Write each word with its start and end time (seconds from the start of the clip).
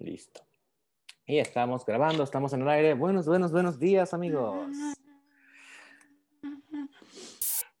Listo. 0.00 0.40
Y 1.26 1.38
estamos 1.38 1.84
grabando, 1.84 2.22
estamos 2.24 2.52
en 2.54 2.62
el 2.62 2.68
aire. 2.70 2.94
Buenos, 2.94 3.26
buenos, 3.26 3.52
buenos 3.52 3.78
días, 3.78 4.14
amigos. 4.14 4.66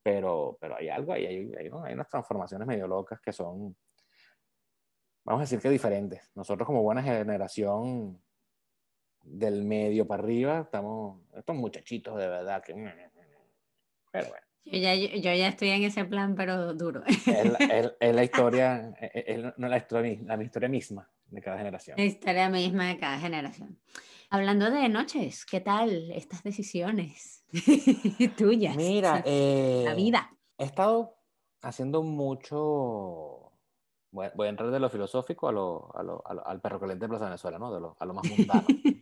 Pero, 0.02 0.58
pero 0.60 0.76
hay 0.76 0.90
algo 0.90 1.14
ahí, 1.14 1.26
hay, 1.26 1.52
hay, 1.54 1.70
hay 1.84 1.94
unas 1.94 2.08
transformaciones 2.08 2.68
medio 2.68 2.86
locas 2.86 3.20
que 3.20 3.32
son, 3.32 3.74
vamos 5.24 5.40
a 5.40 5.44
decir 5.44 5.60
que 5.60 5.70
diferentes. 5.70 6.30
Nosotros 6.34 6.66
como 6.66 6.82
buena 6.82 7.02
generación 7.02 8.22
del 9.22 9.64
medio 9.64 10.06
para 10.06 10.22
arriba, 10.22 10.60
estamos, 10.60 11.22
estos 11.34 11.56
muchachitos 11.56 12.18
de 12.18 12.28
verdad 12.28 12.62
que... 12.62 12.74
Pero 14.12 14.28
bueno. 14.28 14.46
Yo 14.66 14.78
ya, 14.78 14.94
yo, 14.94 15.34
ya 15.34 15.48
estoy 15.48 15.70
en 15.70 15.84
ese 15.84 16.04
plan, 16.04 16.34
pero 16.34 16.74
duro. 16.74 17.02
Es 17.06 17.26
la, 17.26 17.58
es, 17.58 17.92
es 17.98 18.14
la 18.14 18.24
historia, 18.24 18.94
es, 19.00 19.40
no 19.56 19.68
la 19.68 19.78
historia, 19.78 20.18
la 20.22 20.42
historia 20.42 20.68
misma 20.68 21.10
de 21.30 21.40
cada 21.40 21.58
generación. 21.58 21.96
La 21.96 22.04
historia 22.04 22.48
misma 22.48 22.88
de 22.88 22.98
cada 22.98 23.18
generación. 23.18 23.78
Hablando 24.28 24.70
de 24.70 24.88
noches, 24.88 25.44
¿qué 25.44 25.60
tal 25.60 26.10
estas 26.12 26.42
decisiones 26.42 27.44
tuyas? 28.36 28.76
Mira, 28.76 29.22
eh, 29.26 29.82
la 29.84 29.94
vida. 29.94 30.30
He 30.56 30.64
estado 30.64 31.16
haciendo 31.62 32.02
mucho. 32.02 33.52
Voy, 34.12 34.28
voy 34.34 34.46
a 34.46 34.50
entrar 34.50 34.70
de 34.70 34.80
lo 34.80 34.88
filosófico 34.88 35.48
a 35.48 35.52
lo, 35.52 35.90
a 35.96 36.02
lo, 36.02 36.22
a 36.26 36.34
lo, 36.34 36.46
al 36.46 36.60
perro 36.60 36.80
caliente 36.80 37.04
de 37.04 37.08
Plaza 37.08 37.24
Venezuela, 37.26 37.58
¿no? 37.58 37.72
De 37.72 37.80
lo, 37.80 37.96
a 37.98 38.04
lo 38.04 38.14
más 38.14 38.28
mundano. 38.28 38.66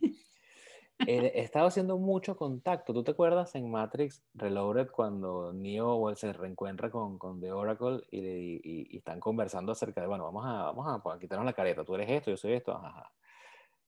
he, 1.07 1.17
he, 1.17 1.41
estado 1.41 1.67
haciendo 1.67 1.97
mucho 1.97 2.35
contacto. 2.35 2.93
¿Tú 2.93 3.03
te 3.03 3.11
acuerdas 3.11 3.55
en 3.55 3.69
Matrix 3.69 4.23
Reloaded 4.33 4.89
cuando 4.91 5.53
Neo 5.53 6.15
se 6.15 6.33
reencuentra 6.33 6.89
con, 6.89 7.17
con 7.17 7.39
The 7.39 7.51
Oracle 7.51 8.01
y, 8.11 8.19
y, 8.19 8.87
y, 8.91 8.97
están 8.97 9.19
conversando 9.19 9.71
acerca 9.71 10.01
de, 10.01 10.07
bueno, 10.07 10.25
vamos 10.25 10.45
a, 10.45 10.71
vamos 10.71 11.15
a 11.15 11.19
quitarnos 11.19 11.45
la 11.45 11.53
careta, 11.53 11.83
tú 11.83 11.95
eres 11.95 12.09
esto, 12.09 12.31
yo 12.31 12.37
soy 12.37 12.53
esto, 12.53 12.73
ajá. 12.73 13.11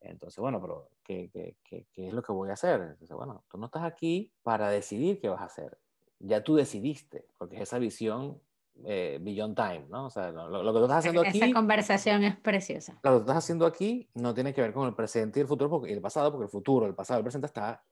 Entonces, 0.02 0.40
bueno, 0.40 0.60
pero 0.60 0.90
¿qué, 1.04 1.30
qué, 1.32 1.56
qué, 1.64 1.86
¿qué, 1.94 2.08
es 2.08 2.14
lo 2.14 2.24
que 2.24 2.32
voy 2.32 2.50
a 2.50 2.54
hacer? 2.54 2.82
Entonces, 2.82 3.16
bueno, 3.16 3.44
tú 3.50 3.58
no 3.58 3.68
estás 3.68 3.84
aquí 3.84 4.32
para 4.42 4.70
decidir 4.70 5.20
qué 5.20 5.30
vas 5.30 5.42
a 5.42 5.46
hacer. 5.46 5.78
Ya 6.20 6.44
tú 6.44 6.56
decidiste, 6.56 7.26
porque 7.38 7.56
es 7.56 7.62
esa 7.64 7.78
visión 7.78 8.42
eh, 8.86 9.20
Beyond 9.22 9.56
Time, 9.56 9.86
¿no? 9.90 10.06
O 10.06 10.10
sea, 10.10 10.32
lo, 10.32 10.50
lo, 10.50 10.74
que 10.74 10.80
tú 10.80 10.86
estás 10.86 10.98
haciendo 11.00 11.22
aquí... 11.22 11.42
Esa 11.42 11.54
conversación 11.54 12.24
es 12.24 12.36
preciosa. 12.38 12.94
Lo 13.04 13.12
que 13.12 13.16
tú 13.18 13.22
estás 13.22 13.38
haciendo 13.38 13.66
aquí 13.66 14.10
no 14.16 14.34
tiene 14.34 14.54
que 14.54 14.62
ver 14.62 14.74
con 14.74 14.88
el 14.88 14.96
presente 14.96 15.40
y 15.40 15.42
el 15.42 15.48
futuro, 15.48 15.70
porque, 15.70 15.90
y 15.90 15.94
el 15.94 16.02
pasado, 16.02 16.32
porque 16.32 16.46
el 16.46 16.52
futuro, 16.52 16.86
el 16.86 16.96
pasado, 16.96 17.20
el 17.20 17.24
presente 17.24 17.48
está, 17.48 17.84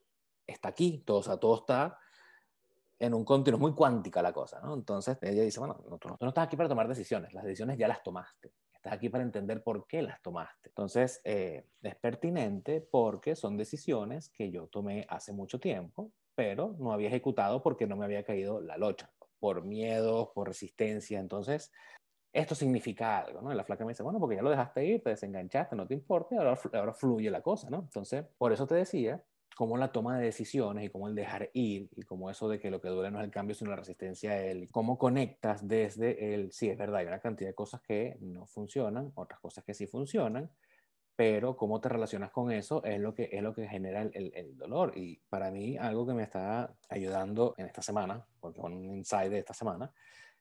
está 0.46 0.70
aquí, 0.70 1.04
todo, 1.06 1.20
o 1.20 1.24
sea, 1.24 1.38
todo 1.38 1.56
está 1.56 1.98
en 3.00 3.14
un 3.14 3.24
continuo, 3.24 3.60
muy 3.60 3.74
cuántica 3.74 4.22
la 4.22 4.34
cosa, 4.34 4.60
¿no? 4.62 4.74
Entonces 4.74 5.18
ella 5.22 5.44
dice, 5.44 5.60
bueno, 5.60 5.82
no, 5.90 5.98
tú, 5.98 6.10
no, 6.10 6.18
tú 6.18 6.26
no 6.26 6.30
estás 6.30 6.48
aquí 6.48 6.58
para 6.58 6.68
tomar 6.68 6.88
decisiones, 6.88 7.34
las 7.34 7.44
decisiones 7.44 7.78
ya 7.78 7.88
las 7.88 8.04
tomaste. 8.04 8.52
Estás 8.74 8.94
aquí 8.94 9.10
para 9.10 9.24
entender 9.24 9.62
por 9.62 9.86
qué 9.88 10.02
las 10.02 10.22
tomaste. 10.22 10.70
Entonces, 10.70 11.20
eh, 11.26 11.66
es 11.82 11.96
pertinente 11.96 12.80
porque 12.80 13.36
son 13.36 13.58
decisiones 13.58 14.30
que 14.30 14.52
yo 14.52 14.68
tomé 14.68 15.06
hace 15.10 15.34
mucho 15.34 15.60
tiempo, 15.60 16.12
pero 16.34 16.76
no 16.80 16.94
había 16.94 17.10
ejecutado 17.10 17.62
porque 17.62 17.88
no 17.88 17.98
me 17.98 18.06
había 18.06 18.24
caído 18.24 18.62
la 18.62 18.78
locha, 18.78 19.12
por 19.40 19.64
miedo, 19.64 20.32
por 20.34 20.48
resistencia. 20.48 21.20
Entonces, 21.20 21.72
esto 22.32 22.56
significa 22.56 23.20
algo, 23.20 23.42
¿no? 23.42 23.52
Y 23.52 23.56
la 23.56 23.64
flaca 23.64 23.86
me 23.86 23.92
dice, 23.92 24.04
bueno, 24.04 24.20
porque 24.20 24.36
ya 24.36 24.42
lo 24.42 24.50
dejaste 24.50 24.86
ir, 24.86 25.04
te 25.04 25.12
desenganchaste, 25.12 25.76
no 25.76 25.88
te 25.88 25.96
importa, 25.96 26.36
ahora, 26.38 26.60
ahora 26.74 26.94
fluye 26.94 27.32
la 27.32 27.42
cosa, 27.42 27.70
¿no? 27.70 27.80
Entonces, 27.80 28.26
por 28.38 28.54
eso 28.54 28.68
te 28.68 28.76
decía 28.76 29.24
cómo 29.56 29.78
la 29.78 29.92
toma 29.92 30.18
de 30.18 30.26
decisiones 30.26 30.86
y 30.86 30.90
cómo 30.90 31.10
el 31.10 31.16
dejar 31.16 31.50
ir 31.54 31.90
y 31.96 32.04
cómo 32.04 32.30
eso 32.30 32.48
de 32.48 32.60
que 32.60 32.72
lo 32.72 32.80
que 32.80 32.88
duele 32.88 33.12
no 33.12 33.20
es 33.20 33.26
el 33.26 33.32
cambio 33.32 33.54
sino 33.56 33.72
la 33.72 33.76
resistencia 33.76 34.32
a 34.32 34.38
él, 34.38 34.70
cómo 34.72 34.98
conectas 34.98 35.68
desde 35.68 36.34
el, 36.34 36.54
sí, 36.54 36.70
es 36.70 36.78
verdad, 36.78 37.00
hay 37.00 37.08
una 37.08 37.20
cantidad 37.20 37.50
de 37.50 37.56
cosas 37.56 37.82
que 37.82 38.18
no 38.22 38.46
funcionan, 38.46 39.12
otras 39.16 39.40
cosas 39.42 39.66
que 39.66 39.74
sí 39.74 39.86
funcionan, 39.86 40.50
pero 41.20 41.58
cómo 41.58 41.82
te 41.82 41.90
relacionas 41.90 42.32
con 42.32 42.50
eso 42.50 42.82
es 42.86 42.98
lo 42.98 43.14
que, 43.14 43.28
es 43.34 43.44
lo 43.44 43.54
que 43.54 43.68
genera 43.68 44.04
el, 44.04 44.32
el, 44.34 44.58
dolor. 44.58 44.94
Y 44.96 45.20
para 45.28 45.52
mí 45.52 45.76
algo 45.76 46.08
que 46.08 46.14
me 46.14 46.24
está 46.24 46.74
ayudando 46.88 47.56
en 47.58 47.66
esta 47.66 47.82
semana, 47.82 48.26
porque 48.40 48.62
un 48.62 48.86
insight 48.86 49.30
de 49.30 49.40
esta 49.40 49.54
semana, 49.54 49.92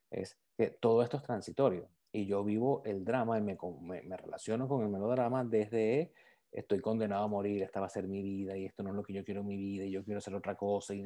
es 0.08 0.38
que 0.56 0.68
todo 0.70 1.02
esto 1.02 1.16
es 1.16 1.24
transitorio 1.24 1.88
y 2.12 2.26
yo 2.26 2.44
vivo 2.44 2.82
el 2.84 3.04
drama 3.04 3.38
y 3.38 3.42
me, 3.42 3.58
me, 3.80 4.02
me 4.02 4.16
relaciono 4.16 4.68
con 4.68 4.84
el 4.84 4.88
melodrama 4.88 5.44
desde 5.44 6.12
estoy 6.52 6.78
condenado 6.78 7.24
a 7.24 7.26
morir, 7.26 7.64
esta 7.64 7.80
va 7.80 7.86
a 7.86 7.90
ser 7.90 8.06
mi 8.06 8.22
vida 8.22 8.56
y 8.56 8.66
esto 8.66 8.84
no 8.84 8.90
es 8.90 8.94
lo 8.94 9.02
que 9.02 9.14
yo 9.14 9.24
quiero 9.24 9.40
en 9.40 9.48
mi 9.48 9.56
vida 9.56 9.84
y 9.84 9.90
yo 9.90 10.04
quiero 10.04 10.18
hacer 10.18 10.36
otra 10.36 10.54
cosa 10.54 10.94
y 10.94 11.02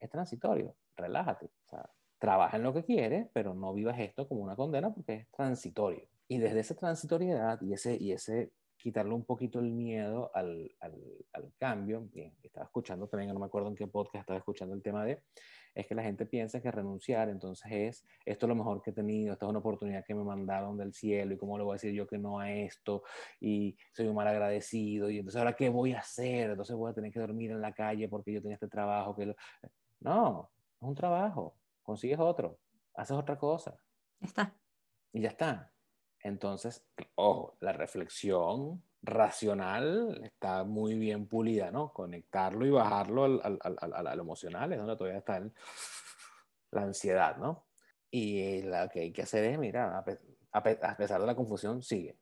es 0.00 0.10
transitorio, 0.10 0.74
relájate, 0.96 1.44
o 1.44 1.68
sea, 1.68 1.90
trabaja 2.18 2.56
en 2.56 2.62
lo 2.62 2.72
que 2.72 2.82
quieres, 2.82 3.28
pero 3.34 3.52
no 3.52 3.74
vivas 3.74 3.98
esto 4.00 4.26
como 4.26 4.40
una 4.40 4.56
condena 4.56 4.90
porque 4.94 5.16
es 5.16 5.30
transitorio. 5.32 6.08
Y 6.28 6.38
desde 6.38 6.60
esa 6.60 6.74
transitoriedad 6.74 7.60
y 7.62 7.72
ese, 7.72 7.96
y 8.00 8.12
ese 8.12 8.52
quitarle 8.76 9.14
un 9.14 9.24
poquito 9.24 9.58
el 9.58 9.72
miedo 9.72 10.30
al, 10.34 10.70
al, 10.80 10.94
al 11.32 11.52
cambio, 11.58 12.08
estaba 12.42 12.66
escuchando 12.66 13.08
también, 13.08 13.32
no 13.32 13.40
me 13.40 13.46
acuerdo 13.46 13.68
en 13.68 13.74
qué 13.74 13.86
podcast 13.86 14.22
estaba 14.22 14.38
escuchando 14.38 14.74
el 14.74 14.82
tema 14.82 15.04
de, 15.04 15.22
es 15.74 15.86
que 15.86 15.94
la 15.94 16.02
gente 16.02 16.24
piensa 16.26 16.60
que 16.60 16.70
renunciar, 16.70 17.28
entonces 17.28 17.70
es, 17.70 18.04
esto 18.24 18.46
es 18.46 18.48
lo 18.48 18.54
mejor 18.54 18.82
que 18.82 18.90
he 18.90 18.92
tenido, 18.92 19.32
esta 19.32 19.46
es 19.46 19.50
una 19.50 19.58
oportunidad 19.58 20.04
que 20.04 20.14
me 20.14 20.24
mandaron 20.24 20.76
del 20.76 20.92
cielo 20.92 21.34
y 21.34 21.36
cómo 21.36 21.58
le 21.58 21.64
voy 21.64 21.72
a 21.72 21.74
decir 21.74 21.92
yo 21.92 22.06
que 22.06 22.18
no 22.18 22.38
a 22.38 22.50
esto 22.50 23.02
y 23.40 23.76
soy 23.92 24.06
un 24.06 24.14
mal 24.14 24.28
agradecido 24.28 25.10
y 25.10 25.18
entonces 25.18 25.38
ahora 25.38 25.54
qué 25.54 25.68
voy 25.68 25.92
a 25.92 25.98
hacer, 25.98 26.50
entonces 26.50 26.76
voy 26.76 26.90
a 26.90 26.94
tener 26.94 27.12
que 27.12 27.20
dormir 27.20 27.50
en 27.50 27.60
la 27.60 27.72
calle 27.72 28.08
porque 28.08 28.32
yo 28.32 28.40
tenía 28.40 28.54
este 28.54 28.68
trabajo 28.68 29.16
que 29.16 29.26
lo... 29.26 29.34
no, 30.00 30.50
es 30.80 30.88
un 30.88 30.94
trabajo, 30.94 31.56
consigues 31.82 32.18
otro, 32.18 32.58
haces 32.94 33.16
otra 33.16 33.38
cosa. 33.38 33.76
Está. 34.20 34.56
Y 35.12 35.20
ya 35.20 35.28
está. 35.28 35.72
Entonces, 36.20 36.84
ojo, 37.14 37.56
la 37.60 37.72
reflexión 37.72 38.82
racional 39.02 40.20
está 40.24 40.64
muy 40.64 40.94
bien 40.94 41.28
pulida, 41.28 41.70
¿no? 41.70 41.92
Conectarlo 41.92 42.66
y 42.66 42.70
bajarlo 42.70 43.24
al, 43.24 43.40
al, 43.42 43.76
al, 43.80 44.06
al 44.06 44.18
emocional 44.18 44.72
es 44.72 44.78
donde 44.78 44.96
todavía 44.96 45.18
está 45.18 45.36
el, 45.36 45.52
la 46.72 46.82
ansiedad, 46.82 47.36
¿no? 47.36 47.66
Y 48.10 48.62
lo 48.62 48.88
que 48.88 49.00
hay 49.00 49.12
que 49.12 49.22
hacer 49.22 49.44
es, 49.44 49.58
mira, 49.58 49.98
a, 49.98 50.04
pe 50.04 50.18
a, 50.52 50.62
pe 50.62 50.78
a, 50.82 50.96
pesar 50.96 51.20
de 51.20 51.26
la 51.26 51.34
confusión, 51.34 51.82
sigue. 51.82 52.18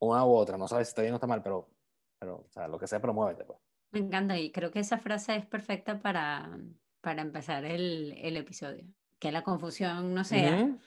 Una 0.00 0.24
u 0.24 0.32
otra, 0.34 0.56
no 0.56 0.66
sabes 0.68 0.88
si 0.88 0.90
está 0.90 1.02
bien 1.02 1.14
o 1.14 1.16
está 1.16 1.26
mal, 1.26 1.42
pero, 1.42 1.70
pero 2.18 2.44
o 2.46 2.50
sea, 2.50 2.68
lo 2.68 2.78
que 2.78 2.86
sea, 2.86 3.00
pero 3.00 3.14
muévete. 3.14 3.44
Pues. 3.44 3.58
Me 3.92 4.00
encanta 4.00 4.38
y 4.38 4.50
creo 4.50 4.70
que 4.70 4.80
esa 4.80 4.98
frase 4.98 5.36
es 5.36 5.46
perfecta 5.46 6.00
para, 6.00 6.58
para 7.00 7.22
empezar 7.22 7.64
el, 7.64 8.14
el 8.18 8.36
episodio. 8.36 8.84
Que 9.18 9.32
la 9.32 9.42
confusión 9.42 10.14
no 10.14 10.24
sea 10.24 10.56
uh 10.56 10.78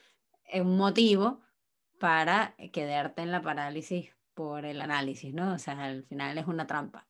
-huh. 0.52 0.62
un 0.62 0.76
motivo 0.76 1.40
para 1.98 2.54
quedarte 2.72 3.22
en 3.22 3.32
la 3.32 3.42
parálisis 3.42 4.14
por 4.34 4.64
el 4.64 4.80
análisis, 4.80 5.32
¿no? 5.32 5.54
O 5.54 5.58
sea, 5.58 5.82
al 5.84 6.04
final 6.04 6.36
es 6.38 6.46
una 6.46 6.66
trampa. 6.66 7.06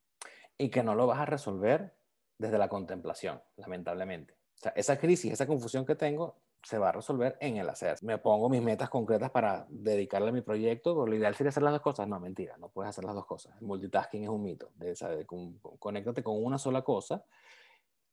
Y 0.59 0.69
que 0.69 0.83
no 0.83 0.95
lo 0.95 1.07
vas 1.07 1.19
a 1.19 1.27
resolver 1.27 1.95
desde 2.39 2.59
la 2.59 2.69
contemplación, 2.69 3.43
lamentablemente. 3.57 4.35
O 4.35 4.59
sea, 4.59 4.73
esa 4.77 4.99
crisis, 4.99 5.33
esa 5.33 5.47
confusión 5.47 5.85
que 5.85 5.95
tengo, 5.95 6.37
se 6.63 6.79
va 6.79 6.89
a 6.89 6.93
resolver 6.93 7.37
en 7.41 7.59
el 7.59 7.69
hacer. 7.69 7.99
Me 8.03 8.19
pongo 8.19 8.49
mis 8.49 8.63
metas 8.63 8.89
concretas 8.89 9.31
para 9.31 9.67
dedicarle 9.69 10.31
a 10.31 10.33
mi 10.33 10.41
proyecto, 10.41 10.95
pero 10.95 11.07
lo 11.07 11.15
ideal 11.15 11.35
sería 11.35 11.51
hacer 11.51 11.63
las 11.63 11.73
dos 11.73 11.83
cosas. 11.83 12.09
No, 12.09 12.19
mentira, 12.19 12.57
no 12.57 12.71
puedes 12.71 12.89
hacer 12.89 13.05
las 13.05 13.15
dos 13.15 13.27
cosas. 13.27 13.55
El 13.61 13.67
multitasking 13.67 14.25
es 14.25 14.29
un 14.31 14.43
mito. 14.43 14.71
De, 14.77 14.97
¿sabes? 14.97 15.27
Con, 15.27 15.59
con, 15.59 15.77
conéctate 15.77 16.23
con 16.23 16.43
una 16.43 16.57
sola 16.57 16.83
cosa, 16.83 17.25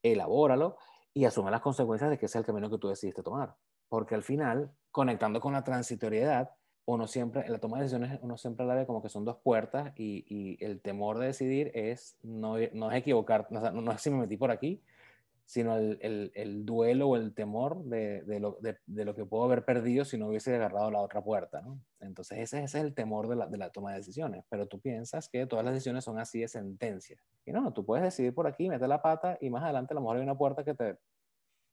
elabóralo 0.02 0.76
y 1.14 1.24
asume 1.24 1.50
las 1.50 1.60
consecuencias 1.60 2.10
de 2.10 2.18
que 2.18 2.28
sea 2.28 2.40
el 2.40 2.46
camino 2.46 2.68
que 2.68 2.78
tú 2.78 2.88
decidiste 2.88 3.22
tomar. 3.22 3.56
Porque 3.88 4.14
al 4.14 4.22
final, 4.22 4.70
conectando 4.90 5.40
con 5.40 5.54
la 5.54 5.64
transitoriedad, 5.64 6.50
uno 6.84 7.06
siempre, 7.06 7.48
la 7.48 7.58
toma 7.58 7.78
de 7.78 7.84
decisiones, 7.84 8.18
uno 8.22 8.36
siempre 8.36 8.66
la 8.66 8.74
ve 8.74 8.86
como 8.86 9.02
que 9.02 9.08
son 9.08 9.24
dos 9.24 9.36
puertas 9.36 9.92
y, 9.96 10.24
y 10.28 10.64
el 10.64 10.80
temor 10.80 11.18
de 11.18 11.26
decidir 11.26 11.70
es 11.74 12.18
no, 12.22 12.56
no 12.72 12.90
es 12.90 12.98
equivocar, 12.98 13.46
no, 13.50 13.70
no, 13.70 13.92
es 13.92 14.00
si 14.00 14.10
me 14.10 14.18
metí 14.18 14.36
por 14.36 14.50
aquí, 14.50 14.82
sino 15.44 15.76
el, 15.76 15.98
el, 16.00 16.32
el 16.34 16.64
duelo 16.64 17.08
o 17.08 17.16
el 17.16 17.34
temor 17.34 17.84
de, 17.84 18.22
de, 18.22 18.40
lo, 18.40 18.58
de, 18.60 19.04
lo, 19.04 19.14
que 19.14 19.24
puedo 19.24 19.44
haber 19.44 19.64
perdido 19.64 20.04
si 20.04 20.16
no 20.16 20.28
hubiese 20.28 20.54
agarrado 20.54 20.90
la 20.90 21.00
otra 21.00 21.22
puerta. 21.22 21.62
Entonces 22.00 22.38
ese, 22.38 22.64
es 22.64 22.74
el 22.74 22.94
temor 22.94 23.28
de 23.28 23.36
la, 23.36 23.46
de 23.46 23.58
la, 23.58 23.70
toma 23.70 23.92
de 23.92 23.98
decisiones, 23.98 24.44
pero 24.48 24.66
tú 24.66 24.80
piensas 24.80 25.28
que 25.28 25.46
todas 25.46 25.64
las 25.64 25.74
decisiones 25.74 26.04
son 26.04 26.18
así 26.18 26.40
de 26.40 26.48
sentencia. 26.48 27.18
Y 27.44 27.52
no, 27.52 27.72
tú 27.72 27.84
puedes 27.84 28.04
decidir 28.04 28.34
por 28.34 28.46
aquí, 28.46 28.68
meter 28.68 28.88
la 28.88 29.02
pata 29.02 29.38
y 29.40 29.50
más 29.50 29.62
adelante 29.62 29.92
a 29.92 29.96
lo 29.96 30.00
mejor 30.00 30.16
hay 30.16 30.22
una 30.22 30.38
puerta 30.38 30.64
que 30.64 30.74
te, 30.74 30.96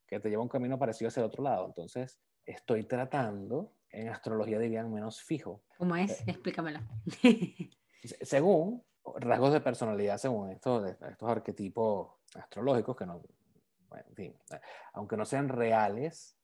que 0.08 0.20
te 0.20 0.30
lleva 0.30 0.44
un 0.44 0.50
camino 0.50 0.78
parecido 0.78 1.08
hacia 1.08 1.22
el 1.22 1.28
otro 1.28 1.44
lado. 1.44 1.66
Entonces 1.66 2.20
estoy 2.46 2.84
tratando 2.84 3.72
en 3.92 4.10
astrología 4.10 4.60
dirían 4.60 4.92
menos 4.94 5.22
fijo. 5.22 5.62
¿Cómo 5.78 5.96
es? 5.96 6.22
Explícamelo. 6.28 6.80
según 8.22 8.84
rasgos 9.18 9.54
de 9.54 9.62
personalidad, 9.62 10.18
según 10.18 10.52
estos, 10.52 10.90
estos 10.90 11.30
arquetipos 11.30 12.12
astrológicos, 12.36 12.96
que 12.96 13.06
no, 13.06 13.22
bueno, 13.90 14.06
en 14.10 14.16
fin, 14.16 14.36
aunque 14.94 15.18
no 15.18 15.26
sean 15.26 15.50
reales, 15.50 16.38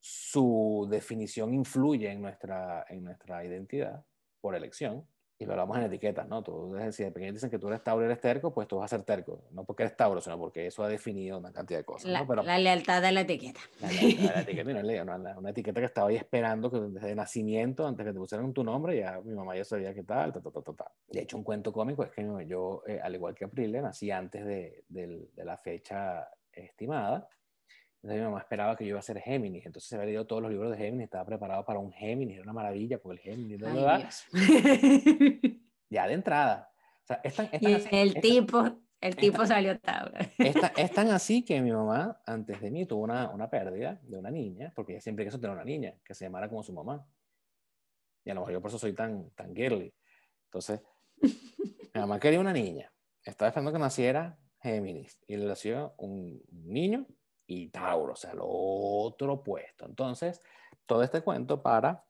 su 0.00 0.86
definición 0.90 1.54
influye 1.54 2.10
en 2.10 2.22
nuestra, 2.22 2.84
en 2.88 3.04
nuestra 3.04 3.44
identidad 3.44 4.04
por 4.40 4.54
elección. 4.54 5.06
Y 5.40 5.44
lo 5.44 5.52
hablamos 5.52 5.78
en 5.78 5.84
etiquetas, 5.84 6.26
¿no? 6.28 6.42
Tú, 6.42 6.76
si 6.90 7.04
de 7.04 7.12
pequeño 7.12 7.32
dicen 7.32 7.48
que 7.48 7.60
tú 7.60 7.68
eres 7.68 7.82
Tauro 7.84 8.02
y 8.02 8.06
eres 8.06 8.20
terco, 8.20 8.52
pues 8.52 8.66
tú 8.66 8.78
vas 8.78 8.92
a 8.92 8.96
ser 8.96 9.04
terco. 9.04 9.44
No 9.52 9.64
porque 9.64 9.84
eres 9.84 9.96
Tauro, 9.96 10.20
sino 10.20 10.36
porque 10.36 10.66
eso 10.66 10.82
ha 10.82 10.88
definido 10.88 11.38
una 11.38 11.52
cantidad 11.52 11.78
de 11.78 11.84
cosas. 11.84 12.10
La, 12.10 12.20
¿no? 12.20 12.26
Pero, 12.26 12.42
la 12.42 12.58
lealtad 12.58 13.00
de 13.00 13.12
la 13.12 13.20
etiqueta. 13.20 13.60
La 13.80 13.88
lealtad 13.92 14.22
de 14.22 14.34
la 14.34 14.40
etiqueta, 14.40 15.04
no, 15.04 15.14
una, 15.14 15.38
una, 15.38 15.50
etiqueta 15.50 15.80
que 15.80 15.86
estaba 15.86 16.08
ahí 16.08 16.16
esperando 16.16 16.70
que 16.70 16.80
desde 16.80 17.14
nacimiento, 17.14 17.86
antes 17.86 18.04
que 18.04 18.12
te 18.12 18.18
pusieran 18.18 18.52
tu 18.52 18.64
nombre, 18.64 18.98
ya 18.98 19.20
mi 19.24 19.34
mamá 19.34 19.56
ya 19.56 19.64
sabía 19.64 19.94
qué 19.94 20.02
tal, 20.02 20.32
ta, 20.32 20.40
ta, 20.40 20.50
ta, 20.50 20.72
ta, 20.72 20.92
De 21.08 21.20
hecho, 21.20 21.36
un 21.36 21.44
cuento 21.44 21.72
cómico 21.72 22.02
es 22.02 22.10
que 22.10 22.26
yo, 22.48 22.82
eh, 22.86 22.98
al 23.00 23.14
igual 23.14 23.36
que 23.36 23.44
Aprile, 23.44 23.80
nací 23.80 24.10
antes 24.10 24.44
de, 24.44 24.84
de, 24.88 25.28
de 25.32 25.44
la 25.44 25.56
fecha 25.56 26.28
estimada. 26.52 27.28
Entonces 28.02 28.20
mi 28.20 28.24
mamá 28.26 28.38
esperaba 28.38 28.76
que 28.76 28.84
yo 28.84 28.90
iba 28.90 29.00
a 29.00 29.02
ser 29.02 29.20
Géminis, 29.20 29.66
entonces 29.66 29.88
se 29.88 29.96
había 29.96 30.06
leído 30.06 30.26
todos 30.26 30.40
los 30.40 30.52
libros 30.52 30.70
de 30.70 30.76
Géminis, 30.76 31.04
estaba 31.04 31.24
preparado 31.24 31.64
para 31.64 31.80
un 31.80 31.92
Géminis, 31.92 32.36
era 32.36 32.44
una 32.44 32.52
maravilla 32.52 32.98
con 32.98 33.12
el 33.12 33.18
Géminis, 33.18 33.58
¿verdad? 33.58 34.08
ya 35.90 36.06
de 36.06 36.14
entrada. 36.14 36.70
O 37.02 37.06
sea, 37.06 37.20
es 37.24 37.34
tan, 37.34 37.48
y 37.60 37.74
así, 37.74 37.88
el 37.90 38.20
tipo, 38.20 38.62
el 39.00 39.16
tipo 39.16 39.44
salió 39.46 39.80
Tauro. 39.80 40.12
Es, 40.76 40.92
tan 40.92 41.10
así 41.10 41.44
que 41.44 41.60
mi 41.60 41.72
mamá, 41.72 42.20
antes 42.24 42.60
de 42.60 42.70
mí, 42.70 42.86
tuvo 42.86 43.02
una, 43.02 43.30
una, 43.30 43.50
pérdida 43.50 44.00
de 44.04 44.16
una 44.16 44.30
niña, 44.30 44.72
porque 44.76 44.92
ella 44.92 45.00
siempre 45.00 45.24
quiso 45.24 45.40
tener 45.40 45.56
una 45.56 45.64
niña 45.64 45.94
que 46.04 46.14
se 46.14 46.24
llamara 46.24 46.48
como 46.48 46.62
su 46.62 46.72
mamá. 46.72 47.04
Y 48.24 48.30
a 48.30 48.34
lo 48.34 48.42
mejor 48.42 48.52
yo 48.52 48.60
por 48.60 48.68
eso 48.68 48.78
soy 48.78 48.92
tan, 48.92 49.30
tan 49.30 49.56
girly. 49.56 49.92
Entonces, 50.44 50.82
mi 51.20 52.00
mamá 52.00 52.20
quería 52.20 52.38
una 52.38 52.52
niña. 52.52 52.92
Estaba 53.24 53.48
esperando 53.48 53.72
que 53.72 53.78
naciera 53.80 54.38
Géminis. 54.62 55.18
Y 55.26 55.36
le 55.36 55.46
nació 55.46 55.94
un 55.96 56.42
niño 56.50 57.06
y 57.48 57.70
Tauro, 57.70 58.12
o 58.12 58.16
sea, 58.16 58.34
lo 58.34 58.46
otro 58.46 59.32
opuesto. 59.32 59.86
Entonces, 59.86 60.42
todo 60.86 61.02
este 61.02 61.22
cuento 61.22 61.62
para 61.62 62.04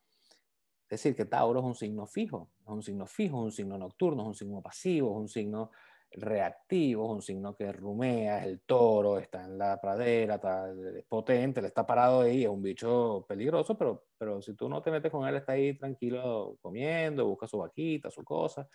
decir 0.90 1.14
que 1.14 1.24
Tauro 1.24 1.60
es 1.60 1.64
un 1.64 1.76
signo 1.76 2.06
fijo, 2.06 2.50
es 2.60 2.68
un 2.68 2.82
signo 2.82 3.06
fijo, 3.06 3.38
es 3.38 3.44
un 3.44 3.52
signo 3.52 3.78
nocturno, 3.78 4.22
es 4.22 4.28
un 4.28 4.34
signo 4.34 4.60
pasivo, 4.60 5.12
es 5.12 5.16
un 5.16 5.28
signo 5.28 5.70
reactivo, 6.10 7.04
es 7.04 7.10
un 7.12 7.22
signo 7.22 7.54
que 7.54 7.70
rumea, 7.70 8.40
es 8.40 8.46
el 8.46 8.60
toro, 8.62 9.16
está 9.18 9.44
en 9.44 9.58
la 9.58 9.80
pradera, 9.80 10.36
está, 10.36 10.72
es 10.96 11.04
potente, 11.04 11.62
le 11.62 11.68
está 11.68 11.86
parado 11.86 12.22
ahí, 12.22 12.42
es 12.42 12.50
un 12.50 12.62
bicho 12.62 13.24
peligroso, 13.28 13.78
pero, 13.78 14.06
pero 14.18 14.42
si 14.42 14.54
tú 14.54 14.68
no 14.68 14.82
te 14.82 14.90
metes 14.90 15.12
con 15.12 15.28
él, 15.28 15.36
está 15.36 15.52
ahí 15.52 15.78
tranquilo 15.78 16.56
comiendo, 16.60 17.26
busca 17.26 17.46
su 17.46 17.58
vaquita, 17.58 18.10
su 18.10 18.24
cosa. 18.24 18.68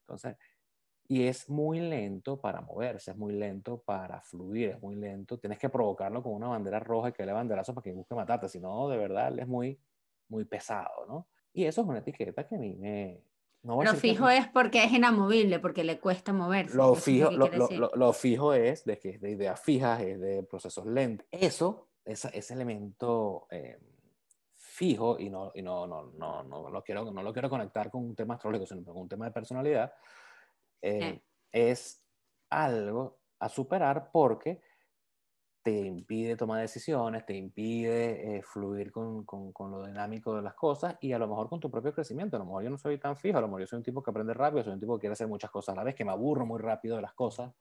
Entonces, 0.00 0.36
y 1.10 1.26
es 1.26 1.48
muy 1.48 1.80
lento 1.80 2.38
para 2.38 2.60
moverse, 2.60 3.12
es 3.12 3.16
muy 3.16 3.32
lento 3.32 3.78
para 3.78 4.20
fluir, 4.20 4.70
es 4.70 4.82
muy 4.82 4.94
lento. 4.94 5.38
Tienes 5.38 5.58
que 5.58 5.70
provocarlo 5.70 6.22
con 6.22 6.34
una 6.34 6.48
bandera 6.48 6.78
roja 6.80 7.08
y 7.08 7.12
que 7.12 7.24
le 7.24 7.32
banderazo 7.32 7.74
para 7.74 7.82
que 7.82 7.92
busque 7.92 8.14
matarte, 8.14 8.46
si 8.46 8.60
no, 8.60 8.88
de 8.90 8.98
verdad, 8.98 9.36
es 9.38 9.48
muy, 9.48 9.80
muy 10.28 10.44
pesado, 10.44 11.06
¿no? 11.08 11.26
Y 11.54 11.64
eso 11.64 11.80
es 11.80 11.86
una 11.86 12.00
etiqueta 12.00 12.46
que 12.46 12.56
a 12.56 12.58
mí 12.58 12.74
me... 12.74 13.22
No 13.62 13.82
lo 13.82 13.94
fijo 13.94 14.28
es 14.28 14.46
porque 14.48 14.84
es 14.84 14.92
inamovible, 14.92 15.58
porque 15.58 15.82
le 15.82 15.98
cuesta 15.98 16.32
moverse. 16.32 16.76
Lo 16.76 16.94
fijo, 16.94 17.30
lo, 17.30 17.48
lo, 17.48 17.90
lo, 17.94 18.12
fijo 18.12 18.52
es 18.52 18.84
de 18.84 18.98
que 18.98 19.10
es 19.10 19.20
de 19.20 19.30
ideas 19.30 19.58
fijas, 19.60 20.00
es 20.02 20.20
de 20.20 20.42
procesos 20.44 20.86
lentos. 20.86 21.26
Eso, 21.30 21.88
esa, 22.04 22.28
ese 22.28 22.54
elemento 22.54 23.48
eh, 23.50 23.78
fijo, 24.54 25.18
y, 25.18 25.28
no, 25.28 25.50
y 25.54 25.62
no, 25.62 25.86
no, 25.86 26.12
no, 26.16 26.44
no, 26.44 26.70
lo 26.70 26.84
quiero, 26.84 27.10
no 27.10 27.22
lo 27.22 27.32
quiero 27.32 27.50
conectar 27.50 27.90
con 27.90 28.04
un 28.04 28.14
tema 28.14 28.34
astrológico, 28.34 28.66
sino 28.66 28.84
con 28.84 29.02
un 29.02 29.08
tema 29.08 29.24
de 29.24 29.32
personalidad, 29.32 29.92
eh, 30.82 31.22
es 31.52 32.04
algo 32.50 33.20
a 33.40 33.48
superar 33.48 34.10
porque 34.12 34.60
te 35.62 35.72
impide 35.72 36.36
tomar 36.36 36.60
decisiones, 36.60 37.26
te 37.26 37.34
impide 37.34 38.36
eh, 38.36 38.42
fluir 38.42 38.90
con, 38.90 39.24
con, 39.24 39.52
con, 39.52 39.70
lo 39.70 39.86
dinámico 39.86 40.34
de 40.34 40.42
las 40.42 40.54
cosas 40.54 40.96
y 41.00 41.12
a 41.12 41.18
lo 41.18 41.28
mejor 41.28 41.48
con 41.48 41.60
tu 41.60 41.70
propio 41.70 41.92
crecimiento. 41.92 42.36
A 42.36 42.40
lo 42.40 42.46
mejor 42.46 42.64
yo 42.64 42.70
no 42.70 42.78
soy 42.78 42.98
tan 42.98 43.16
fijo, 43.16 43.38
a 43.38 43.40
lo 43.40 43.48
mejor 43.48 43.60
yo 43.60 43.66
soy 43.66 43.76
un 43.78 43.82
tipo 43.82 44.02
que 44.02 44.10
aprende 44.10 44.32
rápido, 44.34 44.64
soy 44.64 44.72
un 44.72 44.80
tipo 44.80 44.96
que 44.96 45.00
quiere 45.00 45.12
hacer 45.12 45.28
muchas 45.28 45.50
cosas 45.50 45.74
a 45.74 45.76
la 45.76 45.84
vez, 45.84 45.94
que 45.94 46.04
me 46.04 46.12
aburro 46.12 46.46
muy 46.46 46.60
rápido 46.60 46.96
de 46.96 47.02
las 47.02 47.12
cosas. 47.12 47.52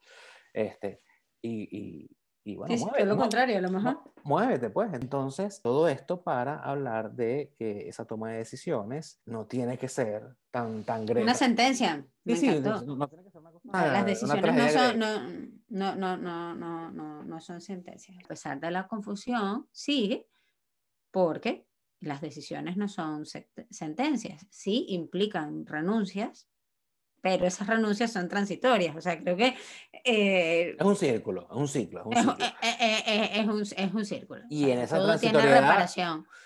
Este, 0.54 1.02
y, 1.42 1.68
y, 1.78 2.18
y 2.48 2.56
bueno, 2.56 2.78
sí, 2.78 2.84
muévete, 2.84 3.06
lo 3.06 3.18
contrario, 3.18 3.58
a 3.58 3.62
lo 3.62 3.70
mejor. 3.70 4.00
Muévete, 4.24 4.70
pues. 4.70 4.94
Entonces, 4.94 5.62
todo 5.62 5.88
esto 5.88 6.22
para 6.22 6.60
hablar 6.60 7.12
de 7.12 7.54
que 7.58 7.90
esa 7.90 8.06
toma 8.06 8.32
de 8.32 8.38
decisiones 8.38 9.20
no 9.26 9.46
tiene 9.46 9.78
que 9.78 9.90
ser 9.90 10.36
tan, 10.50 10.84
tan 10.84 11.06
grande. 11.06 11.24
Una 11.24 11.34
sentencia. 11.34 12.06
Sí, 12.26 12.36
sí, 12.38 12.60
no, 12.62 12.82
no, 12.82 13.08
tiene 13.10 13.26
que 13.26 13.32
ser 13.32 13.42
una 13.42 13.52
cosa. 13.52 13.88
Las 13.92 14.06
decisiones 14.06 14.56
no 14.56 14.70
son, 14.70 15.00
no, 15.70 15.96
no, 15.96 16.18
no, 16.18 16.56
no, 16.56 16.92
no, 16.92 17.24
no, 17.24 17.40
son 17.42 17.60
sentencias. 17.60 18.18
A 18.24 18.28
pesar 18.28 18.60
de 18.60 18.72
la 18.72 18.88
confusión, 18.88 19.68
sí, 19.72 20.26
porque 21.12 21.68
las 22.00 22.22
decisiones 22.22 22.78
no 22.78 22.88
son 22.88 23.26
sentencias, 23.26 24.46
sí 24.50 24.86
implican 24.90 25.66
renuncias, 25.66 26.48
pero 27.22 27.46
esas 27.46 27.68
renuncias 27.68 28.12
son 28.12 28.28
transitorias. 28.28 28.96
O 28.96 29.02
sea, 29.02 29.20
creo 29.20 29.36
que... 29.36 29.56
Eh, 30.04 30.76
es 30.80 30.86
un 30.86 30.96
círculo, 30.96 31.48
es 31.50 31.58
un 31.58 31.68
ciclo. 31.68 32.10
Es 32.12 32.26
un. 32.26 32.36
Es, 32.62 33.04
es, 33.08 33.30
es, 33.38 33.48
un, 33.48 33.62
es 33.62 33.94
un 33.94 34.06
círculo. 34.06 34.42
Y 34.50 34.64
o 34.64 34.68
sea, 34.68 34.76
en 34.76 34.82
esa 34.82 35.04
transitoriedad... 35.04 35.90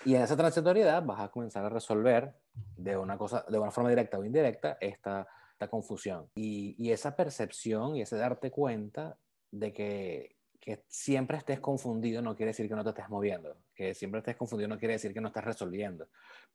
Y 0.04 0.14
en 0.14 0.22
esa 0.22 0.36
transitoriedad 0.36 1.02
vas 1.04 1.20
a 1.20 1.28
comenzar 1.28 1.64
a 1.64 1.68
resolver 1.68 2.34
de 2.76 2.96
una, 2.96 3.16
cosa, 3.16 3.44
de 3.48 3.58
una 3.58 3.70
forma 3.70 3.90
directa 3.90 4.18
o 4.18 4.24
indirecta 4.24 4.78
esta, 4.80 5.28
esta 5.52 5.68
confusión. 5.68 6.28
Y, 6.34 6.74
y 6.78 6.90
esa 6.90 7.14
percepción 7.14 7.96
y 7.96 8.02
ese 8.02 8.16
darte 8.16 8.50
cuenta 8.50 9.16
de 9.50 9.72
que, 9.72 10.36
que 10.62 10.84
siempre 10.86 11.36
estés 11.36 11.58
confundido 11.58 12.22
no 12.22 12.36
quiere 12.36 12.50
decir 12.50 12.68
que 12.68 12.76
no 12.76 12.84
te 12.84 12.90
estés 12.90 13.08
moviendo. 13.08 13.58
Que 13.74 13.94
siempre 13.94 14.20
estés 14.20 14.36
confundido 14.36 14.68
no 14.68 14.78
quiere 14.78 14.94
decir 14.94 15.12
que 15.12 15.20
no 15.20 15.28
estás 15.28 15.44
resolviendo 15.44 16.08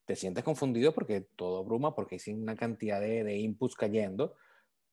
te 0.07 0.15
sientes 0.15 0.43
confundido 0.43 0.93
porque 0.93 1.27
todo 1.35 1.65
bruma, 1.65 1.93
porque 1.93 2.17
hay 2.25 2.33
una 2.33 2.55
cantidad 2.55 3.01
de, 3.01 3.25
de 3.25 3.37
inputs 3.37 3.75
cayendo, 3.75 4.35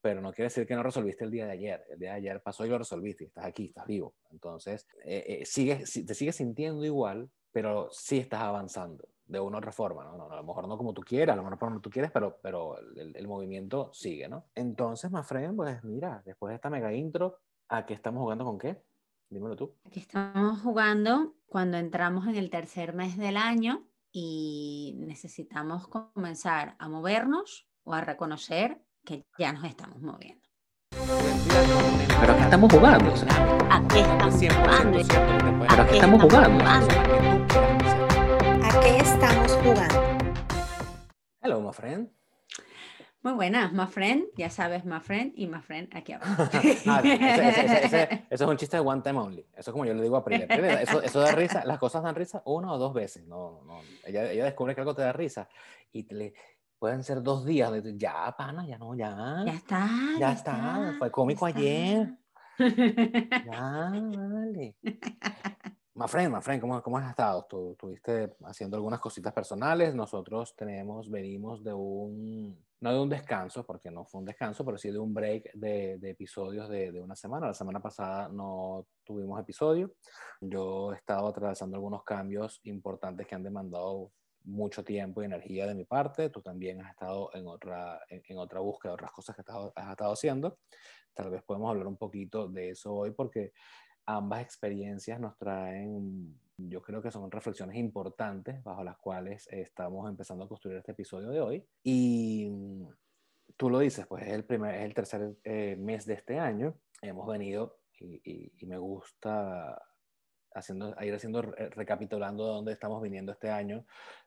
pero 0.01 0.21
no 0.21 0.33
quiere 0.33 0.47
decir 0.47 0.67
que 0.67 0.75
no 0.75 0.83
resolviste 0.83 1.25
el 1.25 1.31
día 1.31 1.47
de 1.47 1.53
ayer. 1.53 1.85
El 1.89 2.01
día 2.01 2.11
de 2.11 2.17
ayer 2.17 2.43
pasó 2.43 2.67
y 2.67 2.69
lo 2.69 2.79
resolviste, 2.79 3.25
estás 3.25 3.45
aquí, 3.45 3.67
estás 3.67 3.87
vivo. 3.87 4.17
Entonces, 4.33 4.89
eh, 5.05 5.41
eh, 5.41 5.45
te 5.45 6.15
sigues 6.15 6.37
sintiendo 6.37 6.85
igual, 6.85 7.31
pero 7.53 7.89
sí 7.93 8.19
estás 8.19 8.41
avanzando 8.41 9.09
de 9.25 9.39
una 9.39 9.57
u 9.57 9.59
otra 9.59 9.71
forma, 9.71 10.03
¿no? 10.03 10.17
No, 10.17 10.31
a 10.31 10.37
lo 10.37 10.43
mejor 10.43 10.67
no 10.67 10.77
como 10.77 10.93
tú 10.93 11.03
quieras, 11.03 11.35
a 11.35 11.37
lo 11.41 11.49
mejor 11.49 11.71
no 11.71 11.81
tú 11.81 11.91
quieres, 11.91 12.11
pero, 12.11 12.41
pero 12.43 12.77
el, 12.97 13.17
el 13.17 13.29
movimiento 13.29 13.91
sigue, 13.93 14.29
¿no? 14.29 14.49
Entonces, 14.57 15.13
Mafren, 15.13 15.55
pues 15.55 15.83
mira, 15.85 16.23
después 16.27 16.51
de 16.51 16.57
esta 16.57 16.71
mega 16.71 16.93
intro, 16.93 17.39
¿a 17.69 17.87
qué 17.87 17.95
estamos 17.95 18.21
jugando 18.21 18.45
con 18.45 18.59
qué? 18.59 18.83
Dímelo 19.35 19.57
tú. 19.57 19.75
Aquí 19.85 19.99
estamos 19.99 20.61
jugando 20.61 21.35
cuando 21.47 21.77
entramos 21.77 22.29
en 22.29 22.37
el 22.37 22.51
tercer 22.51 22.95
mes 22.95 23.19
del 23.19 23.37
año, 23.37 23.85
y 24.13 24.95
necesitamos 24.97 25.89
comenzar 25.89 26.77
a 26.79 26.89
movernos 26.89 27.69
o 27.83 27.95
a 27.95 28.01
reconocer 28.01 28.81
que 29.05 29.27
ya 29.37 29.53
nos 29.53 29.65
estamos 29.65 30.01
moviendo. 30.01 30.49
Pero 32.21 32.33
aquí 32.33 32.43
estamos 32.45 32.73
jugando. 32.73 33.13
¿A 33.71 33.89
qué 33.89 34.01
estamos 34.03 34.35
jugando? 34.37 34.99
Pero 35.69 35.83
aquí 35.83 35.95
estamos 35.95 36.23
jugando. 36.23 36.65
¿A 38.63 38.81
qué 38.83 38.97
estamos 38.99 39.53
jugando? 39.65 40.01
Hello, 41.43 41.61
my 41.61 41.73
friend. 41.73 42.09
Muy 43.25 43.33
buenas, 43.33 43.73
my 43.73 43.87
friend, 43.87 44.27
ya 44.37 44.51
sabes, 44.51 44.85
my 44.85 45.01
friend 45.01 45.33
y 45.35 45.47
my 45.47 45.63
friend 45.63 45.89
aquí 45.97 46.13
abajo. 46.13 46.43
ah, 46.87 47.01
ese, 47.03 47.49
ese, 47.49 47.85
ese, 47.87 48.27
eso 48.29 48.45
es 48.45 48.51
un 48.51 48.57
chiste 48.59 48.77
de 48.77 48.83
one 48.83 49.01
time 49.01 49.19
only. 49.19 49.47
Eso 49.57 49.71
es 49.71 49.73
como 49.73 49.87
yo 49.87 49.95
le 49.95 50.03
digo 50.03 50.19
a 50.19 50.23
Priya. 50.23 50.45
Eso, 50.45 51.01
eso 51.01 51.21
da 51.21 51.33
risa, 51.33 51.65
las 51.65 51.79
cosas 51.79 52.03
dan 52.03 52.15
risa 52.15 52.43
una 52.45 52.71
o 52.71 52.77
dos 52.77 52.93
veces. 52.93 53.27
No, 53.27 53.63
no. 53.65 53.81
Ella, 54.05 54.31
ella 54.31 54.45
descubre 54.45 54.75
que 54.75 54.83
algo 54.83 54.95
te 54.95 55.01
da 55.01 55.15
risa 55.15 55.49
y 55.91 56.03
te 56.03 56.15
le, 56.15 56.35
pueden 56.79 57.03
ser 57.03 57.23
dos 57.23 57.47
días 57.47 57.73
de 57.73 57.97
ya, 57.97 58.35
pana, 58.37 58.67
ya 58.67 58.77
no, 58.77 58.95
ya. 58.95 59.43
Ya 59.47 59.55
está. 59.55 59.89
Ya, 60.13 60.19
ya 60.19 60.33
está. 60.33 60.53
está. 60.53 60.95
Fue 60.99 61.11
cómico 61.11 61.47
ayer. 61.47 62.13
ya, 62.59 63.91
vale. 63.91 64.77
Mafren, 65.95 66.31
Mafren, 66.31 66.61
¿cómo, 66.61 66.83
¿cómo 66.83 66.99
has 66.99 67.09
estado? 67.09 67.47
¿Tú 67.49 67.71
estuviste 67.73 68.37
haciendo 68.45 68.77
algunas 68.77 69.01
cositas 69.01 69.33
personales. 69.33 69.95
Nosotros 69.95 70.55
tenemos, 70.55 71.09
venimos 71.09 71.65
de 71.65 71.73
un, 71.73 72.59
no 72.85 72.93
de 72.93 73.01
un 73.01 73.09
descanso, 73.09 73.65
porque 73.65 73.91
no 73.91 74.05
fue 74.05 74.21
un 74.21 74.27
descanso, 74.27 74.63
pero 74.63 74.77
sí 74.77 74.91
de 74.91 74.99
un 74.99 75.15
break 75.15 75.55
de, 75.55 75.97
de 75.97 76.11
episodios 76.11 76.69
de, 76.69 76.93
de, 76.93 77.01
una 77.01 77.17
semana. 77.17 77.47
La 77.47 77.55
semana 77.55 77.81
pasada 77.81 78.29
no 78.29 78.87
tuvimos 79.03 79.41
episodio. 79.41 79.95
Yo 80.43 80.93
he 80.93 80.97
estado 80.97 81.27
atravesando 81.29 81.77
algunos 81.77 82.05
cambios 82.05 82.61
importantes 82.65 83.27
que 83.27 83.35
han 83.35 83.43
demandado 83.43 84.13
mucho 84.43 84.85
tiempo 84.85 85.23
y 85.23 85.25
energía 85.25 85.67
de 85.67 85.75
mi 85.75 85.87
parte. 85.87 86.29
Tú 86.29 86.43
también 86.43 86.83
has 86.83 86.91
estado 86.91 87.31
en 87.33 87.47
otra, 87.47 88.03
en, 88.11 88.23
en 88.29 88.37
otra 88.37 88.61
búsqueda, 88.61 88.93
otras 88.93 89.13
cosas 89.13 89.35
que 89.35 89.41
has 89.41 89.49
estado, 89.49 89.73
has 89.75 89.91
estado 89.91 90.13
haciendo. 90.13 90.59
Tal 91.15 91.31
vez 91.31 91.43
podemos 91.43 91.71
hablar 91.71 91.87
un 91.87 91.97
poquito 91.97 92.49
de 92.49 92.69
eso 92.69 92.93
hoy, 92.93 93.13
porque 93.13 93.55
ambas 94.05 94.43
experiencias 94.43 95.19
nos 95.19 95.39
traen, 95.39 96.39
yo 96.57 96.83
creo 96.83 97.03
que 97.03 97.11
son 97.11 97.31
reflexiones 97.31 97.77
importantes 97.77 98.63
bajo 98.63 98.85
las 98.85 98.97
cuales 98.99 99.47
estamos 99.51 100.09
empezando 100.09 100.45
a 100.45 100.49
construir 100.49 100.79
este 100.79 100.93
episodio 100.93 101.31
de 101.31 101.41
hoy. 101.41 101.67
Y 101.83 102.49
mm, 102.51 102.89
tú 103.57 103.71
lo 103.71 103.81
dices, 103.81 104.07
pues 104.07 104.27
es 104.27 104.33
el, 104.33 104.45
primer, 104.45 104.75
es 104.77 104.85
el 104.85 104.95
tercer 104.95 105.37
eh, 105.45 105.77
mes 105.79 106.07
de 106.07 106.15
este 106.15 106.39
año. 106.39 106.79
Hemos 107.03 107.27
venido 107.27 107.79
y, 108.01 108.53
me 108.67 108.79
gusta 108.79 109.81
haciendo, 110.55 110.95
ir 111.03 111.15
haciendo, 111.15 111.43
recapitulando 111.43 112.47
de 112.47 112.53
dónde 112.53 112.73
estamos 112.73 113.03
viniendo 113.03 113.33
este 113.33 113.51
año, 113.51 113.85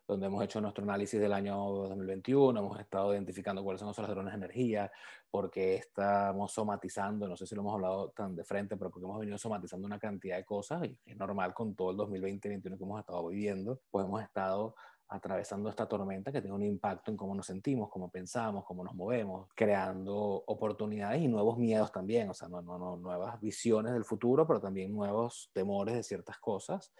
donde 0.07 0.27
hemos 0.27 0.41
hecho 0.43 0.61
nuestro 0.61 0.83
análisis 0.85 1.19
del 1.19 1.33
año 1.33 1.57
2021, 1.57 2.57
hemos 2.57 2.79
estado 2.79 3.13
identificando 3.13 3.61
cuáles 3.61 3.81
son 3.81 3.87
nuestros 3.87 4.07
drones 4.07 4.31
de 4.31 4.37
energía, 4.37 4.91
porque 5.29 5.75
estamos 5.75 6.53
somatizando, 6.53 7.27
no 7.27 7.35
sé 7.35 7.45
si 7.45 7.55
lo 7.55 7.61
hemos 7.61 7.73
hablado 7.73 8.09
tan 8.11 8.33
de 8.33 8.45
frente, 8.45 8.77
pero 8.77 8.89
porque 8.89 9.05
hemos 9.05 9.19
venido 9.19 9.37
somatizando 9.37 9.85
una 9.85 9.99
cantidad 9.99 10.37
de 10.37 10.45
cosas, 10.45 10.85
y 10.85 10.97
es 11.05 11.17
normal 11.17 11.53
con 11.53 11.75
todo 11.75 11.91
el 11.91 11.97
2020-2021 11.97 12.77
que 12.77 12.83
hemos 12.83 12.99
estado 13.01 13.27
viviendo, 13.27 13.81
pues 13.91 14.05
hemos 14.05 14.23
estado 14.23 14.75
atravesando 15.09 15.69
esta 15.69 15.87
tormenta 15.87 16.31
que 16.31 16.41
tiene 16.41 16.55
un 16.55 16.63
impacto 16.63 17.11
en 17.11 17.17
cómo 17.17 17.35
nos 17.35 17.45
sentimos, 17.45 17.89
cómo 17.89 18.09
pensamos, 18.09 18.65
cómo 18.65 18.83
nos 18.83 18.93
movemos, 18.93 19.49
creando 19.55 20.15
oportunidades 20.45 21.21
y 21.21 21.27
nuevos 21.27 21.57
miedos 21.57 21.91
también, 21.91 22.29
o 22.29 22.33
sea, 22.33 22.47
no, 22.47 22.61
no, 22.61 22.77
no, 22.77 22.97
nuevas 22.97 23.39
visiones 23.41 23.93
del 23.93 24.05
futuro, 24.05 24.47
pero 24.47 24.61
también 24.61 24.93
nuevos 24.93 25.49
temores 25.53 25.95
de 25.95 26.03
ciertas 26.03 26.37
cosas. 26.39 26.93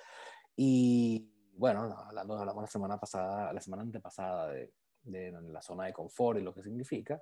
Y 0.55 1.36
bueno, 1.57 1.81
hablando, 1.81 2.37
hablamos 2.37 2.63
la 2.63 2.67
semana 2.67 2.99
pasada, 2.99 3.51
la 3.51 3.61
semana 3.61 3.83
antepasada 3.83 4.51
de, 4.51 4.73
de 5.03 5.31
la 5.31 5.61
zona 5.61 5.85
de 5.85 5.93
confort 5.93 6.39
y 6.39 6.43
lo 6.43 6.53
que 6.53 6.63
significa, 6.63 7.21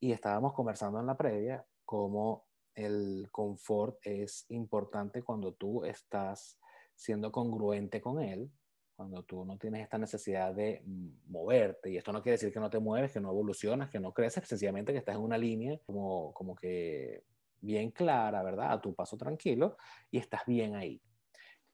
y 0.00 0.12
estábamos 0.12 0.52
conversando 0.52 1.00
en 1.00 1.06
la 1.06 1.16
previa 1.16 1.64
cómo 1.84 2.46
el 2.74 3.28
confort 3.30 3.98
es 4.02 4.46
importante 4.48 5.22
cuando 5.22 5.54
tú 5.54 5.84
estás 5.84 6.58
siendo 6.94 7.30
congruente 7.30 8.00
con 8.00 8.20
él 8.20 8.50
cuando 8.94 9.24
tú 9.24 9.44
no 9.44 9.58
tienes 9.58 9.82
esta 9.82 9.98
necesidad 9.98 10.54
de 10.54 10.82
moverte, 11.26 11.90
y 11.90 11.96
esto 11.96 12.12
no 12.12 12.22
quiere 12.22 12.34
decir 12.34 12.52
que 12.52 12.60
no 12.60 12.70
te 12.70 12.78
mueves, 12.78 13.12
que 13.12 13.20
no 13.20 13.30
evolucionas, 13.30 13.90
que 13.90 13.98
no 13.98 14.12
creces, 14.12 14.46
sencillamente 14.46 14.92
que 14.92 14.98
estás 14.98 15.16
en 15.16 15.22
una 15.22 15.38
línea 15.38 15.78
como, 15.84 16.32
como 16.32 16.54
que 16.54 17.24
bien 17.60 17.90
clara, 17.90 18.42
¿verdad? 18.42 18.72
A 18.72 18.80
tu 18.80 18.94
paso 18.94 19.16
tranquilo 19.16 19.76
y 20.10 20.18
estás 20.18 20.42
bien 20.46 20.76
ahí. 20.76 21.02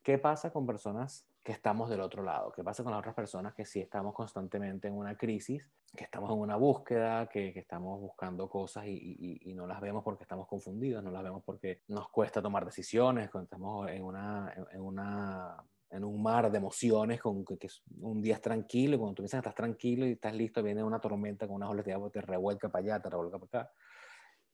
¿Qué 0.01 0.17
pasa 0.17 0.51
con 0.51 0.65
personas 0.65 1.27
que 1.43 1.51
estamos 1.51 1.89
del 1.89 2.01
otro 2.01 2.23
lado? 2.23 2.51
¿Qué 2.51 2.63
pasa 2.63 2.83
con 2.83 2.91
las 2.91 2.99
otras 2.99 3.15
personas 3.15 3.53
que 3.53 3.65
sí 3.65 3.79
estamos 3.79 4.13
constantemente 4.13 4.87
en 4.87 4.93
una 4.95 5.17
crisis, 5.17 5.67
que 5.95 6.03
estamos 6.03 6.31
en 6.31 6.37
una 6.37 6.55
búsqueda, 6.55 7.27
que, 7.27 7.51
que 7.53 7.59
estamos 7.59 7.99
buscando 7.99 8.47
cosas 8.47 8.85
y, 8.85 8.91
y, 8.91 9.49
y, 9.49 9.53
no 9.53 9.65
las 9.65 9.81
vemos 9.81 10.03
porque 10.03 10.23
estamos 10.23 10.47
confundidos, 10.47 11.03
no 11.03 11.11
las 11.11 11.23
vemos 11.23 11.43
porque 11.43 11.81
nos 11.87 12.09
cuesta 12.09 12.41
tomar 12.41 12.65
decisiones, 12.65 13.29
cuando 13.29 13.45
estamos 13.45 13.89
en 13.89 14.03
una, 14.03 14.53
en 14.71 14.81
una 14.81 15.57
en 15.91 16.05
un 16.05 16.21
mar 16.23 16.49
de 16.49 16.57
emociones, 16.57 17.19
con 17.19 17.43
que, 17.43 17.67
un 17.99 18.21
día 18.21 18.35
es 18.35 18.41
tranquilo, 18.41 18.95
y 18.95 18.97
cuando 18.97 19.15
tú 19.15 19.23
piensas 19.23 19.41
que 19.41 19.49
estás 19.49 19.55
tranquilo 19.55 20.07
y 20.07 20.13
estás 20.13 20.33
listo, 20.33 20.63
viene 20.63 20.83
una 20.83 21.01
tormenta 21.01 21.45
con 21.45 21.57
unas 21.57 21.69
olas 21.69 21.85
de 21.85 21.93
agua, 21.93 22.09
te 22.09 22.21
revuelca 22.21 22.69
para 22.69 22.83
allá, 22.83 23.01
te 23.01 23.09
revuelca 23.09 23.39
para 23.39 23.63
acá. 23.63 23.73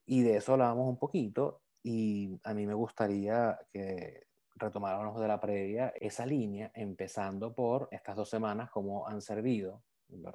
Y 0.08 0.24
de 0.24 0.38
eso 0.38 0.54
hablábamos 0.54 0.90
un 0.90 0.98
poquito, 0.98 1.62
y 1.84 2.40
a 2.44 2.54
mí 2.56 2.66
me 2.66 2.74
gustaría 2.74 3.58
que 3.72 4.26
retomáramos 4.58 5.20
de 5.20 5.28
la 5.28 5.40
previa 5.40 5.94
esa 6.00 6.26
línea, 6.26 6.72
empezando 6.74 7.54
por 7.54 7.88
estas 7.92 8.16
dos 8.16 8.30
semanas, 8.30 8.70
cómo 8.70 9.08
han 9.08 9.22
servido, 9.22 9.84
lo, 10.10 10.32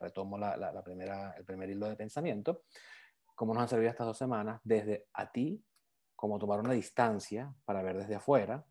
retomo 0.00 0.38
la, 0.38 0.82
primera, 0.84 1.34
el 1.36 1.44
primer 1.44 1.70
hilo 1.70 1.88
de 1.88 1.96
pensamiento, 1.96 2.62
cómo 3.34 3.54
nos 3.54 3.62
han 3.62 3.68
servido 3.68 3.90
estas 3.90 4.06
dos 4.06 4.18
semanas 4.18 4.60
desde 4.64 5.06
a 5.14 5.30
ti, 5.30 5.62
cómo 6.14 6.38
tomar 6.38 6.60
una 6.60 6.72
distancia 6.72 7.52
para 7.64 7.82
ver 7.82 7.98
desde 7.98 8.14
afuera, 8.14 8.64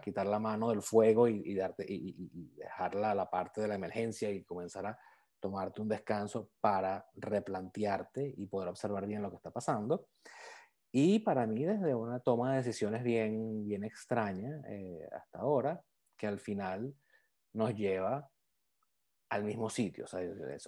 quitar 0.00 0.26
la 0.26 0.38
mano 0.38 0.70
del 0.70 0.82
fuego 0.82 1.26
y, 1.26 1.54
darte, 1.54 1.84
y, 1.88 2.52
dejarla 2.56 3.10
a 3.10 3.14
la 3.14 3.28
parte 3.28 3.60
de 3.60 3.68
la 3.68 3.74
emergencia 3.74 4.30
y 4.30 4.44
comenzar 4.44 4.86
a 4.86 4.98
tomarte 5.40 5.80
un 5.80 5.88
descanso 5.88 6.50
para 6.60 7.04
replantearte 7.14 8.32
y 8.36 8.46
poder 8.46 8.68
observar 8.68 9.06
bien 9.06 9.22
lo 9.22 9.30
que 9.30 9.36
está 9.36 9.50
pasando. 9.50 10.06
Y 10.92 11.20
para 11.20 11.46
mí, 11.46 11.64
desde 11.64 11.94
una 11.94 12.20
toma 12.20 12.50
de 12.50 12.58
decisiones 12.58 13.02
bien, 13.02 13.64
bien 13.64 13.82
extraña 13.82 14.62
eh, 14.68 15.08
hasta 15.10 15.38
ahora, 15.38 15.82
que 16.18 16.26
al 16.26 16.38
final 16.38 16.94
nos 17.54 17.74
lleva 17.74 18.30
al 19.30 19.44
mismo 19.44 19.70
sitio. 19.70 20.04
O 20.04 20.06
sea, 20.06 20.20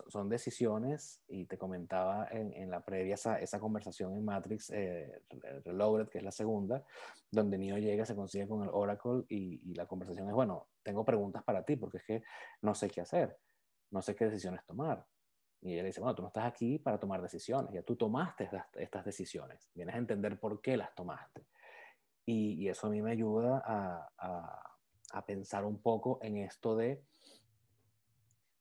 son 0.08 0.30
decisiones, 0.30 1.20
y 1.28 1.44
te 1.44 1.58
comentaba 1.58 2.26
en, 2.30 2.54
en 2.54 2.70
la 2.70 2.82
previa 2.82 3.14
esa, 3.14 3.38
esa, 3.38 3.60
conversación 3.60 4.14
en 4.14 4.24
Matrix 4.24 4.70
eh, 4.70 5.20
Reloaded, 5.66 6.08
que 6.08 6.18
es 6.18 6.24
la 6.24 6.32
segunda, 6.32 6.82
donde 7.30 7.58
Neo 7.58 7.76
llega, 7.76 8.06
se 8.06 8.16
consigue 8.16 8.48
con 8.48 8.62
el 8.62 8.70
Oracle 8.72 9.24
y, 9.28 9.60
y, 9.70 9.74
la 9.74 9.84
conversación 9.84 10.28
es, 10.28 10.34
bueno, 10.34 10.68
tengo 10.82 11.04
preguntas 11.04 11.44
para 11.44 11.62
ti 11.62 11.76
porque 11.76 11.98
es 11.98 12.04
que 12.04 12.22
no 12.62 12.74
sé 12.74 12.88
qué 12.88 13.02
hacer, 13.02 13.36
no 13.90 14.00
sé 14.00 14.14
qué 14.14 14.24
decisiones 14.24 14.64
tomar. 14.64 15.04
Y 15.64 15.78
él 15.78 15.86
dice, 15.86 16.00
bueno, 16.00 16.14
tú 16.14 16.22
no 16.22 16.28
estás 16.28 16.44
aquí 16.44 16.78
para 16.78 17.00
tomar 17.00 17.22
decisiones, 17.22 17.72
ya 17.72 17.82
tú 17.82 17.96
tomaste 17.96 18.44
estas, 18.44 18.66
estas 18.74 19.04
decisiones, 19.04 19.70
vienes 19.74 19.94
a 19.94 19.98
entender 19.98 20.38
por 20.38 20.60
qué 20.60 20.76
las 20.76 20.94
tomaste. 20.94 21.46
Y, 22.26 22.62
y 22.62 22.68
eso 22.68 22.86
a 22.86 22.90
mí 22.90 23.00
me 23.00 23.12
ayuda 23.12 23.62
a, 23.64 24.12
a, 24.18 24.76
a 25.12 25.26
pensar 25.26 25.64
un 25.64 25.80
poco 25.80 26.18
en 26.22 26.36
esto 26.36 26.76
de 26.76 27.02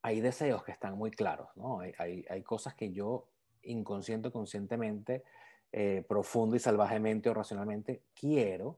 hay 0.01 0.21
deseos 0.21 0.63
que 0.63 0.71
están 0.71 0.97
muy 0.97 1.11
claros, 1.11 1.49
¿no? 1.55 1.79
Hay, 1.79 1.93
hay, 1.97 2.25
hay 2.29 2.41
cosas 2.43 2.73
que 2.75 2.91
yo 2.91 3.29
inconsciente, 3.63 4.31
conscientemente, 4.31 5.23
eh, 5.71 6.05
profundo 6.07 6.55
y 6.55 6.59
salvajemente 6.59 7.29
o 7.29 7.33
racionalmente 7.33 8.03
quiero, 8.13 8.77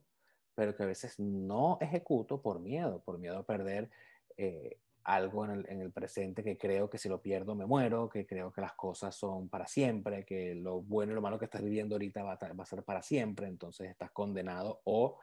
pero 0.55 0.75
que 0.75 0.83
a 0.83 0.87
veces 0.87 1.19
no 1.19 1.77
ejecuto 1.81 2.41
por 2.41 2.59
miedo, 2.59 3.01
por 3.01 3.17
miedo 3.17 3.37
a 3.37 3.43
perder 3.43 3.89
eh, 4.37 4.79
algo 5.05 5.45
en 5.45 5.51
el, 5.51 5.65
en 5.69 5.81
el, 5.81 5.91
presente 5.91 6.43
que 6.43 6.57
creo 6.57 6.89
que 6.89 6.97
si 6.97 7.07
lo 7.07 7.21
pierdo 7.21 7.55
me 7.55 7.65
muero, 7.65 8.09
que 8.09 8.25
creo 8.25 8.51
que 8.51 8.61
las 8.61 8.73
cosas 8.73 9.15
son 9.15 9.49
para 9.49 9.67
siempre, 9.67 10.25
que 10.25 10.55
lo 10.55 10.81
bueno 10.81 11.11
y 11.11 11.15
lo 11.15 11.21
malo 11.21 11.37
que 11.37 11.45
estás 11.45 11.63
viviendo 11.63 11.95
ahorita 11.95 12.23
va 12.23 12.33
a, 12.33 12.53
va 12.53 12.63
a 12.63 12.65
ser 12.65 12.83
para 12.83 13.01
siempre, 13.01 13.47
entonces 13.47 13.89
estás 13.89 14.11
condenado 14.11 14.81
o 14.85 15.19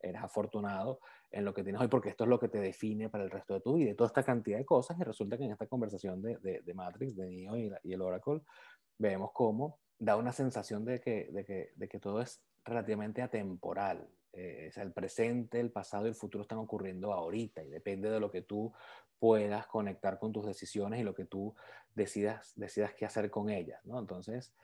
eres 0.00 0.22
afortunado 0.22 1.00
en 1.30 1.44
lo 1.44 1.54
que 1.54 1.62
tienes 1.62 1.80
hoy, 1.80 1.88
porque 1.88 2.08
esto 2.08 2.24
es 2.24 2.30
lo 2.30 2.40
que 2.40 2.48
te 2.48 2.58
define 2.58 3.08
para 3.08 3.24
el 3.24 3.30
resto 3.30 3.54
de 3.54 3.60
tu 3.60 3.74
vida, 3.74 3.94
toda 3.94 4.08
esta 4.08 4.24
cantidad 4.24 4.58
de 4.58 4.64
cosas, 4.64 4.98
y 4.98 5.04
resulta 5.04 5.38
que 5.38 5.44
en 5.44 5.52
esta 5.52 5.66
conversación 5.66 6.20
de, 6.22 6.62
de, 6.64 6.74
Matrix, 6.74 7.16
de 7.16 7.28
Neo 7.28 7.56
y, 7.56 7.70
y, 7.84 7.92
el 7.92 8.02
Oracle, 8.02 8.40
vemos 8.98 9.30
cómo 9.32 9.78
da 9.98 10.16
una 10.16 10.32
sensación 10.32 10.84
de 10.84 11.00
que, 11.00 11.28
de 11.30 11.44
que, 11.44 11.70
de 11.76 11.88
que 11.88 12.00
todo 12.00 12.20
es 12.20 12.42
relativamente 12.64 13.22
atemporal, 13.22 14.08
eh, 14.32 14.70
el 14.76 14.92
presente, 14.92 15.60
el 15.60 15.70
pasado 15.70 16.06
y 16.06 16.08
el 16.08 16.14
futuro 16.14 16.42
están 16.42 16.58
ocurriendo 16.58 17.12
ahorita, 17.12 17.62
y 17.62 17.68
depende 17.68 18.10
de 18.10 18.20
lo 18.20 18.30
que 18.30 18.42
tú 18.42 18.72
puedas 19.18 19.66
conectar 19.66 20.18
con 20.18 20.32
tus 20.32 20.46
decisiones 20.46 21.00
y 21.00 21.02
lo 21.02 21.14
que 21.14 21.24
tú 21.26 21.54
decidas, 21.94 22.52
decidas 22.56 22.94
qué 22.94 23.04
hacer 23.04 23.30
con 23.30 23.50
ellas, 23.50 23.84
¿no? 23.84 23.98
Entonces, 23.98 24.54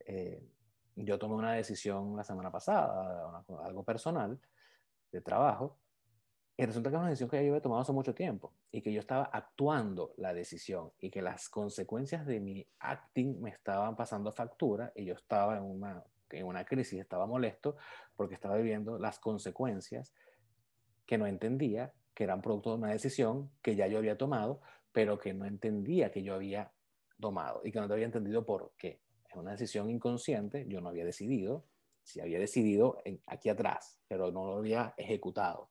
eh, 0.00 0.42
yo 0.96 1.18
tomé 1.18 1.34
una 1.34 1.52
decisión 1.52 2.16
la 2.16 2.24
semana 2.24 2.50
pasada, 2.50 3.44
algo 3.62 3.84
personal, 3.84 4.40
de 5.12 5.20
trabajo, 5.20 5.78
y 6.56 6.64
resulta 6.64 6.88
que 6.88 6.96
es 6.96 7.00
una 7.00 7.10
decisión 7.10 7.28
que 7.28 7.44
yo 7.44 7.50
había 7.50 7.60
tomado 7.60 7.82
hace 7.82 7.92
mucho 7.92 8.14
tiempo 8.14 8.54
y 8.72 8.80
que 8.80 8.90
yo 8.90 9.00
estaba 9.00 9.24
actuando 9.24 10.14
la 10.16 10.32
decisión 10.32 10.90
y 10.98 11.10
que 11.10 11.20
las 11.20 11.50
consecuencias 11.50 12.24
de 12.24 12.40
mi 12.40 12.66
acting 12.78 13.40
me 13.42 13.50
estaban 13.50 13.94
pasando 13.94 14.32
factura 14.32 14.90
y 14.94 15.04
yo 15.04 15.12
estaba 15.12 15.58
en 15.58 15.64
una, 15.64 16.02
en 16.30 16.46
una 16.46 16.64
crisis, 16.64 17.00
estaba 17.00 17.26
molesto 17.26 17.76
porque 18.16 18.34
estaba 18.34 18.56
viviendo 18.56 18.98
las 18.98 19.18
consecuencias 19.18 20.12
que 21.06 21.18
no 21.18 21.26
entendía 21.26 21.92
que 22.14 22.24
eran 22.24 22.40
producto 22.40 22.70
de 22.70 22.76
una 22.76 22.90
decisión 22.90 23.50
que 23.62 23.76
ya 23.76 23.86
yo 23.86 23.98
había 23.98 24.16
tomado, 24.16 24.60
pero 24.90 25.18
que 25.18 25.34
no 25.34 25.44
entendía 25.44 26.10
que 26.10 26.22
yo 26.22 26.34
había 26.34 26.72
tomado 27.20 27.60
y 27.62 27.70
que 27.70 27.80
no 27.80 27.86
te 27.86 27.92
había 27.92 28.06
entendido 28.06 28.46
por 28.46 28.72
qué. 28.78 29.02
Es 29.28 29.36
una 29.36 29.52
decisión 29.52 29.90
inconsciente, 29.90 30.64
yo 30.66 30.80
no 30.80 30.88
había 30.88 31.04
decidido, 31.04 31.66
si 32.02 32.20
había 32.20 32.38
decidido 32.38 33.02
aquí 33.26 33.50
atrás, 33.50 34.00
pero 34.08 34.32
no 34.32 34.46
lo 34.46 34.56
había 34.56 34.94
ejecutado. 34.96 35.70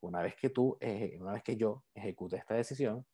Una 0.00 0.20
vez 0.20 0.36
que 0.36 0.50
tú, 0.50 0.78
una 1.18 1.32
vez 1.32 1.42
que 1.42 1.56
yo 1.56 1.84
ejecuté 1.94 2.36
esta 2.36 2.54
decisión, 2.54 3.06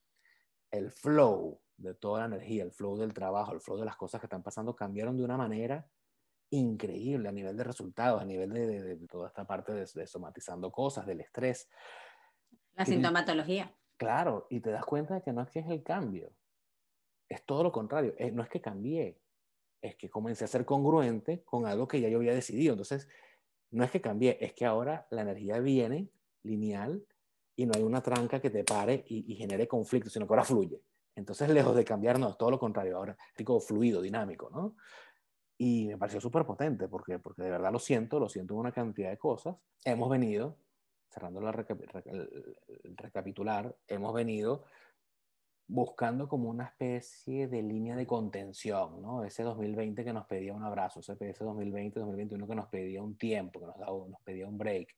el 0.71 0.91
flow 0.91 1.61
de 1.77 1.95
toda 1.95 2.21
la 2.21 2.27
energía, 2.27 2.65
el 2.65 2.73
flow 2.73 2.97
del 2.99 3.15
trabajo, 3.15 3.53
el 3.53 3.61
flow 3.61 3.79
de 3.79 3.85
las 3.85 3.97
cosas 3.97 4.21
que 4.21 4.27
están 4.27 4.43
pasando 4.43 4.75
cambiaron 4.75 5.17
de 5.17 5.25
una 5.25 5.37
manera 5.37 5.87
increíble 6.53 7.29
a 7.29 7.33
nivel 7.33 7.57
de 7.57 7.65
resultados, 7.65 8.21
a 8.21 8.25
nivel 8.25 8.53
de, 8.53 8.67
de, 8.67 8.97
de 8.97 9.07
toda 9.09 9.29
esta 9.29 9.47
parte 9.47 9.73
de, 9.73 9.87
de, 9.95 10.07
somatizando 10.07 10.71
cosas, 10.71 11.07
del 11.07 11.21
estrés. 11.21 11.69
La 12.75 12.85
sintomatología. 12.85 13.75
claro, 13.97 14.47
y 14.51 14.61
te 14.61 14.71
das 14.71 14.85
cuenta 14.85 15.15
de 15.15 15.23
que 15.23 15.33
no 15.33 15.43
es 15.43 15.51
que 15.51 15.61
es 15.61 15.69
el 15.69 15.83
cambio, 15.83 16.33
es 17.29 17.45
todo 17.45 17.63
lo 17.63 17.73
contrario, 17.73 18.15
es, 18.19 18.33
no 18.33 18.43
es 18.43 18.49
que 18.49 18.61
cambié, 18.61 19.19
es 19.81 19.97
que 19.97 20.11
comencé 20.11 20.45
a 20.45 20.49
ser 20.49 20.65
congruente 20.65 21.43
con 21.45 21.67
algo 21.67 21.89
que 21.89 22.01
ya 22.01 22.09
yo 22.09 22.19
había 22.19 22.35
decidido. 22.35 22.75
Entonces, 22.75 23.09
no 23.71 23.85
es 23.85 23.91
que 23.91 24.01
cambié, 24.01 24.39
es 24.41 24.53
que 24.53 24.67
ahora 24.67 25.07
la 25.11 25.23
energía 25.23 25.59
viene 25.59 26.11
lineal 26.43 27.05
y 27.57 27.67
no 27.67 27.73
hay 27.75 27.83
una 27.83 28.03
tranca 28.03 28.41
que 28.41 28.51
te 28.51 28.65
pare 28.65 29.05
y, 29.09 29.33
y 29.33 29.37
genere 29.37 29.67
conflicto, 29.67 30.11
sino 30.11 30.27
que 30.27 30.33
ahora 30.33 30.45
fluye. 30.45 30.83
Entonces, 31.17 31.49
lejos 31.51 31.75
de 31.75 31.85
cambiar, 31.85 32.19
no, 32.19 32.31
es 32.31 32.37
todo 32.37 32.51
lo 32.51 32.59
contrario, 32.59 32.97
ahora 32.97 33.17
como 33.45 33.61
fluido, 33.61 34.01
dinámico, 34.01 34.51
¿no? 34.51 34.77
Y 35.65 35.87
me 35.87 35.97
pareció 35.97 36.21
súper 36.21 36.45
potente 36.45 36.89
porque, 36.89 37.21
porque 37.21 37.45
de 37.45 37.51
verdad 37.51 37.71
lo 37.71 37.79
siento, 37.79 38.19
lo 38.19 38.29
siento 38.29 38.55
en 38.55 38.59
una 38.59 38.73
cantidad 38.73 39.11
de 39.11 39.17
cosas. 39.17 39.55
Hemos 39.85 40.11
venido, 40.11 40.57
cerrando 41.09 41.41
la 41.41 41.53
recap 41.53 41.81
el, 42.05 42.57
el 42.83 42.97
recapitular, 42.97 43.73
hemos 43.87 44.13
venido 44.13 44.65
buscando 45.69 46.29
como 46.29 46.51
una 46.51 46.65
especie 46.65 47.47
de 47.47 47.63
línea 47.63 47.95
de 47.95 48.09
contención, 48.09 49.01
¿no? 49.01 49.23
Ese 49.23 49.45
2020 49.45 50.03
que 50.03 50.13
nos 50.13 50.27
pedía 50.27 50.53
un 50.53 50.65
abrazo, 50.65 50.99
ese, 50.99 51.13
ese 51.13 51.45
2020, 51.45 52.01
2021 52.01 52.49
que 52.49 52.55
nos 52.57 52.67
pedía 52.67 53.01
un 53.01 53.17
tiempo, 53.17 53.61
que 53.61 53.67
nos, 53.67 53.79
daba, 53.79 54.09
nos 54.09 54.21
pedía 54.23 54.49
un 54.49 54.59
break, 54.59 54.89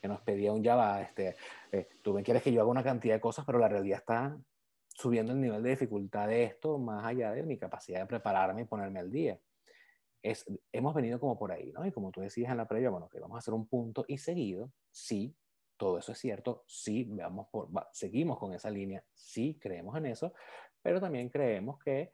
que 0.00 0.08
nos 0.08 0.22
pedía 0.22 0.50
un 0.50 0.64
Java, 0.64 1.02
este, 1.02 1.36
eh, 1.70 1.90
tú 2.02 2.14
me 2.14 2.22
quieres 2.22 2.42
que 2.42 2.54
yo 2.54 2.62
haga 2.62 2.70
una 2.70 2.82
cantidad 2.82 3.16
de 3.16 3.20
cosas, 3.20 3.44
pero 3.44 3.58
la 3.58 3.68
realidad 3.68 3.98
está 3.98 4.34
subiendo 4.88 5.34
el 5.34 5.42
nivel 5.42 5.62
de 5.62 5.68
dificultad 5.68 6.28
de 6.28 6.44
esto 6.44 6.78
más 6.78 7.04
allá 7.04 7.32
de 7.32 7.42
mi 7.42 7.58
capacidad 7.58 8.00
de 8.00 8.06
prepararme 8.06 8.62
y 8.62 8.64
ponerme 8.64 9.00
al 9.00 9.10
día. 9.10 9.38
Es, 10.26 10.44
hemos 10.72 10.92
venido 10.92 11.20
como 11.20 11.38
por 11.38 11.52
ahí, 11.52 11.70
¿no? 11.72 11.86
Y 11.86 11.92
como 11.92 12.10
tú 12.10 12.20
decías 12.20 12.50
en 12.50 12.56
la 12.56 12.66
previa, 12.66 12.90
bueno, 12.90 13.08
que 13.08 13.20
vamos 13.20 13.36
a 13.36 13.38
hacer 13.38 13.54
un 13.54 13.68
punto 13.68 14.04
y 14.08 14.18
seguido, 14.18 14.72
sí, 14.90 15.36
todo 15.76 15.98
eso 15.98 16.12
es 16.12 16.18
cierto, 16.18 16.64
sí, 16.66 17.04
veamos 17.04 17.46
por, 17.48 17.68
seguimos 17.92 18.38
con 18.38 18.52
esa 18.52 18.68
línea, 18.68 19.04
sí, 19.14 19.56
creemos 19.60 19.96
en 19.96 20.06
eso, 20.06 20.32
pero 20.82 21.00
también 21.00 21.28
creemos 21.28 21.78
que 21.78 22.12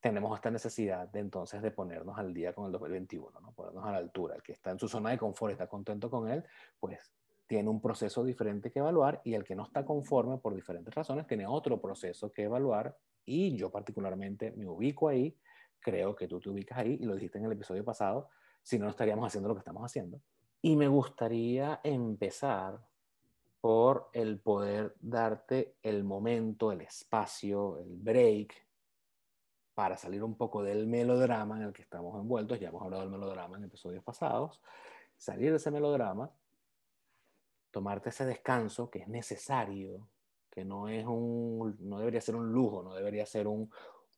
tenemos 0.00 0.36
esta 0.36 0.50
necesidad 0.50 1.08
de 1.08 1.20
entonces 1.20 1.62
de 1.62 1.70
ponernos 1.70 2.18
al 2.18 2.34
día 2.34 2.52
con 2.52 2.66
el 2.66 2.72
2021, 2.72 3.40
¿no? 3.40 3.52
ponernos 3.52 3.84
a 3.86 3.92
la 3.92 3.98
altura. 3.98 4.34
El 4.34 4.42
que 4.42 4.52
está 4.52 4.70
en 4.70 4.78
su 4.78 4.88
zona 4.88 5.10
de 5.10 5.18
confort, 5.18 5.52
está 5.52 5.66
contento 5.66 6.10
con 6.10 6.28
él, 6.28 6.44
pues 6.78 7.12
tiene 7.46 7.68
un 7.68 7.80
proceso 7.80 8.22
diferente 8.22 8.70
que 8.70 8.78
evaluar 8.78 9.20
y 9.24 9.34
el 9.34 9.44
que 9.44 9.54
no 9.54 9.64
está 9.64 9.84
conforme 9.84 10.38
por 10.38 10.54
diferentes 10.54 10.94
razones 10.94 11.26
tiene 11.26 11.46
otro 11.46 11.80
proceso 11.80 12.30
que 12.30 12.44
evaluar 12.44 12.96
y 13.24 13.56
yo 13.56 13.70
particularmente 13.70 14.52
me 14.52 14.68
ubico 14.68 15.08
ahí, 15.08 15.36
creo 15.80 16.14
que 16.14 16.28
tú 16.28 16.40
te 16.40 16.50
ubicas 16.50 16.78
ahí 16.78 16.98
y 17.00 17.04
lo 17.04 17.14
dijiste 17.14 17.38
en 17.38 17.46
el 17.46 17.52
episodio 17.52 17.84
pasado, 17.84 18.28
si 18.62 18.78
no, 18.78 18.84
no 18.84 18.90
estaríamos 18.90 19.26
haciendo 19.26 19.48
lo 19.48 19.54
que 19.54 19.60
estamos 19.60 19.82
haciendo. 19.84 20.20
Y 20.62 20.76
me 20.76 20.88
gustaría 20.88 21.80
empezar 21.82 22.78
por 23.60 24.10
el 24.12 24.40
poder 24.40 24.94
darte 25.00 25.76
el 25.82 26.04
momento, 26.04 26.72
el 26.72 26.80
espacio, 26.80 27.78
el 27.78 27.96
break 27.96 28.66
para 29.74 29.96
salir 29.96 30.22
un 30.22 30.36
poco 30.36 30.62
del 30.62 30.86
melodrama 30.86 31.56
en 31.56 31.62
el 31.62 31.72
que 31.72 31.82
estamos 31.82 32.18
envueltos. 32.20 32.58
Ya 32.60 32.68
hemos 32.68 32.82
hablado 32.82 33.02
del 33.02 33.10
melodrama 33.10 33.56
en 33.56 33.64
episodios 33.64 34.02
pasados. 34.02 34.60
Salir 35.16 35.50
de 35.50 35.56
ese 35.56 35.70
melodrama, 35.70 36.30
tomarte 37.70 38.08
ese 38.08 38.24
descanso 38.24 38.90
que 38.90 39.00
es 39.00 39.08
necesario, 39.08 40.08
que 40.50 40.64
no, 40.64 40.88
es 40.88 41.06
un, 41.06 41.76
no 41.80 41.98
debería 41.98 42.20
ser 42.20 42.36
un 42.36 42.52
lujo, 42.52 42.82
no 42.82 42.94
debería 42.94 43.24
ser 43.26 43.46
un, 43.46 43.70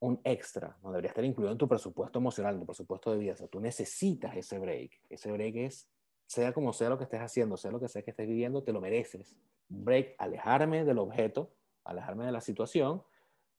un 0.03 0.21
extra, 0.25 0.77
no 0.83 0.91
debería 0.91 1.11
estar 1.11 1.25
incluido 1.25 1.53
en 1.53 1.59
tu 1.59 1.69
presupuesto 1.69 2.19
emocional, 2.19 2.55
en 2.55 2.61
tu 2.61 2.67
presupuesto 2.67 3.13
de 3.13 3.19
vida. 3.19 3.35
O 3.35 3.37
sea, 3.37 3.47
tú 3.47 3.61
necesitas 3.61 4.37
ese 4.37 4.59
break. 4.59 5.01
Ese 5.09 5.31
break 5.31 5.55
es 5.57 5.89
sea 6.27 6.53
como 6.53 6.73
sea 6.73 6.89
lo 6.89 6.99
que 6.99 7.05
estés 7.05 7.21
haciendo, 7.21 7.57
sea 7.57 7.71
lo 7.71 7.79
que 7.79 7.89
sea 7.89 8.03
que 8.03 8.11
estés 8.11 8.27
viviendo, 8.27 8.65
te 8.65 8.73
lo 8.73 8.81
mereces. 8.81 9.37
Break, 9.69 10.17
alejarme 10.19 10.85
del 10.85 10.99
objeto, 10.99 11.55
alejarme 11.85 12.27
de 12.27 12.33
la 12.33 12.41
situación, 12.41 13.05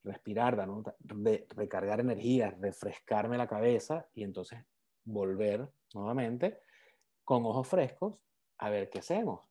respirar, 0.03 0.67
recargar 1.55 2.01
energía, 2.01 2.51
refrescarme 2.59 3.37
la 3.37 3.47
cabeza 3.47 4.05
y 4.13 4.23
entonces 4.23 4.59
volver 5.05 5.69
nuevamente 5.93 6.59
con 7.23 7.45
ojos 7.45 7.69
frescos 7.69 8.19
a 8.57 8.69
ver 8.69 8.89
qué 8.89 8.99
hacemos. 8.99 9.47